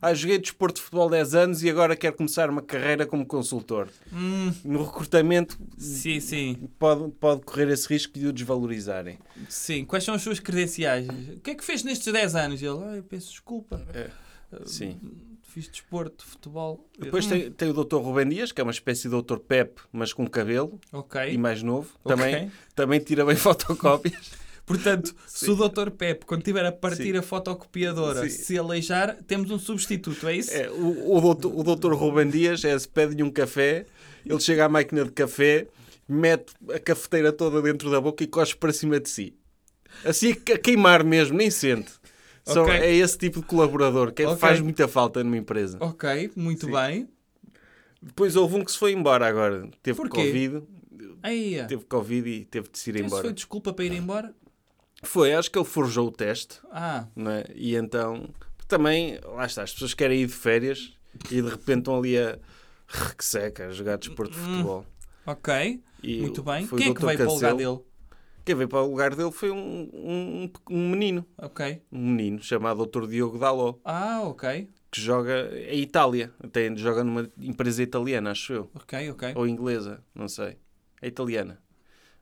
Ah, 0.01 0.15
joguei 0.15 0.39
desporto 0.39 0.77
de 0.77 0.83
futebol 0.83 1.09
10 1.11 1.35
anos 1.35 1.63
e 1.63 1.69
agora 1.71 1.95
quero 1.95 2.17
começar 2.17 2.49
uma 2.51 2.63
carreira 2.63 3.05
como 3.07 3.25
consultor. 3.27 3.89
Hum, 4.13 4.53
No 4.65 4.83
recrutamento 4.85 5.59
sim, 5.79 6.21
sim. 6.21 6.69
pode, 6.79 7.11
pode 7.13 7.43
correr 7.43 7.69
esse 7.69 7.87
risco 7.89 8.19
de 8.19 8.27
o 8.27 8.33
desvalorizarem. 8.33 9.19
Sim. 9.49 9.85
Quais 9.85 10.05
são 10.05 10.15
as 10.15 10.23
suas 10.23 10.41
credenciais? 10.41 11.07
O 11.09 11.41
que 11.41 11.51
é 11.51 11.55
que 11.55 11.65
fez 11.65 11.83
nestes 11.85 12.13
10 12.13 12.35
anos? 12.35 12.63
Ele, 12.63 12.79
ai, 12.83 13.03
peço 13.03 13.31
desculpa. 13.31 13.81
Sim. 14.67 14.99
Fiz 15.55 15.69
desporto, 15.69 16.27
futebol. 16.27 16.85
Depois 16.99 17.27
tem, 17.27 17.49
tem 17.49 17.71
o 17.71 17.73
Dr. 17.73 17.99
Rubem 17.99 18.29
Dias, 18.29 18.51
que 18.51 18.61
é 18.61 18.65
uma 18.65 18.73
espécie 18.73 19.09
de 19.09 19.23
Dr. 19.23 19.39
Pep, 19.39 19.81
mas 19.93 20.13
com 20.13 20.27
cabelo 20.27 20.81
Ok. 20.93 21.31
e 21.31 21.39
mais 21.39 21.63
novo. 21.63 21.93
Também, 22.05 22.51
também 22.75 22.99
tira 22.99 23.25
bem 23.25 23.37
fotocópias. 23.39 24.33
Portanto, 24.67 25.15
se 25.29 25.49
o 25.49 25.55
Dr. 25.55 25.93
Pep, 25.93 26.27
quando 26.27 26.43
tiver 26.43 26.67
a 26.67 26.73
partir 26.73 27.13
Sim. 27.13 27.19
a 27.19 27.23
fotocopiadora, 27.23 28.29
Sim. 28.29 28.31
se 28.31 28.59
aleijar, 28.59 29.17
temos 29.29 29.49
um 29.53 29.59
substituto, 29.61 30.27
é 30.27 30.37
isso? 30.37 30.53
É, 30.53 30.69
o, 30.69 31.17
o, 31.17 31.21
doutor, 31.21 31.57
o 31.57 31.63
doutor 31.63 31.95
Rubem 31.95 32.29
Dias 32.29 32.65
é, 32.65 32.77
se 32.77 32.89
pede-lhe 32.89 33.23
um 33.23 33.31
café, 33.31 33.87
ele 34.27 34.41
chega 34.41 34.65
à 34.65 34.69
máquina 34.69 35.05
de 35.05 35.13
café, 35.13 35.69
mete 36.09 36.53
a 36.75 36.81
cafeteira 36.81 37.33
toda 37.33 37.63
dentro 37.63 37.93
da 37.93 38.01
boca 38.01 38.25
e 38.25 38.27
cospe 38.27 38.59
para 38.59 38.73
cima 38.73 38.99
de 38.99 39.09
si. 39.09 39.35
Assim 40.05 40.33
a 40.33 40.59
queimar 40.59 41.05
mesmo, 41.05 41.39
nem 41.39 41.49
sente. 41.49 41.93
São- 42.45 42.65
Ok. 42.65 42.75
É 42.75 42.93
esse 42.95 43.17
tipo 43.17 43.41
de 43.41 43.47
colaborador 43.47 44.13
que 44.13 44.25
Ok. 44.25 44.37
faz 44.39 44.61
muita 44.61 44.87
falta 44.87 45.23
numa 45.25 45.37
empresa. 45.37 45.79
Ok, 45.81 46.31
muito 46.37 46.67
Sim. 46.67 46.73
bem. 46.73 47.09
Depois 48.03 48.37
houve 48.37 48.57
um 48.57 48.65
que 48.65 48.71
se 48.73 48.79
foi 48.79 48.93
embora 48.93 49.27
agora. 49.27 49.67
Teve 49.83 49.97
Porquê? 49.97 50.27
Covid. 50.27 50.63
Aí, 51.23 51.65
Teve 51.67 51.85
Covid 51.87 52.29
e 52.29 52.45
teve 52.45 52.69
de 52.69 52.79
se 52.79 52.91
ir 52.91 52.97
Então, 52.97 53.07
isso 53.07 53.15
embora. 53.15 53.25
foi 53.25 53.33
desculpa 53.33 53.73
para 53.73 53.85
ir 53.87 53.93
embora? 53.95 54.35
Foi, 55.03 55.33
acho 55.33 55.51
que 55.51 55.59
ele 55.59 55.65
forjou 55.65 56.09
o 56.09 56.13
teste. 56.13 56.61
Ah, 56.71 57.07
não 57.17 57.31
é? 57.31 57.45
E 57.55 57.75
então, 57.77 58.29
também, 58.69 59.19
lá 59.25 59.47
está, 59.47 59.63
as 59.63 59.73
pessoas 59.73 59.95
querem 59.95 60.21
ir 60.21 60.27
de 60.27 60.33
férias 60.35 60.93
e 61.31 61.41
de 61.41 61.49
repente 61.49 61.79
estão 61.79 61.97
ali 61.99 62.19
a 62.19 62.39
que 63.17 63.25
seca, 63.25 63.69
a 63.69 63.73
jogar 63.73 63.97
desporto 63.97 64.35
de 64.35 64.39
futebol. 64.39 64.85
ok. 65.27 65.83
E 66.03 66.21
muito 66.21 66.43
bem. 66.43 66.67
Quem 66.67 66.91
é 66.91 66.95
que 66.95 67.05
veio 67.07 67.17
para 67.19 67.29
o 67.31 67.35
lugar 67.35 67.55
dele? 67.55 67.79
Quem 68.45 68.55
veio 68.55 68.69
para 68.69 68.83
o 68.83 68.91
lugar 68.91 69.15
dele 69.15 69.31
foi 69.33 69.51
um, 69.51 69.89
um, 69.95 70.51
um 70.71 70.91
menino, 70.91 71.25
Ok. 71.39 71.81
um 71.91 71.99
menino 72.11 72.43
chamado 72.43 72.85
Dr. 72.85 73.07
Diogo 73.07 73.39
Daló, 73.39 73.77
Ah, 73.85 74.21
ok. 74.23 74.69
que 74.91 75.01
joga 75.01 75.51
em 75.71 75.81
Itália, 75.81 76.33
até 76.43 76.75
joga 76.77 77.03
numa 77.03 77.31
empresa 77.39 77.83
italiana, 77.83 78.33
acho 78.33 78.53
eu, 78.53 78.71
Ok, 78.75 79.11
ok. 79.11 79.33
ou 79.35 79.47
inglesa, 79.49 80.05
não 80.15 80.29
sei. 80.29 80.59
É 81.01 81.09
italiana. 81.09 81.59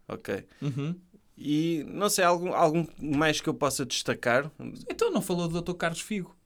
Ok. 0.08 0.44
Uhum. 0.60 0.94
E 1.36 1.84
não 1.88 2.08
sei, 2.08 2.24
algum, 2.24 2.52
algum 2.54 2.86
mais 3.00 3.40
que 3.40 3.48
eu 3.48 3.54
possa 3.54 3.84
destacar? 3.84 4.50
Então 4.88 5.10
não 5.10 5.20
falou 5.22 5.48
do 5.48 5.60
Dr. 5.60 5.74
Carlos 5.74 6.00
Figo. 6.00 6.36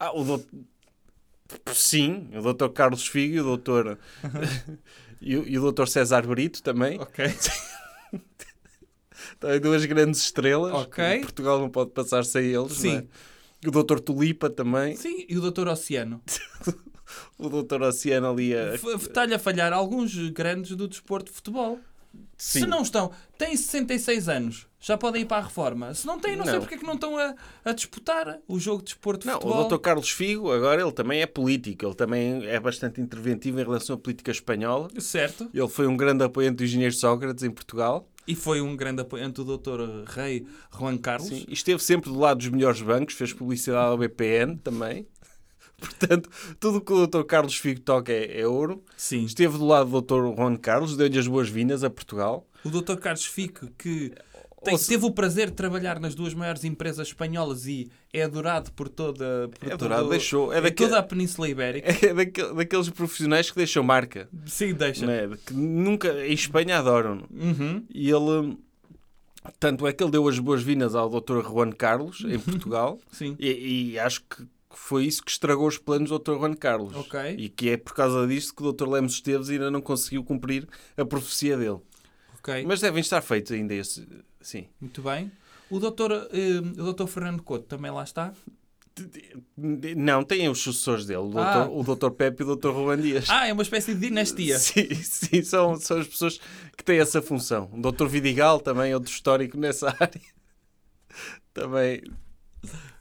Ah, 0.00 0.12
o 0.18 0.24
doutor... 0.24 0.48
Sim, 1.74 2.28
o 2.34 2.42
doutor 2.42 2.70
Carlos 2.70 3.06
Figo 3.06 3.34
e 3.36 3.40
o 3.40 3.44
doutor... 3.44 3.98
e, 5.20 5.36
o- 5.36 5.46
e 5.48 5.58
o 5.58 5.62
doutor 5.62 5.88
César 5.88 6.26
Brito 6.26 6.62
também. 6.62 6.98
Ok. 7.00 7.24
Também 9.38 9.60
duas 9.60 9.84
grandes 9.84 10.20
estrelas. 10.22 10.72
Ok. 10.74 11.20
Portugal 11.20 11.58
não 11.58 11.70
pode 11.70 11.90
passar 11.90 12.24
sem 12.24 12.46
eles. 12.46 12.72
Sim. 12.72 12.92
não 12.92 12.98
é? 12.98 13.04
O 13.66 13.70
doutor 13.70 14.00
Tulipa 14.00 14.48
também. 14.48 14.96
Sim, 14.96 15.24
e 15.28 15.36
o 15.36 15.50
Dr. 15.50 15.68
Oceano. 15.68 16.22
O 17.38 17.48
doutor 17.48 17.80
Oceano 17.82 18.30
ali 18.30 18.54
a... 18.54 18.74
Está-lhe 18.74 19.32
a 19.32 19.38
falhar 19.38 19.72
alguns 19.72 20.14
grandes 20.30 20.76
do 20.76 20.86
desporto 20.86 21.30
de 21.30 21.36
futebol. 21.36 21.78
Sim. 22.36 22.60
Se 22.60 22.66
não 22.66 22.82
estão, 22.82 23.10
têm 23.36 23.56
66 23.56 24.28
anos, 24.28 24.66
já 24.80 24.96
podem 24.96 25.22
ir 25.22 25.24
para 25.24 25.38
a 25.38 25.46
reforma. 25.46 25.92
Se 25.94 26.06
não 26.06 26.18
têm, 26.20 26.36
não, 26.36 26.44
sei 26.44 26.54
Não. 26.54 26.60
porque 26.60 26.74
é 26.74 26.78
que 26.78 26.84
não 26.86 26.94
estão 26.94 27.16
a, 27.18 27.34
a 27.64 27.72
disputar 27.72 28.38
o 28.46 28.58
jogo 28.58 28.78
de 28.78 28.86
desporto 28.86 29.20
de 29.22 29.26
Não, 29.26 29.34
futebol. 29.34 29.54
o 29.56 29.60
doutor 29.60 29.78
Carlos 29.78 30.10
Figo, 30.10 30.52
agora 30.52 30.80
ele 30.82 30.92
também 30.92 31.20
é 31.20 31.26
político. 31.26 31.84
Ele 31.84 31.94
também 31.94 32.44
é 32.46 32.60
bastante 32.60 33.00
interventivo 33.00 33.60
em 33.60 33.64
relação 33.64 33.96
à 33.96 33.98
política 33.98 34.30
espanhola. 34.30 34.88
Certo. 35.00 35.50
Ele 35.52 35.68
foi 35.68 35.86
um 35.86 35.96
grande 35.96 36.22
apoiante 36.24 36.56
do 36.58 36.64
engenheiro 36.64 36.94
Sócrates 36.94 37.42
em 37.42 37.50
Portugal. 37.50 38.08
E 38.28 38.34
foi 38.34 38.60
um 38.60 38.76
grande 38.76 39.00
apoiante 39.00 39.42
do 39.42 39.56
Dr. 39.56 40.04
Rei 40.06 40.46
Juan 40.78 40.98
Carlos. 40.98 41.30
Sim. 41.30 41.46
Esteve 41.48 41.82
sempre 41.82 42.10
do 42.10 42.18
lado 42.18 42.36
dos 42.36 42.48
melhores 42.50 42.82
bancos, 42.82 43.14
fez 43.14 43.32
publicidade 43.32 43.88
ao 43.88 43.96
BPN 43.96 44.58
também. 44.58 45.06
Portanto, 45.80 46.28
tudo 46.60 46.76
o 46.76 46.80
que 46.82 46.92
o 46.92 47.06
Dr. 47.06 47.22
Carlos 47.22 47.56
Figo 47.56 47.80
toca 47.80 48.12
é, 48.12 48.42
é 48.42 48.46
ouro. 48.46 48.84
Sim. 48.98 49.24
Esteve 49.24 49.56
do 49.56 49.64
lado 49.64 49.88
do 49.88 50.02
Dr. 50.02 50.36
Juan 50.36 50.56
Carlos, 50.56 50.94
deu-lhe 50.94 51.18
as 51.18 51.26
boas-vindas 51.26 51.82
a 51.82 51.88
Portugal. 51.88 52.46
O 52.62 52.68
Dr. 52.68 52.96
Carlos 52.96 53.24
Fico, 53.24 53.70
que 53.78 54.12
tem- 54.64 54.76
teve 54.78 55.04
o 55.04 55.10
prazer 55.10 55.48
de 55.50 55.56
trabalhar 55.56 55.98
nas 56.00 56.14
duas 56.14 56.34
maiores 56.34 56.64
empresas 56.64 57.08
espanholas 57.08 57.66
e 57.66 57.90
é 58.12 58.22
adorado 58.22 58.72
por 58.72 58.88
toda, 58.88 59.48
por 59.58 59.68
É 59.68 59.72
adorado, 59.74 60.02
todo- 60.02 60.10
deixou- 60.10 60.52
é 60.52 60.58
em 60.58 60.62
daque- 60.62 60.76
toda 60.76 60.98
a 60.98 61.02
Península 61.02 61.48
Ibérica. 61.48 61.86
É 62.10 62.14
daquele- 62.14 62.54
daqueles 62.54 62.88
profissionais 62.90 63.50
que 63.50 63.56
deixam 63.56 63.82
marca. 63.82 64.28
Sim, 64.46 64.74
deixa. 64.74 65.06
não 65.06 65.12
é? 65.12 65.28
Que 65.46 65.52
nunca, 65.54 66.26
em 66.26 66.32
Espanha 66.32 66.78
adoram. 66.78 67.24
Uhum. 67.30 67.84
E 67.94 68.10
ele, 68.10 68.56
tanto 69.60 69.86
é 69.86 69.92
que 69.92 70.02
ele 70.02 70.10
deu 70.12 70.26
as 70.28 70.38
boas-vindas 70.38 70.94
ao 70.94 71.08
Dr. 71.08 71.42
Juan 71.42 71.70
Carlos 71.72 72.24
em 72.28 72.38
Portugal. 72.38 72.98
Sim. 73.12 73.36
E, 73.38 73.92
e 73.92 73.98
acho 73.98 74.22
que 74.22 74.46
foi 74.70 75.06
isso 75.06 75.22
que 75.24 75.30
estragou 75.30 75.66
os 75.66 75.78
planos 75.78 76.10
do 76.10 76.18
Dr. 76.18 76.34
Juan 76.38 76.54
Carlos. 76.54 76.94
Ok. 76.94 77.18
E 77.38 77.48
que 77.48 77.70
é 77.70 77.76
por 77.76 77.94
causa 77.94 78.26
disto 78.26 78.54
que 78.54 78.62
o 78.62 78.72
Dr. 78.72 78.88
Lemos 78.88 79.14
Esteves 79.14 79.48
ainda 79.50 79.70
não 79.70 79.80
conseguiu 79.80 80.22
cumprir 80.22 80.68
a 80.96 81.04
profecia 81.04 81.56
dele. 81.56 81.78
Ok. 82.38 82.64
Mas 82.66 82.80
devem 82.80 83.00
estar 83.00 83.20
feitos 83.20 83.50
ainda 83.52 83.74
esse. 83.74 84.06
Sim. 84.48 84.66
Muito 84.80 85.02
bem. 85.02 85.30
O 85.68 85.78
Dr. 85.78 86.10
eh, 86.32 86.80
o 86.80 86.94
Dr. 86.94 87.06
Fernando 87.06 87.42
Couto 87.42 87.66
também 87.66 87.90
lá 87.90 88.02
está. 88.02 88.32
Não, 89.54 90.24
têm 90.24 90.48
os 90.48 90.58
sucessores 90.58 91.04
dele, 91.04 91.18
o. 91.20 91.38
Ah. 91.38 91.68
o 91.70 91.82
Dr. 91.84 92.10
Pepe 92.12 92.42
e 92.42 92.46
o 92.46 92.56
Dr. 92.56 92.70
Ruben 92.70 92.96
Dias. 92.96 93.26
Ah, 93.28 93.46
é 93.46 93.52
uma 93.52 93.62
espécie 93.62 93.94
de 93.94 94.00
dinastia. 94.08 94.56
Sim, 94.58 94.88
sim 94.94 95.42
são, 95.42 95.76
são 95.76 95.98
as 95.98 96.08
pessoas 96.08 96.40
que 96.74 96.82
têm 96.82 96.98
essa 96.98 97.20
função. 97.20 97.70
O 97.74 97.92
Dr. 97.92 98.06
Vidigal 98.06 98.58
também 98.58 98.90
é 98.90 98.94
outro 98.94 99.12
histórico 99.12 99.58
nessa 99.58 99.90
área. 100.00 100.20
Também 101.52 102.02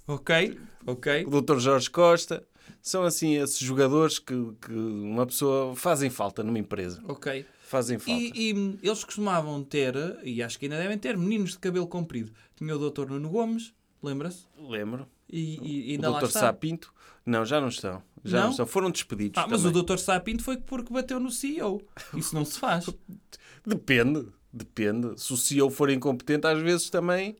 Ok, 0.05 0.59
ok. 0.85 1.25
o 1.25 1.41
Dr. 1.41 1.59
Jorge 1.59 1.89
Costa. 1.89 2.45
São 2.81 3.03
assim 3.03 3.37
esses 3.37 3.59
jogadores 3.59 4.19
que, 4.19 4.35
que 4.61 4.73
uma 4.73 5.25
pessoa 5.25 5.73
fazem 5.77 6.09
falta 6.09 6.43
numa 6.43 6.59
empresa. 6.59 7.01
Ok. 7.07 7.45
Fazem 7.67 7.99
falta. 7.99 8.21
E, 8.21 8.31
e, 8.33 8.53
hum, 8.53 8.77
eles 8.81 9.03
costumavam 9.03 9.61
ter, 9.61 9.93
e 10.23 10.41
acho 10.41 10.57
que 10.57 10.67
ainda 10.67 10.77
devem 10.77 10.97
ter, 10.97 11.17
meninos 11.17 11.51
de 11.51 11.59
cabelo 11.59 11.85
comprido. 11.85 12.31
Tinha 12.55 12.73
o 12.73 12.89
Dr. 12.89 13.07
Nuno 13.09 13.29
Gomes, 13.29 13.73
lembra-se? 14.01 14.45
Lembro. 14.57 15.05
E, 15.29 15.59
e, 15.61 15.93
e 15.93 15.97
o 15.97 16.01
Dr. 16.01 16.27
Sapinto. 16.27 16.93
Não, 17.25 17.43
já 17.43 17.59
não 17.59 17.67
estão. 17.67 18.01
Já 18.23 18.37
não, 18.37 18.43
Não? 18.45 18.51
estão. 18.51 18.65
Foram 18.65 18.89
despedidos. 18.89 19.43
Ah, 19.43 19.47
mas 19.49 19.65
o 19.65 19.71
Dr. 19.71 19.97
Sapinto 19.97 20.43
foi 20.43 20.55
porque 20.55 20.93
bateu 20.93 21.19
no 21.19 21.29
CEO. 21.29 21.81
Isso 22.15 22.33
não 22.33 22.45
se 22.45 22.57
faz. 22.57 22.89
Depende. 23.67 24.29
Depende. 24.53 25.19
Se 25.21 25.33
o 25.33 25.37
CEO 25.37 25.69
for 25.69 25.89
incompetente, 25.89 26.47
às 26.47 26.61
vezes 26.61 26.89
também. 26.89 27.35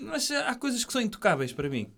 Mas 0.00 0.30
há 0.30 0.54
coisas 0.54 0.84
que 0.84 0.92
são 0.92 1.02
intocáveis 1.02 1.52
para 1.52 1.68
mim. 1.68 1.88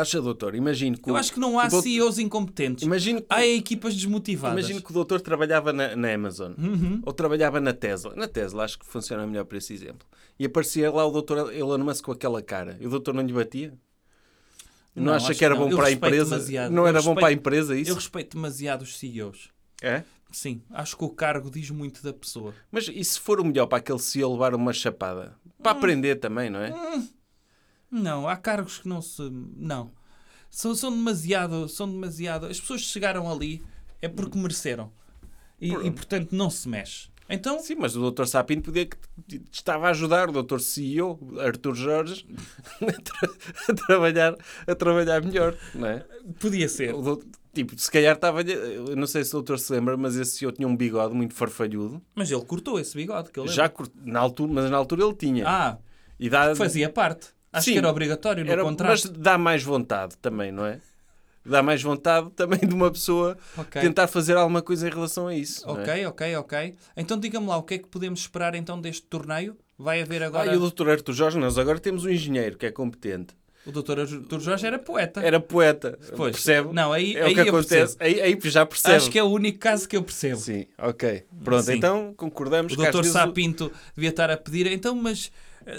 Acha, 0.00 0.20
doutor? 0.20 0.54
Imagino 0.54 0.98
que. 0.98 1.08
Eu 1.10 1.14
o- 1.14 1.16
acho 1.16 1.32
que 1.32 1.38
não 1.40 1.58
há 1.58 1.68
doutor- 1.68 1.82
CEOs 1.82 2.18
incompetentes. 2.18 2.84
Imagino 2.84 3.20
que, 3.20 3.26
Há 3.30 3.46
equipas 3.46 3.94
desmotivadas. 3.94 4.58
imagino 4.58 4.82
que 4.82 4.90
o 4.90 4.94
doutor 4.94 5.20
trabalhava 5.20 5.72
na, 5.72 5.94
na 5.96 6.12
Amazon. 6.12 6.52
Uhum. 6.58 7.00
Ou 7.04 7.12
trabalhava 7.12 7.60
na 7.60 7.72
Tesla. 7.72 8.14
Na 8.16 8.26
Tesla, 8.28 8.64
acho 8.64 8.78
que 8.78 8.86
funciona 8.86 9.26
melhor 9.26 9.44
para 9.44 9.58
esse 9.58 9.72
exemplo. 9.72 10.06
E 10.38 10.44
aparecia 10.46 10.90
lá 10.90 11.06
o 11.06 11.10
doutor 11.10 11.54
Elon 11.54 11.78
Musk 11.78 12.04
com 12.04 12.12
aquela 12.12 12.42
cara. 12.42 12.76
E 12.80 12.86
o 12.86 12.90
doutor 12.90 13.14
não 13.14 13.22
lhe 13.22 13.32
batia? 13.32 13.72
Não, 14.94 15.04
Não, 15.06 15.14
acha 15.14 15.34
que 15.34 15.44
era 15.44 15.54
que 15.54 15.60
bom 15.60 15.68
Eu 15.70 15.76
para 15.76 15.88
a 15.88 15.92
empresa? 15.92 16.30
demasiado. 16.36 16.70
Não 16.72 16.82
Eu 16.84 16.86
era 16.88 16.98
bom 17.02 17.10
respeito- 17.10 17.20
para 17.20 17.28
a 17.28 17.32
empresa 17.32 17.76
isso? 17.76 17.90
Eu 17.90 17.94
respeito 17.96 18.36
demasiado 18.36 18.82
os 18.82 18.96
CEOs. 18.96 19.50
É? 19.82 20.02
Sim, 20.30 20.60
acho 20.70 20.96
que 20.96 21.04
o 21.04 21.08
cargo 21.10 21.50
diz 21.50 21.70
muito 21.70 22.02
da 22.02 22.12
pessoa. 22.12 22.52
Mas 22.70 22.88
e 22.88 23.04
se 23.04 23.18
for 23.20 23.40
o 23.40 23.44
melhor 23.44 23.66
para 23.66 23.78
aquele 23.78 23.98
CEO 24.00 24.32
levar 24.32 24.54
uma 24.54 24.72
chapada? 24.72 25.36
Para 25.62 25.72
Hum. 25.74 25.78
aprender 25.78 26.16
também, 26.16 26.50
não 26.50 26.60
é? 26.60 26.72
Não, 27.94 28.28
há 28.28 28.36
cargos 28.36 28.78
que 28.78 28.88
não 28.88 29.00
se. 29.00 29.22
Não. 29.56 29.90
São, 30.50 30.74
são 30.74 30.90
demasiado. 30.90 31.68
São 31.68 31.88
demasiado. 31.90 32.46
As 32.46 32.60
pessoas 32.60 32.80
que 32.82 32.88
chegaram 32.88 33.30
ali 33.30 33.62
é 34.02 34.08
porque 34.08 34.38
mereceram. 34.38 34.90
E, 35.60 35.72
e, 35.72 35.90
portanto 35.90 36.32
não 36.32 36.50
se 36.50 36.68
mexe. 36.68 37.08
Então, 37.28 37.58
Sim, 37.60 37.76
mas 37.76 37.96
o 37.96 38.00
doutor 38.00 38.26
Sapinto 38.28 38.64
podia 38.64 38.84
que 38.84 38.96
estava 39.50 39.86
a 39.86 39.90
ajudar 39.90 40.28
o 40.28 40.32
doutor 40.32 40.60
CEO, 40.60 41.18
Arthur 41.40 41.74
Jorge, 41.74 42.26
a, 42.82 42.92
tra- 42.92 43.30
a 43.68 43.72
trabalhar, 43.74 44.36
a 44.66 44.74
trabalhar 44.74 45.22
melhor, 45.22 45.56
não 45.74 45.88
é? 45.88 46.04
podia 46.38 46.68
ser. 46.68 46.92
Doutor- 46.92 47.24
tipo, 47.54 47.78
se 47.80 47.90
calhar 47.90 48.14
estava... 48.14 48.42
Eu 48.42 48.94
não 48.94 49.06
sei 49.06 49.24
se 49.24 49.30
o 49.30 49.38
doutor 49.38 49.58
se 49.58 49.72
lembra, 49.72 49.96
mas 49.96 50.16
esse 50.16 50.36
CEO 50.36 50.52
tinha 50.52 50.68
um 50.68 50.76
bigode 50.76 51.14
muito 51.14 51.32
farfalhudo. 51.32 52.02
Mas 52.14 52.30
ele 52.30 52.44
cortou 52.44 52.78
esse 52.78 52.94
bigode 52.94 53.30
que 53.30 53.40
lembro. 53.40 53.54
Já 53.54 53.72
na 54.04 54.20
altura, 54.20 54.52
mas 54.52 54.70
na 54.70 54.76
altura 54.76 55.04
ele 55.04 55.14
tinha. 55.14 55.48
Ah, 55.48 55.78
e 56.20 56.28
dá, 56.28 56.54
fazia 56.54 56.90
parte. 56.90 57.28
Acho 57.54 57.64
Sim. 57.66 57.72
que 57.72 57.78
era 57.78 57.88
obrigatório 57.90 58.44
no 58.44 58.50
era, 58.50 58.62
contrato. 58.62 58.90
mas 58.90 59.02
dá 59.04 59.38
mais 59.38 59.62
vontade 59.62 60.16
também, 60.18 60.50
não 60.52 60.66
é? 60.66 60.80
Dá 61.46 61.62
mais 61.62 61.82
vontade 61.82 62.30
também 62.30 62.58
de 62.60 62.74
uma 62.74 62.90
pessoa 62.90 63.36
Ok. 63.56 63.80
tentar 63.82 64.06
fazer 64.06 64.34
alguma 64.36 64.62
coisa 64.62 64.88
em 64.88 64.90
relação 64.90 65.26
a 65.28 65.34
isso. 65.34 65.62
é? 65.68 65.72
Ok, 65.72 66.06
ok, 66.06 66.36
ok. 66.36 66.74
Então 66.96 67.18
diga-me 67.18 67.46
lá, 67.46 67.56
o 67.58 67.62
que 67.62 67.74
é 67.74 67.78
que 67.78 67.86
podemos 67.88 68.20
esperar 68.20 68.54
então 68.54 68.80
deste 68.80 69.02
torneio? 69.06 69.56
Vai 69.78 70.00
haver 70.00 70.22
agora. 70.22 70.50
Ah, 70.50 70.54
e 70.54 70.56
o 70.56 70.60
doutor 70.60 70.88
Arthur 70.88 71.12
Jorge, 71.12 71.38
nós 71.38 71.58
agora 71.58 71.78
temos 71.78 72.04
um 72.04 72.08
engenheiro 72.08 72.56
que 72.56 72.64
é 72.64 72.70
competente. 72.70 73.34
O 73.66 73.72
doutor 73.72 73.98
Artur 73.98 74.40
Jorge 74.40 74.66
era 74.66 74.78
poeta. 74.78 75.20
Era 75.22 75.40
poeta, 75.40 75.98
Pois. 76.16 76.32
percebe? 76.32 76.68
Não, 76.74 76.92
aí, 76.92 77.16
É 77.16 77.24
aí 77.24 77.32
o 77.32 77.34
que 77.34 77.40
acontece. 77.48 77.96
Aí, 77.98 78.20
aí 78.20 78.38
já 78.44 78.64
percebe. 78.66 78.96
Acho 78.96 79.10
que 79.10 79.18
é 79.18 79.22
o 79.22 79.26
único 79.28 79.58
caso 79.58 79.88
que 79.88 79.96
eu 79.96 80.02
percebo. 80.02 80.36
Sim, 80.36 80.66
ok. 80.78 81.24
Pronto, 81.42 81.62
Sim. 81.64 81.72
então 81.76 82.12
concordamos 82.14 82.74
O 82.74 82.76
doutor 82.76 83.02
vezes 83.02 83.10
o- 83.16 83.18
Sapinto 83.18 83.72
devia 83.96 84.10
estar 84.10 84.30
a 84.30 84.36
pedir, 84.36 84.66
então, 84.66 84.94
mas 84.94 85.32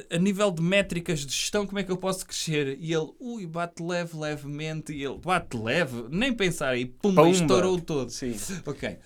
a 0.10 0.18
nível 0.18 0.52
de 0.52 0.62
métricas 0.62 1.20
de 1.26 1.32
gestão, 1.34 1.66
como 1.68 1.80
é 1.80 1.84
que 1.84 1.92
eu 1.92 1.98
posso 1.98 2.26
crescer? 2.26 2.78
E 2.80 2.94
ele, 2.94 3.12
ui, 3.20 3.46
bate 3.46 3.82
leve, 3.84 4.18
levemente. 4.18 4.94
E 4.94 5.04
ele, 5.04 5.18
bate 5.18 5.56
leve, 5.58 6.06
nem 6.10 6.34
pensar. 6.34 6.78
E 6.78 6.86
pumba, 6.86 7.24
Pumba. 7.24 7.36
estourou 7.36 7.80
todo. 7.80 8.10
Sim. 8.10 8.36
Ok. 8.66 8.98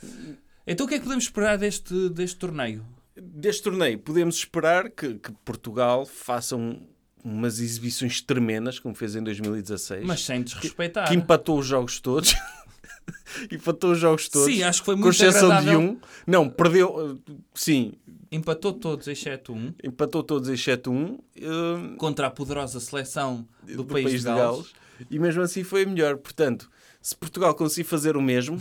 Então 0.66 0.86
o 0.86 0.90
que 0.90 0.96
é 0.96 0.98
que 0.98 1.04
podemos 1.04 1.26
esperar 1.26 1.58
deste, 1.58 2.10
deste 2.10 2.38
torneio? 2.38 2.86
Deste 3.22 3.64
torneio, 3.64 4.00
podemos 4.00 4.36
esperar 4.38 4.90
que, 4.90 5.16
que 5.16 5.32
Portugal 5.44 6.06
faça 6.06 6.56
um- 6.56 6.82
umas 7.24 7.60
exibições 7.60 8.22
tremendas, 8.22 8.80
como 8.80 8.96
fez 8.96 9.16
em 9.16 9.22
2016. 9.24 10.06
Mas 10.06 10.24
sem 10.24 10.42
desrespeitar. 10.42 11.08
que 11.10 11.16
empatou 11.16 11.60
os 11.60 11.66
jogos 11.66 12.00
todos. 12.00 12.34
empatou 13.52 13.92
os 13.92 14.00
jogos 14.00 14.30
todos. 14.30 14.48
Sim, 14.54 14.64
acho 14.64 14.80
que 14.82 14.86
foi 14.86 14.96
com 14.96 15.02
muito 15.02 15.14
exceção 15.16 15.50
de 15.50 15.56
agradável. 15.56 15.80
um. 15.82 16.00
Não, 16.26 16.50
perdeu. 16.50 16.96
uh, 17.14 17.20
Sim, 17.54 17.94
Empatou 18.32 18.74
todos, 18.74 19.08
exceto 19.08 19.54
um, 19.54 19.74
empatou 19.84 20.22
todos, 20.22 20.50
exceto 20.50 20.92
um. 20.92 21.14
uh, 21.14 21.96
contra 21.98 22.28
a 22.28 22.30
poderosa 22.30 22.80
seleção 22.80 23.48
do, 23.64 23.78
do 23.78 23.86
país, 23.86 24.22
de 24.22 24.28
Gales. 24.28 24.72
E 25.10 25.18
mesmo 25.18 25.42
assim 25.42 25.64
foi 25.64 25.84
a 25.84 25.86
melhor. 25.88 26.18
Portanto, 26.18 26.70
se 27.02 27.16
Portugal 27.16 27.56
conseguir 27.56 27.88
fazer 27.88 28.16
o 28.16 28.22
mesmo 28.22 28.60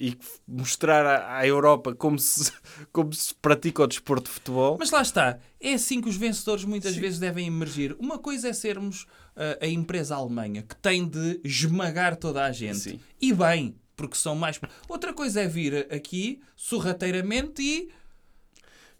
e 0.00 0.16
mostrar 0.46 1.04
à, 1.06 1.38
à 1.38 1.46
Europa 1.46 1.94
como 1.94 2.18
se, 2.18 2.52
como 2.92 3.12
se 3.12 3.34
pratica 3.34 3.82
o 3.82 3.86
desporto 3.86 4.24
de 4.24 4.30
futebol, 4.30 4.76
Mas 4.78 4.90
lá 4.90 5.02
está, 5.02 5.38
é 5.60 5.74
assim 5.74 6.00
que 6.00 6.08
os 6.08 6.16
vencedores 6.16 6.64
muitas 6.64 6.96
vezes 6.96 7.18
devem 7.18 7.46
emergir. 7.46 7.96
Uma 7.98 8.18
coisa 8.18 8.48
é 8.48 8.52
sermos 8.52 9.06
ah, 9.36 9.58
a 9.60 9.66
empresa 9.66 10.16
Alemanha, 10.16 10.62
que 10.62 10.76
tem 10.76 11.06
de 11.06 11.40
esmagar 11.44 12.16
toda 12.16 12.44
a 12.44 12.52
gente. 12.52 12.78
Sim. 12.78 13.00
E 13.20 13.32
bem, 13.32 13.76
porque 13.96 14.16
são 14.16 14.34
mais. 14.34 14.60
Outra 14.88 15.12
coisa 15.12 15.42
é 15.42 15.48
vir 15.48 15.86
aqui 15.92 16.40
sorrateiramente 16.56 17.62
e 17.62 17.88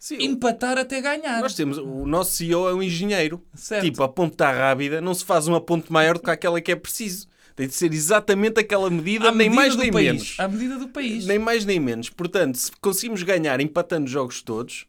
sim, 0.07 0.17
empatar 0.21 0.77
até 0.77 1.01
ganhar. 1.01 1.41
nós 1.41 1.53
temos 1.55 1.77
o 1.77 2.05
nosso 2.05 2.31
CEO 2.31 2.69
é 2.69 2.73
um 2.73 2.81
engenheiro. 2.83 3.41
Certo. 3.55 3.83
Tipo, 3.83 4.03
a 4.03 4.09
ponte 4.09 4.33
está 4.33 4.51
rápida, 4.51 5.01
não 5.01 5.13
se 5.13 5.25
faz 5.25 5.47
uma 5.47 5.59
ponte 5.59 5.91
maior 5.91 6.15
do 6.17 6.23
que 6.23 6.29
aquela 6.29 6.61
que 6.61 6.71
é 6.71 6.75
preciso. 6.75 7.27
Tem 7.55 7.67
de 7.67 7.73
ser 7.73 7.93
exatamente 7.93 8.59
aquela 8.59 8.89
medida, 8.89 9.29
À 9.29 9.31
nem 9.31 9.49
medida 9.49 9.55
mais 9.55 9.75
nem 9.77 9.91
país. 9.91 10.05
menos. 10.07 10.35
À 10.39 10.47
medida 10.47 10.77
do 10.77 10.89
país. 10.89 11.25
Nem 11.25 11.39
mais 11.39 11.63
nem 11.65 11.79
menos. 11.79 12.09
Portanto, 12.09 12.55
se 12.57 12.71
conseguimos 12.81 13.23
ganhar 13.23 13.61
empatando 13.61 14.05
os 14.05 14.11
jogos 14.11 14.41
todos, 14.41 14.85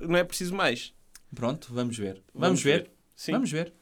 não 0.00 0.16
é 0.16 0.24
preciso 0.24 0.52
mais. 0.54 0.92
Pronto, 1.34 1.68
vamos 1.70 1.96
ver. 1.96 2.20
Vamos, 2.34 2.60
ver. 2.62 2.90
Sim. 3.14 3.32
Vamos 3.32 3.50
ver. 3.50 3.72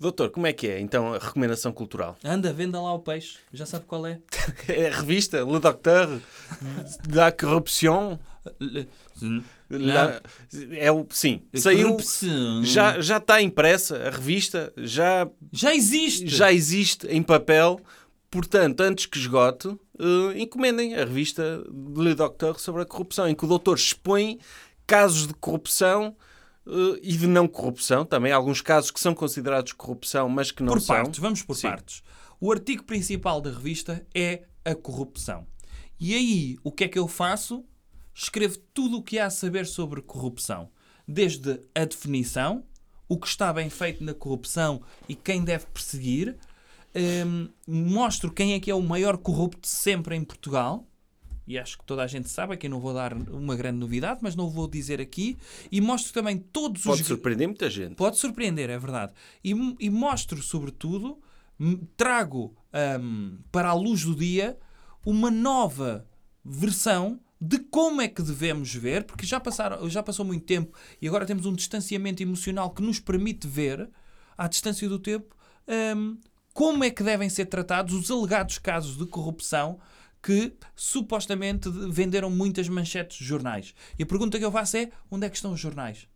Doutor, 0.00 0.30
como 0.30 0.46
é 0.46 0.52
que 0.52 0.68
é 0.68 0.80
então 0.80 1.12
a 1.14 1.18
recomendação 1.18 1.72
cultural? 1.72 2.16
Anda, 2.24 2.52
venda 2.52 2.80
lá 2.80 2.92
o 2.94 3.00
peixe. 3.00 3.38
Já 3.52 3.66
sabe 3.66 3.84
qual 3.86 4.06
é? 4.06 4.20
É 4.68 4.88
a 4.88 4.94
revista 5.00 5.42
Le 5.44 5.58
Docteur 5.58 6.20
da 7.08 7.32
Corruption? 7.32 8.16
La- 9.70 10.20
É 10.70 10.90
o, 10.90 11.06
sim, 11.10 11.42
saiu, 11.54 11.88
Corrupção. 11.88 12.64
já, 12.64 13.00
já 13.00 13.16
está 13.18 13.42
impressa 13.42 13.96
a 14.06 14.10
revista, 14.10 14.72
já, 14.76 15.28
Já 15.52 15.74
existe. 15.74 16.26
já 16.28 16.52
existe 16.52 17.06
em 17.08 17.22
papel. 17.22 17.78
Portanto, 18.30 18.80
antes 18.82 19.06
que 19.06 19.18
esgote, 19.18 19.68
eh, 19.98 20.38
encomendem 20.40 20.94
a 20.94 20.98
revista 21.04 21.64
Le 21.96 22.14
Docteur 22.14 22.58
sobre 22.60 22.82
a 22.82 22.84
corrupção, 22.84 23.26
em 23.28 23.34
que 23.34 23.44
o 23.44 23.48
doutor 23.48 23.76
expõe 23.76 24.38
casos 24.86 25.26
de 25.26 25.34
corrupção 25.34 26.14
e 27.02 27.16
de 27.16 27.26
não 27.26 27.48
corrupção, 27.48 28.04
também 28.04 28.32
alguns 28.32 28.60
casos 28.60 28.90
que 28.90 29.00
são 29.00 29.14
considerados 29.14 29.72
corrupção, 29.72 30.28
mas 30.28 30.50
que 30.50 30.62
não 30.62 30.74
por 30.74 30.80
são. 30.80 30.96
partes, 30.96 31.18
vamos 31.18 31.42
por 31.42 31.54
Sim. 31.54 31.68
partes. 31.68 32.02
O 32.40 32.52
artigo 32.52 32.84
principal 32.84 33.40
da 33.40 33.50
revista 33.50 34.06
é 34.14 34.44
a 34.64 34.74
corrupção. 34.74 35.46
E 35.98 36.14
aí, 36.14 36.56
o 36.62 36.70
que 36.70 36.84
é 36.84 36.88
que 36.88 36.98
eu 36.98 37.08
faço? 37.08 37.64
Escrevo 38.14 38.58
tudo 38.72 38.98
o 38.98 39.02
que 39.02 39.18
há 39.18 39.26
a 39.26 39.30
saber 39.30 39.66
sobre 39.66 40.02
corrupção. 40.02 40.70
Desde 41.06 41.60
a 41.74 41.84
definição, 41.84 42.64
o 43.08 43.18
que 43.18 43.26
está 43.26 43.52
bem 43.52 43.70
feito 43.70 44.04
na 44.04 44.12
corrupção 44.12 44.82
e 45.08 45.14
quem 45.14 45.42
deve 45.42 45.66
perseguir. 45.66 46.36
Hum, 46.94 47.48
mostro 47.66 48.30
quem 48.30 48.54
é 48.54 48.60
que 48.60 48.70
é 48.70 48.74
o 48.74 48.82
maior 48.82 49.16
corrupto 49.16 49.62
de 49.62 49.68
sempre 49.68 50.14
em 50.14 50.22
Portugal. 50.22 50.86
E 51.48 51.58
acho 51.58 51.78
que 51.78 51.84
toda 51.86 52.02
a 52.02 52.06
gente 52.06 52.28
sabe, 52.28 52.52
aqui 52.52 52.68
não 52.68 52.78
vou 52.78 52.92
dar 52.92 53.14
uma 53.14 53.56
grande 53.56 53.78
novidade, 53.78 54.20
mas 54.22 54.36
não 54.36 54.50
vou 54.50 54.68
dizer 54.68 55.00
aqui. 55.00 55.38
E 55.72 55.80
mostro 55.80 56.12
também 56.12 56.36
todos 56.36 56.82
Pode 56.82 57.00
os... 57.00 57.08
surpreender 57.08 57.48
muita 57.48 57.70
gente. 57.70 57.94
Pode 57.94 58.18
surpreender, 58.18 58.68
é 58.68 58.78
verdade. 58.78 59.14
E, 59.42 59.52
e 59.80 59.88
mostro, 59.88 60.42
sobretudo, 60.42 61.18
trago 61.96 62.54
hum, 63.00 63.38
para 63.50 63.70
a 63.70 63.72
luz 63.72 64.04
do 64.04 64.14
dia 64.14 64.58
uma 65.06 65.30
nova 65.30 66.06
versão 66.44 67.18
de 67.40 67.58
como 67.58 68.02
é 68.02 68.08
que 68.08 68.20
devemos 68.20 68.74
ver, 68.74 69.04
porque 69.04 69.24
já, 69.24 69.40
passaram, 69.40 69.88
já 69.88 70.02
passou 70.02 70.26
muito 70.26 70.44
tempo 70.44 70.76
e 71.00 71.08
agora 71.08 71.24
temos 71.24 71.46
um 71.46 71.54
distanciamento 71.54 72.22
emocional 72.22 72.68
que 72.70 72.82
nos 72.82 73.00
permite 73.00 73.48
ver, 73.48 73.88
à 74.36 74.46
distância 74.48 74.86
do 74.86 74.98
tempo, 74.98 75.34
hum, 75.96 76.18
como 76.52 76.84
é 76.84 76.90
que 76.90 77.02
devem 77.02 77.30
ser 77.30 77.46
tratados 77.46 77.94
os 77.94 78.10
alegados 78.10 78.58
casos 78.58 78.98
de 78.98 79.06
corrupção 79.06 79.78
que 80.22 80.52
supostamente 80.74 81.68
venderam 81.90 82.30
muitas 82.30 82.68
manchetes 82.68 83.18
de 83.18 83.24
jornais. 83.24 83.74
E 83.98 84.02
a 84.02 84.06
pergunta 84.06 84.38
que 84.38 84.44
eu 84.44 84.52
faço 84.52 84.76
é: 84.76 84.90
onde 85.10 85.26
é 85.26 85.30
que 85.30 85.36
estão 85.36 85.52
os 85.52 85.60
jornais? 85.60 86.06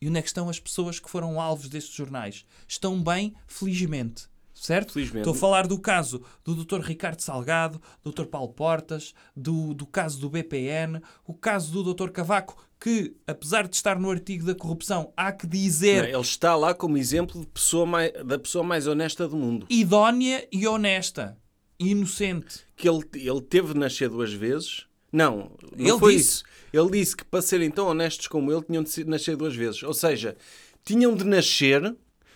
E 0.00 0.08
onde 0.08 0.18
é 0.18 0.22
que 0.22 0.28
estão 0.28 0.48
as 0.48 0.60
pessoas 0.60 1.00
que 1.00 1.08
foram 1.10 1.40
alvos 1.40 1.68
destes 1.68 1.94
jornais? 1.94 2.44
Estão 2.68 3.02
bem, 3.02 3.34
felizmente. 3.46 4.24
Certo? 4.52 4.94
Felizmente. 4.94 5.18
Estou 5.20 5.34
a 5.34 5.36
falar 5.38 5.66
do 5.66 5.78
caso 5.78 6.22
do 6.42 6.54
Dr. 6.64 6.80
Ricardo 6.80 7.20
Salgado, 7.20 7.80
do 8.02 8.10
Dr. 8.10 8.24
Paulo 8.24 8.48
Portas, 8.54 9.12
do, 9.36 9.74
do 9.74 9.86
caso 9.86 10.18
do 10.18 10.30
BPN, 10.30 11.02
o 11.26 11.34
caso 11.34 11.70
do 11.82 11.92
Dr. 11.94 12.08
Cavaco, 12.10 12.56
que, 12.80 13.14
apesar 13.26 13.68
de 13.68 13.76
estar 13.76 13.98
no 13.98 14.10
artigo 14.10 14.46
da 14.46 14.54
corrupção, 14.54 15.12
há 15.14 15.30
que 15.30 15.46
dizer 15.46 16.04
Não, 16.04 16.08
Ele 16.08 16.20
está 16.20 16.56
lá 16.56 16.72
como 16.74 16.96
exemplo 16.96 17.46
pessoa 17.48 17.84
mais- 17.84 18.12
da 18.24 18.38
pessoa 18.38 18.64
mais 18.64 18.86
honesta 18.86 19.28
do 19.28 19.36
mundo. 19.36 19.66
idónea 19.68 20.46
e 20.50 20.66
honesta. 20.66 21.36
Inocente. 21.78 22.60
Que 22.76 22.88
ele, 22.88 23.00
ele 23.14 23.40
teve 23.40 23.72
de 23.72 23.78
nascer 23.78 24.08
duas 24.08 24.32
vezes. 24.32 24.86
Não, 25.12 25.50
não 25.76 25.86
Ele 25.88 25.98
foi 25.98 26.16
disse. 26.16 26.28
isso. 26.30 26.44
Ele 26.72 26.90
disse 26.90 27.16
que 27.16 27.24
para 27.24 27.40
serem 27.40 27.70
tão 27.70 27.86
honestos 27.86 28.26
como 28.28 28.52
ele, 28.52 28.62
tinham 28.62 28.82
de 28.82 29.04
nascer 29.04 29.36
duas 29.36 29.54
vezes. 29.54 29.82
Ou 29.82 29.94
seja, 29.94 30.36
tinham 30.84 31.14
de 31.14 31.24
nascer, 31.24 31.94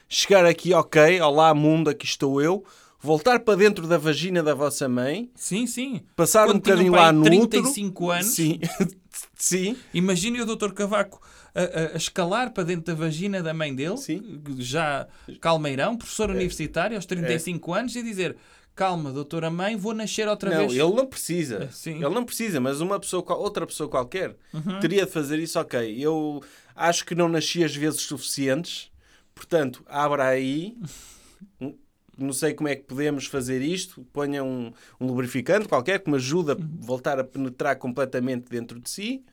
chegar 0.09 0.47
aqui, 0.47 0.73
ok, 0.73 1.21
olá 1.21 1.53
mundo, 1.55 1.91
aqui 1.91 2.07
estou 2.07 2.41
eu, 2.41 2.65
voltar 3.01 3.41
para 3.41 3.57
dentro 3.57 3.87
da 3.87 3.99
vagina 3.99 4.43
da 4.43 4.55
vossa 4.55 4.89
mãe, 4.89 5.31
Sim, 5.35 5.67
sim. 5.67 6.01
passar 6.17 6.45
um 6.49 6.53
Quando 6.53 6.63
tinham, 6.63 6.77
bocadinho 6.77 6.93
lá 6.93 7.13
no 7.13 7.25
35 7.25 8.05
útero. 8.05 8.11
anos. 8.21 8.35
Sim, 8.35 8.61
sim. 9.37 9.77
Imagine 9.93 10.41
o 10.43 10.47
Dr. 10.47 10.73
Cavaco 10.73 11.21
a, 11.55 11.61
a- 11.95 11.97
escalar 11.97 12.53
para 12.53 12.65
dentro 12.65 12.85
da 12.85 12.95
vagina 12.95 13.43
da 13.43 13.53
mãe 13.53 13.75
dele, 13.75 13.97
Sim. 13.99 14.41
já 14.59 15.07
calmeirão, 15.41 15.97
professor 15.97 16.31
universitário, 16.31 16.97
aos 16.97 17.05
35 17.07 17.75
anos, 17.75 17.97
e 17.97 18.03
dizer: 18.03 18.37
Calma, 18.75 19.13
doutora 19.13 19.51
mãe, 19.51 19.77
vou 19.77 19.93
nascer 19.93 20.27
outra 20.29 20.51
Não, 20.51 20.59
vez. 20.69 20.73
ele 20.73 20.93
não 20.95 21.07
precisa. 21.07 21.69
Sim. 21.71 21.97
Ele 21.97 22.09
não 22.15 22.25
precisa, 22.25 22.61
mas 22.61 22.81
uma 22.81 22.99
pessoa, 22.99 23.23
outra 23.37 23.67
pessoa 23.67 23.89
qualquer 23.91 24.37
Uhum. 24.55 24.81
teria 24.81 25.05
de 25.05 25.13
fazer 25.13 25.39
isso. 25.39 25.59
Ok, 25.61 25.97
eu 25.99 26.43
acho 26.75 27.05
que 27.05 27.15
não 27.15 27.29
nasci 27.29 27.63
as 27.63 27.75
vezes 27.77 28.01
suficientes, 28.03 28.91
portanto, 29.35 29.85
abra 29.87 30.27
aí. 30.29 30.77
Não 32.19 32.35
sei 32.35 32.53
como 32.53 32.69
é 32.69 32.77
que 32.77 32.83
podemos 32.83 33.25
fazer 33.25 33.63
isto. 33.63 34.05
Ponha 34.13 34.45
um, 34.45 34.71
um 35.01 35.07
lubrificante 35.07 35.67
qualquer 35.67 36.01
que 36.01 36.11
me 36.11 36.17
ajude 36.17 36.51
a 36.53 36.55
Uhum. 36.55 36.77
voltar 36.79 37.19
a 37.19 37.25
penetrar 37.25 37.77
completamente 37.77 38.51
dentro 38.51 38.79
de 38.79 38.91
si 38.91 39.25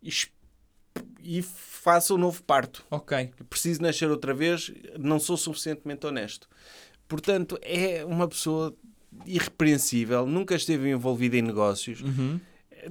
e, 0.00 0.10
e 1.20 1.42
faça 1.42 2.14
um 2.14 2.18
novo 2.18 2.40
parto. 2.44 2.84
Ok. 2.88 3.32
Preciso 3.50 3.82
nascer 3.82 4.08
outra 4.08 4.32
vez, 4.32 4.70
não 4.96 5.18
sou 5.18 5.36
suficientemente 5.36 6.06
honesto. 6.06 6.48
Portanto, 7.08 7.58
é 7.62 8.04
uma 8.04 8.26
pessoa 8.28 8.74
irrepreensível, 9.24 10.26
nunca 10.26 10.54
esteve 10.54 10.90
envolvida 10.90 11.36
em 11.36 11.42
negócios, 11.42 12.00
Uhum. 12.02 12.40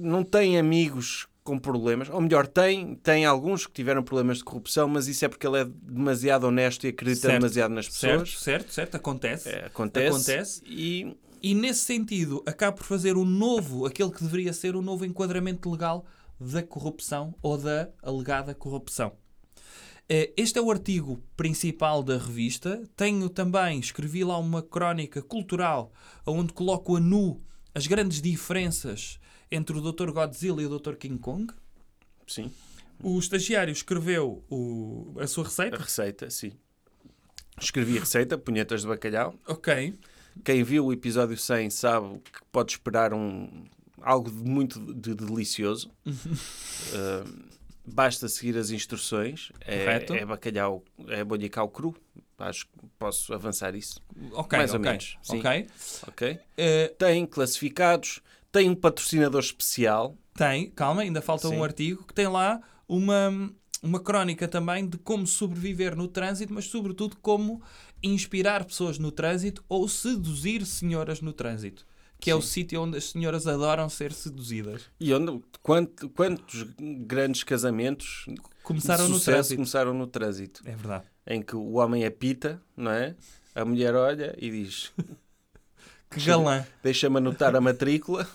não 0.00 0.22
tem 0.24 0.58
amigos 0.58 1.26
com 1.44 1.58
problemas, 1.58 2.08
ou 2.10 2.20
melhor, 2.20 2.46
tem, 2.46 2.96
tem 2.96 3.24
alguns 3.24 3.66
que 3.66 3.72
tiveram 3.72 4.02
problemas 4.02 4.38
de 4.38 4.44
corrupção, 4.44 4.88
mas 4.88 5.06
isso 5.06 5.24
é 5.24 5.28
porque 5.28 5.46
ele 5.46 5.58
é 5.58 5.64
demasiado 5.64 6.44
honesto 6.44 6.84
e 6.84 6.88
acredita 6.88 7.28
Certo. 7.28 7.34
demasiado 7.40 7.70
nas 7.72 7.86
Certo, 7.86 8.20
pessoas. 8.22 8.40
certo, 8.42 8.72
certo. 8.72 8.94
Acontece. 8.96 9.48
É, 9.50 9.66
acontece. 9.66 10.08
Acontece. 10.08 10.62
E 10.66 11.16
E 11.42 11.54
nesse 11.54 11.80
sentido, 11.80 12.42
acaba 12.46 12.76
por 12.76 12.82
fazer 12.84 13.16
o 13.16 13.24
novo, 13.24 13.86
aquele 13.86 14.10
que 14.10 14.22
deveria 14.24 14.52
ser 14.52 14.74
o 14.74 14.82
novo 14.82 15.04
enquadramento 15.04 15.70
legal 15.70 16.04
da 16.40 16.62
corrupção 16.62 17.34
ou 17.40 17.56
da 17.56 17.88
alegada 18.02 18.52
corrupção. 18.54 19.12
Eh, 20.08 20.32
Este 20.36 20.58
é 20.58 20.62
o 20.62 20.70
artigo 20.70 21.20
principal 21.36 22.02
da 22.02 22.16
revista. 22.18 22.82
Tenho 22.96 23.28
também, 23.28 23.80
escrevi 23.80 24.22
lá 24.24 24.38
uma 24.38 24.62
crónica 24.62 25.20
cultural 25.22 25.92
onde 26.24 26.52
coloco 26.52 26.96
a 26.96 27.00
nu 27.00 27.40
as 27.74 27.86
grandes 27.86 28.22
diferenças 28.22 29.18
entre 29.50 29.76
o 29.76 29.80
Dr. 29.92 30.10
Godzilla 30.10 30.62
e 30.62 30.66
o 30.66 30.78
Dr. 30.78 30.94
King 30.94 31.18
Kong. 31.18 31.52
sim, 32.26 32.50
O 33.02 33.18
estagiário 33.18 33.70
escreveu 33.72 34.42
o- 34.50 35.12
a 35.18 35.26
sua 35.26 35.44
a 35.44 35.46
receita. 35.48 35.76
receita, 35.76 36.30
sim. 36.30 36.52
Escrevi 37.60 37.96
a 37.98 38.00
receita, 38.00 38.38
punhetas 38.38 38.80
de 38.82 38.86
bacalhau. 38.88 39.34
Ok. 39.46 39.94
Quem 40.44 40.62
viu 40.64 40.86
o 40.86 40.92
episódio 40.92 41.36
100 41.36 41.70
sabe 41.70 42.18
que 42.20 42.40
pode 42.52 42.72
esperar 42.72 43.12
um, 43.14 43.64
algo 44.00 44.30
de 44.30 44.42
muito 44.48 44.78
de 44.94 45.14
delicioso. 45.14 45.90
Uh, 46.06 47.46
basta 47.86 48.28
seguir 48.28 48.56
as 48.58 48.70
instruções. 48.70 49.50
Correto. 49.64 50.14
É, 50.14 50.18
é 50.20 50.26
bacalhau, 50.26 50.82
é 51.08 51.22
bolhicau 51.24 51.68
cru. 51.68 51.94
Acho 52.38 52.66
que 52.66 52.72
posso 52.98 53.32
avançar 53.32 53.74
isso. 53.74 54.00
Ok, 54.32 54.58
Mais 54.58 54.72
ou 54.74 54.80
ok, 54.80 54.90
menos, 54.90 55.16
sim. 55.22 55.38
ok. 55.38 55.66
Ok? 56.08 56.38
Eh, 56.58 56.94
Tem 56.98 57.24
classificados, 57.24 58.20
tem 58.52 58.68
um 58.68 58.74
patrocinador 58.74 59.40
especial. 59.40 60.16
Tem, 60.34 60.68
calma, 60.70 61.00
ainda 61.00 61.22
falta 61.22 61.48
Sim. 61.48 61.56
um 61.56 61.64
artigo 61.64 62.04
que 62.04 62.12
tem 62.12 62.26
lá 62.28 62.60
uma, 62.86 63.50
uma 63.82 63.98
crónica 63.98 64.46
também 64.46 64.86
de 64.86 64.98
como 64.98 65.26
sobreviver 65.26 65.96
no 65.96 66.08
trânsito, 66.08 66.52
mas 66.52 66.66
sobretudo 66.66 67.16
como 67.22 67.62
inspirar 68.02 68.64
pessoas 68.66 68.98
no 68.98 69.10
trânsito 69.10 69.64
ou 69.66 69.88
seduzir 69.88 70.66
senhoras 70.66 71.22
no 71.22 71.32
trânsito. 71.32 71.86
Que 72.18 72.30
é 72.30 72.34
o 72.34 72.40
sítio 72.42 72.80
onde 72.82 72.96
as 72.98 73.10
senhoras 73.10 73.46
adoram 73.46 73.88
ser 73.88 74.12
seduzidas. 74.12 74.82
E 74.98 75.12
onde, 75.14 75.40
quanto- 75.62 76.08
quantos 76.10 76.62
grandes 77.06 77.44
casamentos 77.44 78.26
Começaram 78.62 79.08
no 79.08 79.20
trânsito. 79.20 79.54
começaram 79.56 79.94
no 79.94 80.06
trânsito. 80.06 80.62
É 80.64 80.74
verdade. 80.74 81.04
Em 81.26 81.42
que 81.42 81.54
o 81.54 81.74
homem 81.74 82.04
apita, 82.04 82.60
não 82.76 82.90
é? 82.90 83.14
A 83.54 83.64
mulher 83.64 83.94
olha 83.94 84.34
e 84.38 84.50
diz: 84.50 84.92
Que 86.10 86.20
galã. 86.24 86.64
deixa-me 86.82 87.18
anotar 87.18 87.54
a 87.54 87.60
matrícula 87.60 88.26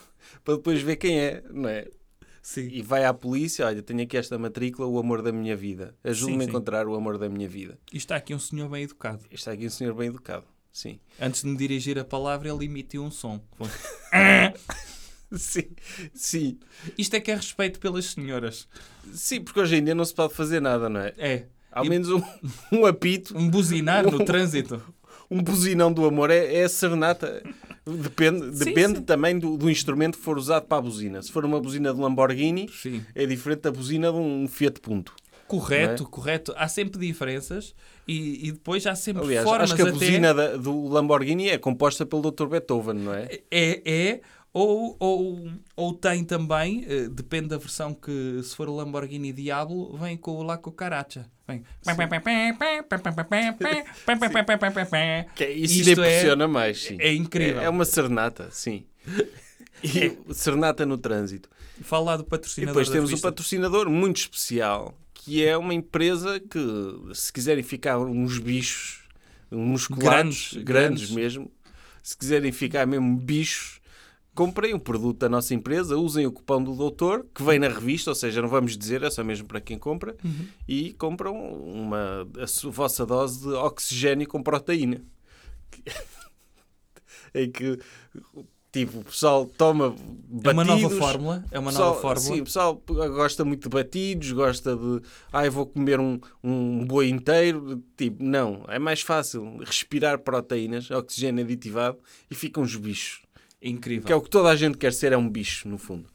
para 0.43 0.55
depois 0.55 0.81
ver 0.81 0.95
quem 0.97 1.19
é, 1.19 1.43
não 1.51 1.67
é? 1.69 1.87
Sim. 2.41 2.67
E 2.71 2.81
vai 2.81 3.05
à 3.05 3.13
polícia, 3.13 3.67
olha, 3.67 3.83
tenho 3.83 4.01
aqui 4.01 4.17
esta 4.17 4.35
matrícula, 4.37 4.87
o 4.87 4.97
amor 4.97 5.21
da 5.21 5.31
minha 5.31 5.55
vida. 5.55 5.95
Ajude-me 6.03 6.37
Sim, 6.39 6.41
a 6.41 6.45
sim. 6.45 6.49
encontrar 6.49 6.87
o 6.87 6.95
amor 6.95 7.17
da 7.19 7.29
minha 7.29 7.47
vida. 7.47 7.77
E 7.93 7.97
está 7.97 8.15
aqui 8.15 8.33
um 8.33 8.39
senhor 8.39 8.67
bem 8.67 8.83
educado. 8.83 9.23
Está 9.29 9.51
aqui 9.51 9.67
um 9.67 9.69
senhor 9.69 9.93
bem 9.93 10.07
educado. 10.07 10.43
Sim. 10.71 10.99
Antes 11.19 11.41
de 11.41 11.47
me 11.49 11.57
dirigir 11.57 11.99
a 11.99 12.03
palavra, 12.05 12.49
ele 12.49 12.65
emitiu 12.65 13.03
um 13.03 13.11
som. 13.11 13.41
Foi. 13.57 13.67
Sim, 15.33 15.63
sim. 16.13 16.59
Isto 16.97 17.15
é 17.15 17.19
que 17.21 17.31
é 17.31 17.35
respeito 17.35 17.79
pelas 17.79 18.03
senhoras. 18.07 18.67
Sim, 19.13 19.39
porque 19.41 19.61
hoje 19.61 19.77
em 19.77 19.83
dia 19.83 19.95
não 19.95 20.03
se 20.03 20.13
pode 20.13 20.33
fazer 20.33 20.59
nada, 20.59 20.89
não 20.89 20.99
é? 20.99 21.13
É. 21.17 21.45
Ao 21.71 21.85
E- 21.85 21.89
menos 21.89 22.09
um, 22.09 22.21
um 22.69 22.85
apito, 22.85 23.37
Um 23.37 23.49
buzinar 23.49 24.03
no 24.11 24.25
trânsito. 24.25 24.81
um 25.29 25.41
buzinão 25.41 25.91
do 25.93 26.03
amor 26.05 26.29
é, 26.29 26.55
é 26.55 26.63
a 26.65 26.69
serenata. 26.69 27.41
Depende, 27.85 28.57
Sim, 28.57 28.65
depende 28.65 28.97
sim. 28.99 29.03
também 29.05 29.39
do, 29.39 29.55
do 29.57 29.69
instrumento 29.69 30.17
que 30.17 30.23
for 30.23 30.37
usado 30.37 30.65
para 30.67 30.79
a 30.79 30.81
buzina. 30.81 31.21
Se 31.21 31.31
for 31.31 31.45
uma 31.45 31.61
buzina 31.61 31.93
de 31.93 31.99
Lamborghini, 32.01 32.67
Sim. 32.69 33.03
é 33.15 33.25
diferente 33.25 33.61
da 33.61 33.71
buzina 33.71 34.11
de 34.11 34.17
um 34.17 34.47
Fiat 34.49 34.81
Punto. 34.81 35.15
Correto, 35.59 36.03
é? 36.03 36.05
correto. 36.09 36.53
Há 36.57 36.67
sempre 36.67 36.99
diferenças 36.99 37.75
e, 38.07 38.47
e 38.47 38.51
depois 38.51 38.85
há 38.87 38.95
sempre 38.95 39.23
Aliás, 39.23 39.43
formas 39.43 39.71
acho 39.71 39.75
que 39.75 39.81
a 39.81 39.85
até... 39.85 39.93
buzina 39.93 40.33
da- 40.33 40.55
do 40.57 40.87
Lamborghini 40.87 41.49
é 41.49 41.57
composta 41.57 42.05
pelo 42.05 42.31
Dr. 42.31 42.47
Beethoven, 42.47 42.95
não 42.95 43.13
é? 43.13 43.27
É, 43.51 43.81
é 43.85 44.21
ou, 44.53 44.97
ou, 44.99 45.49
ou 45.77 45.93
tem 45.93 46.25
também, 46.25 46.83
eh, 46.87 47.07
depende 47.09 47.47
da 47.47 47.57
versão 47.57 47.93
que, 47.93 48.41
se 48.43 48.53
for 48.53 48.67
o 48.67 48.75
Lamborghini 48.75 49.31
Diablo, 49.31 49.97
vem 49.97 50.17
com 50.17 50.31
o 50.31 50.43
La 50.43 50.57
Cucaracha. 50.57 51.25
Vem. 51.47 51.63
Que 55.35 55.43
é- 55.45 55.51
isso 55.53 55.79
Isto 55.79 55.91
impressiona 55.91 56.47
mais, 56.49 56.83
sim. 56.83 56.97
é 56.99 57.13
incrível. 57.13 57.61
É, 57.61 57.65
é 57.65 57.69
uma 57.69 57.85
serenata, 57.85 58.49
sim. 58.51 58.83
E 59.83 60.17
serenata 60.33 60.85
no 60.85 60.97
trânsito. 60.97 61.49
Fala 61.81 62.11
lá 62.11 62.17
do 62.17 62.23
E 62.23 62.25
patrocinador 62.25 62.73
depois 62.73 62.87
da 62.89 62.93
temos 62.93 63.13
um 63.13 63.17
patrocinador 63.19 63.89
muito 63.89 64.17
especial, 64.17 64.93
que 65.23 65.45
é 65.45 65.55
uma 65.57 65.73
empresa 65.73 66.39
que, 66.39 66.59
se 67.13 67.31
quiserem 67.31 67.63
ficar 67.63 67.97
uns 67.99 68.39
bichos 68.39 69.01
musculados, 69.51 70.53
Grandes, 70.53 70.63
grandes, 70.63 70.63
grandes. 70.63 71.11
mesmo, 71.11 71.51
se 72.01 72.17
quiserem 72.17 72.51
ficar 72.51 72.85
mesmo 72.87 73.17
bichos, 73.17 73.79
comprem 74.33 74.73
um 74.73 74.79
produto 74.79 75.19
da 75.19 75.29
nossa 75.29 75.53
empresa, 75.53 75.97
usem 75.97 76.25
o 76.25 76.31
cupom 76.31 76.63
do 76.63 76.73
doutor, 76.75 77.25
que 77.35 77.43
vem 77.43 77.59
na 77.59 77.67
revista, 77.67 78.09
ou 78.11 78.15
seja, 78.15 78.41
não 78.41 78.47
vamos 78.49 78.77
dizer, 78.77 79.03
é 79.03 79.09
só 79.11 79.23
mesmo 79.23 79.47
para 79.47 79.59
quem 79.61 79.77
compra, 79.77 80.15
Uhum. 80.23 80.47
e 80.67 80.93
compram 80.93 81.35
uma, 81.35 82.21
a 82.37 82.69
vossa 82.69 83.05
dose 83.05 83.41
de 83.41 83.49
oxigênio 83.53 84.27
com 84.27 84.41
proteína. 84.41 85.03
em 87.35 87.49
que 87.51 87.77
tipo, 88.71 88.99
o 88.99 89.03
pessoal 89.03 89.45
toma 89.45 89.89
batidos, 89.89 90.45
É 90.45 90.51
uma 90.51 90.63
nova 90.63 90.89
fórmula. 90.89 91.45
É 91.51 91.59
uma 91.59 91.71
pessoal, 91.71 91.89
nova 91.89 92.01
fórmula. 92.01 92.35
Sim, 92.35 92.41
o 92.41 92.43
pessoal 92.45 92.83
gosta 92.87 93.43
muito 93.43 93.63
de 93.63 93.69
batidos, 93.69 94.31
gosta 94.31 94.75
de. 94.75 95.01
Ah, 95.31 95.45
eu 95.45 95.51
vou 95.51 95.65
comer 95.65 95.99
um, 95.99 96.19
um 96.43 96.85
boi 96.85 97.09
inteiro. 97.09 97.83
Tipo, 97.97 98.23
não. 98.23 98.63
É 98.67 98.79
mais 98.79 99.01
fácil 99.01 99.57
respirar 99.59 100.19
proteínas, 100.19 100.89
oxigênio 100.89 101.43
aditivado 101.43 101.97
e 102.29 102.35
ficam 102.35 102.63
os 102.63 102.75
bichos. 102.75 103.21
Incrível. 103.61 104.05
Que 104.05 104.13
é 104.13 104.15
o 104.15 104.21
que 104.21 104.29
toda 104.29 104.49
a 104.49 104.55
gente 104.55 104.77
quer 104.77 104.93
ser, 104.93 105.11
é 105.11 105.17
um 105.17 105.29
bicho, 105.29 105.67
no 105.67 105.77
fundo. 105.77 106.07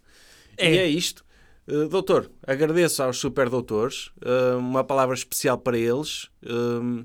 É. 0.56 0.74
E 0.74 0.78
é 0.78 0.86
isto. 0.88 1.24
Uh, 1.68 1.88
doutor, 1.88 2.30
agradeço 2.46 3.02
aos 3.02 3.18
super 3.18 3.48
doutores. 3.50 4.10
Uh, 4.16 4.58
uma 4.58 4.82
palavra 4.82 5.14
especial 5.14 5.58
para 5.58 5.76
eles. 5.76 6.28
Um, 6.44 7.04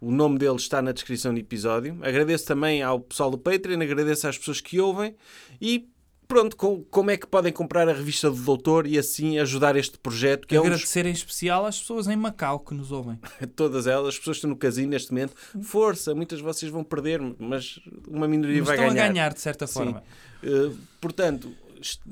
o 0.00 0.10
nome 0.12 0.38
deles 0.38 0.62
está 0.62 0.80
na 0.82 0.92
descrição 0.92 1.32
do 1.34 1.40
episódio. 1.40 1.98
Agradeço 2.02 2.46
também 2.46 2.82
ao 2.82 3.00
pessoal 3.00 3.30
do 3.30 3.38
Patreon, 3.38 3.80
agradeço 3.82 4.28
às 4.28 4.38
pessoas 4.38 4.60
que 4.60 4.78
ouvem. 4.80 5.14
E 5.60 5.88
pronto, 6.28 6.56
com- 6.56 6.82
como 6.90 7.10
é 7.10 7.16
que 7.16 7.26
podem 7.26 7.52
comprar 7.52 7.88
a 7.88 7.92
revista 7.92 8.30
do 8.30 8.36
doutor 8.36 8.86
e 8.86 8.98
assim 8.98 9.38
ajudar 9.38 9.76
este 9.76 9.98
projeto, 9.98 10.46
que 10.46 10.54
é 10.54 10.60
um 10.60 10.64
Agradecer 10.64 11.06
em 11.06 11.12
especial 11.12 11.64
às 11.64 11.78
pessoas 11.80 12.06
em 12.06 12.16
Macau 12.16 12.60
que 12.60 12.74
nos 12.74 12.92
ouvem. 12.92 13.18
todas 13.56 13.86
elas, 13.86 14.08
as 14.08 14.18
pessoas 14.18 14.36
que 14.36 14.40
estão 14.40 14.50
no 14.50 14.56
casino 14.56 14.90
neste 14.90 15.10
momento. 15.10 15.32
Força, 15.62 16.14
muitas 16.14 16.38
de 16.38 16.44
vocês 16.44 16.70
vão 16.70 16.84
perder, 16.84 17.20
mas 17.38 17.80
uma 18.06 18.28
minoria 18.28 18.58
Mas 18.58 18.66
vai 18.66 18.76
estão 18.76 18.90
ganhar. 18.94 19.04
a 19.04 19.08
ganhar, 19.08 19.32
de 19.34 19.40
certa 19.40 19.66
forma. 19.66 20.02
Uh, 20.44 20.76
portanto, 21.00 21.50
est- 21.80 22.02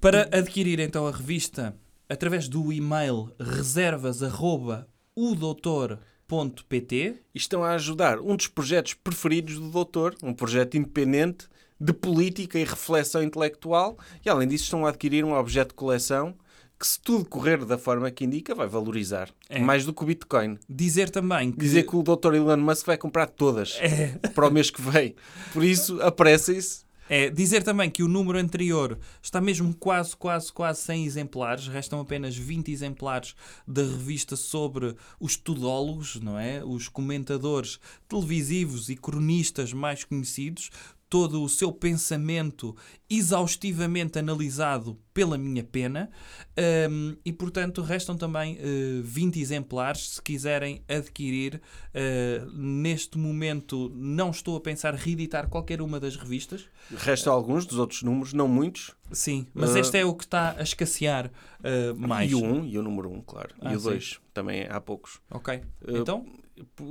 Para 0.00 0.28
adquirir 0.32 0.78
então 0.80 1.06
a 1.06 1.10
revista 1.10 1.74
através 2.08 2.48
do 2.48 2.72
e-mail 2.72 3.30
reservas.udoutor.pt 3.40 5.98
e 7.34 7.38
estão 7.38 7.62
a 7.62 7.72
ajudar 7.72 8.20
um 8.20 8.36
dos 8.36 8.48
projetos 8.48 8.94
preferidos 8.94 9.58
do 9.58 9.70
doutor, 9.70 10.16
um 10.22 10.34
projeto 10.34 10.76
independente 10.76 11.48
de 11.80 11.92
política 11.92 12.58
e 12.58 12.64
reflexão 12.64 13.22
intelectual, 13.22 13.98
e 14.24 14.28
além 14.28 14.48
disso 14.48 14.64
estão 14.64 14.86
a 14.86 14.88
adquirir 14.88 15.24
um 15.24 15.34
objeto 15.34 15.68
de 15.68 15.74
coleção 15.74 16.34
que, 16.78 16.86
se 16.86 17.00
tudo 17.00 17.24
correr 17.24 17.64
da 17.64 17.78
forma 17.78 18.10
que 18.10 18.24
indica, 18.24 18.54
vai 18.54 18.66
valorizar. 18.66 19.30
É. 19.48 19.58
Mais 19.58 19.84
do 19.84 19.94
que 19.94 20.02
o 20.02 20.06
Bitcoin. 20.06 20.58
Dizer 20.68 21.10
também 21.10 21.50
que 21.50 21.58
Dizer 21.58 21.84
que 21.84 21.96
o 21.96 22.02
Dr. 22.02 22.34
Elon 22.34 22.58
Musk 22.58 22.86
vai 22.86 22.98
comprar 22.98 23.26
todas 23.26 23.78
para 24.34 24.46
o 24.46 24.50
mês 24.50 24.70
que 24.70 24.82
vem. 24.82 25.14
Por 25.52 25.64
isso, 25.64 26.00
apressem-se. 26.02 26.85
É, 27.08 27.30
dizer 27.30 27.62
também 27.62 27.88
que 27.88 28.02
o 28.02 28.08
número 28.08 28.38
anterior 28.38 28.98
está 29.22 29.40
mesmo 29.40 29.74
quase, 29.74 30.16
quase, 30.16 30.52
quase 30.52 30.80
100 30.82 31.04
exemplares. 31.04 31.68
Restam 31.68 32.00
apenas 32.00 32.36
20 32.36 32.70
exemplares 32.70 33.34
da 33.66 33.82
revista 33.82 34.34
sobre 34.36 34.94
os 35.20 35.36
tudólogos, 35.36 36.20
não 36.20 36.38
é? 36.38 36.64
Os 36.64 36.88
comentadores 36.88 37.78
televisivos 38.08 38.88
e 38.88 38.96
cronistas 38.96 39.72
mais 39.72 40.04
conhecidos. 40.04 40.70
Todo 41.08 41.42
o 41.42 41.48
seu 41.48 41.70
pensamento 41.72 42.74
exaustivamente 43.08 44.18
analisado 44.18 44.98
pela 45.14 45.38
minha 45.38 45.62
pena. 45.62 46.10
Hum, 46.90 47.16
e, 47.24 47.32
portanto, 47.32 47.80
restam 47.82 48.16
também 48.16 48.58
eh, 48.60 49.00
20 49.02 49.40
exemplares 49.40 50.10
se 50.14 50.22
quiserem 50.22 50.82
adquirir. 50.88 51.60
Eh, 51.94 52.42
neste 52.52 53.16
momento, 53.18 53.90
não 53.94 54.30
estou 54.30 54.56
a 54.56 54.60
pensar 54.60 54.94
reeditar 54.94 55.48
qualquer 55.48 55.80
uma 55.80 56.00
das 56.00 56.16
revistas. 56.16 56.66
Restam 56.96 57.32
alguns 57.32 57.66
dos 57.66 57.78
outros 57.78 58.02
números, 58.02 58.32
não 58.32 58.48
muitos. 58.48 58.90
Sim, 59.12 59.46
mas 59.54 59.74
Ah. 59.76 59.80
este 59.80 59.98
é 59.98 60.04
o 60.04 60.14
que 60.14 60.24
está 60.24 60.56
a 60.58 60.62
escassear 60.62 61.30
mais. 61.96 62.30
E 62.30 62.34
o 62.34 62.42
1 62.42 62.52
um, 62.52 62.64
e 62.66 62.78
o 62.78 62.82
número 62.82 63.08
1, 63.10 63.14
um, 63.14 63.20
claro. 63.22 63.54
Ah, 63.60 63.72
e 63.72 63.76
o 63.76 63.80
sim. 63.80 63.90
2 63.90 64.20
também 64.34 64.66
há 64.68 64.80
poucos. 64.80 65.20
Ok. 65.30 65.54
Uh, 65.86 65.96
Então, 65.98 66.26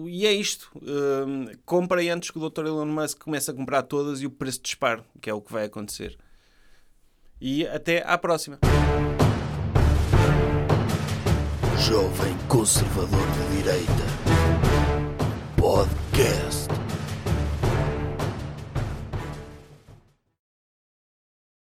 E 0.06 0.26
é 0.26 0.34
isto. 0.34 0.72
Hum, 0.82 1.48
comprem 1.66 2.10
antes 2.10 2.32
que 2.32 2.38
o 2.38 2.50
Dr. 2.50 2.66
Elon 2.66 2.86
Musk 2.86 3.20
comece 3.20 3.52
a 3.52 3.54
comprar 3.54 3.84
todas 3.84 4.22
e 4.22 4.26
o 4.26 4.32
preço 4.32 4.62
dispare, 4.62 5.02
que 5.22 5.30
é 5.30 5.34
o 5.34 5.42
que 5.42 5.52
vai 5.52 5.66
acontecer. 5.66 6.18
E 7.40 7.68
até 7.68 8.04
à 8.06 8.18
próxima. 8.18 8.60
Jovem 11.80 12.36
Conservador 12.48 13.28
de 13.32 13.58
Direita. 13.58 13.92
Podcast. 15.58 16.65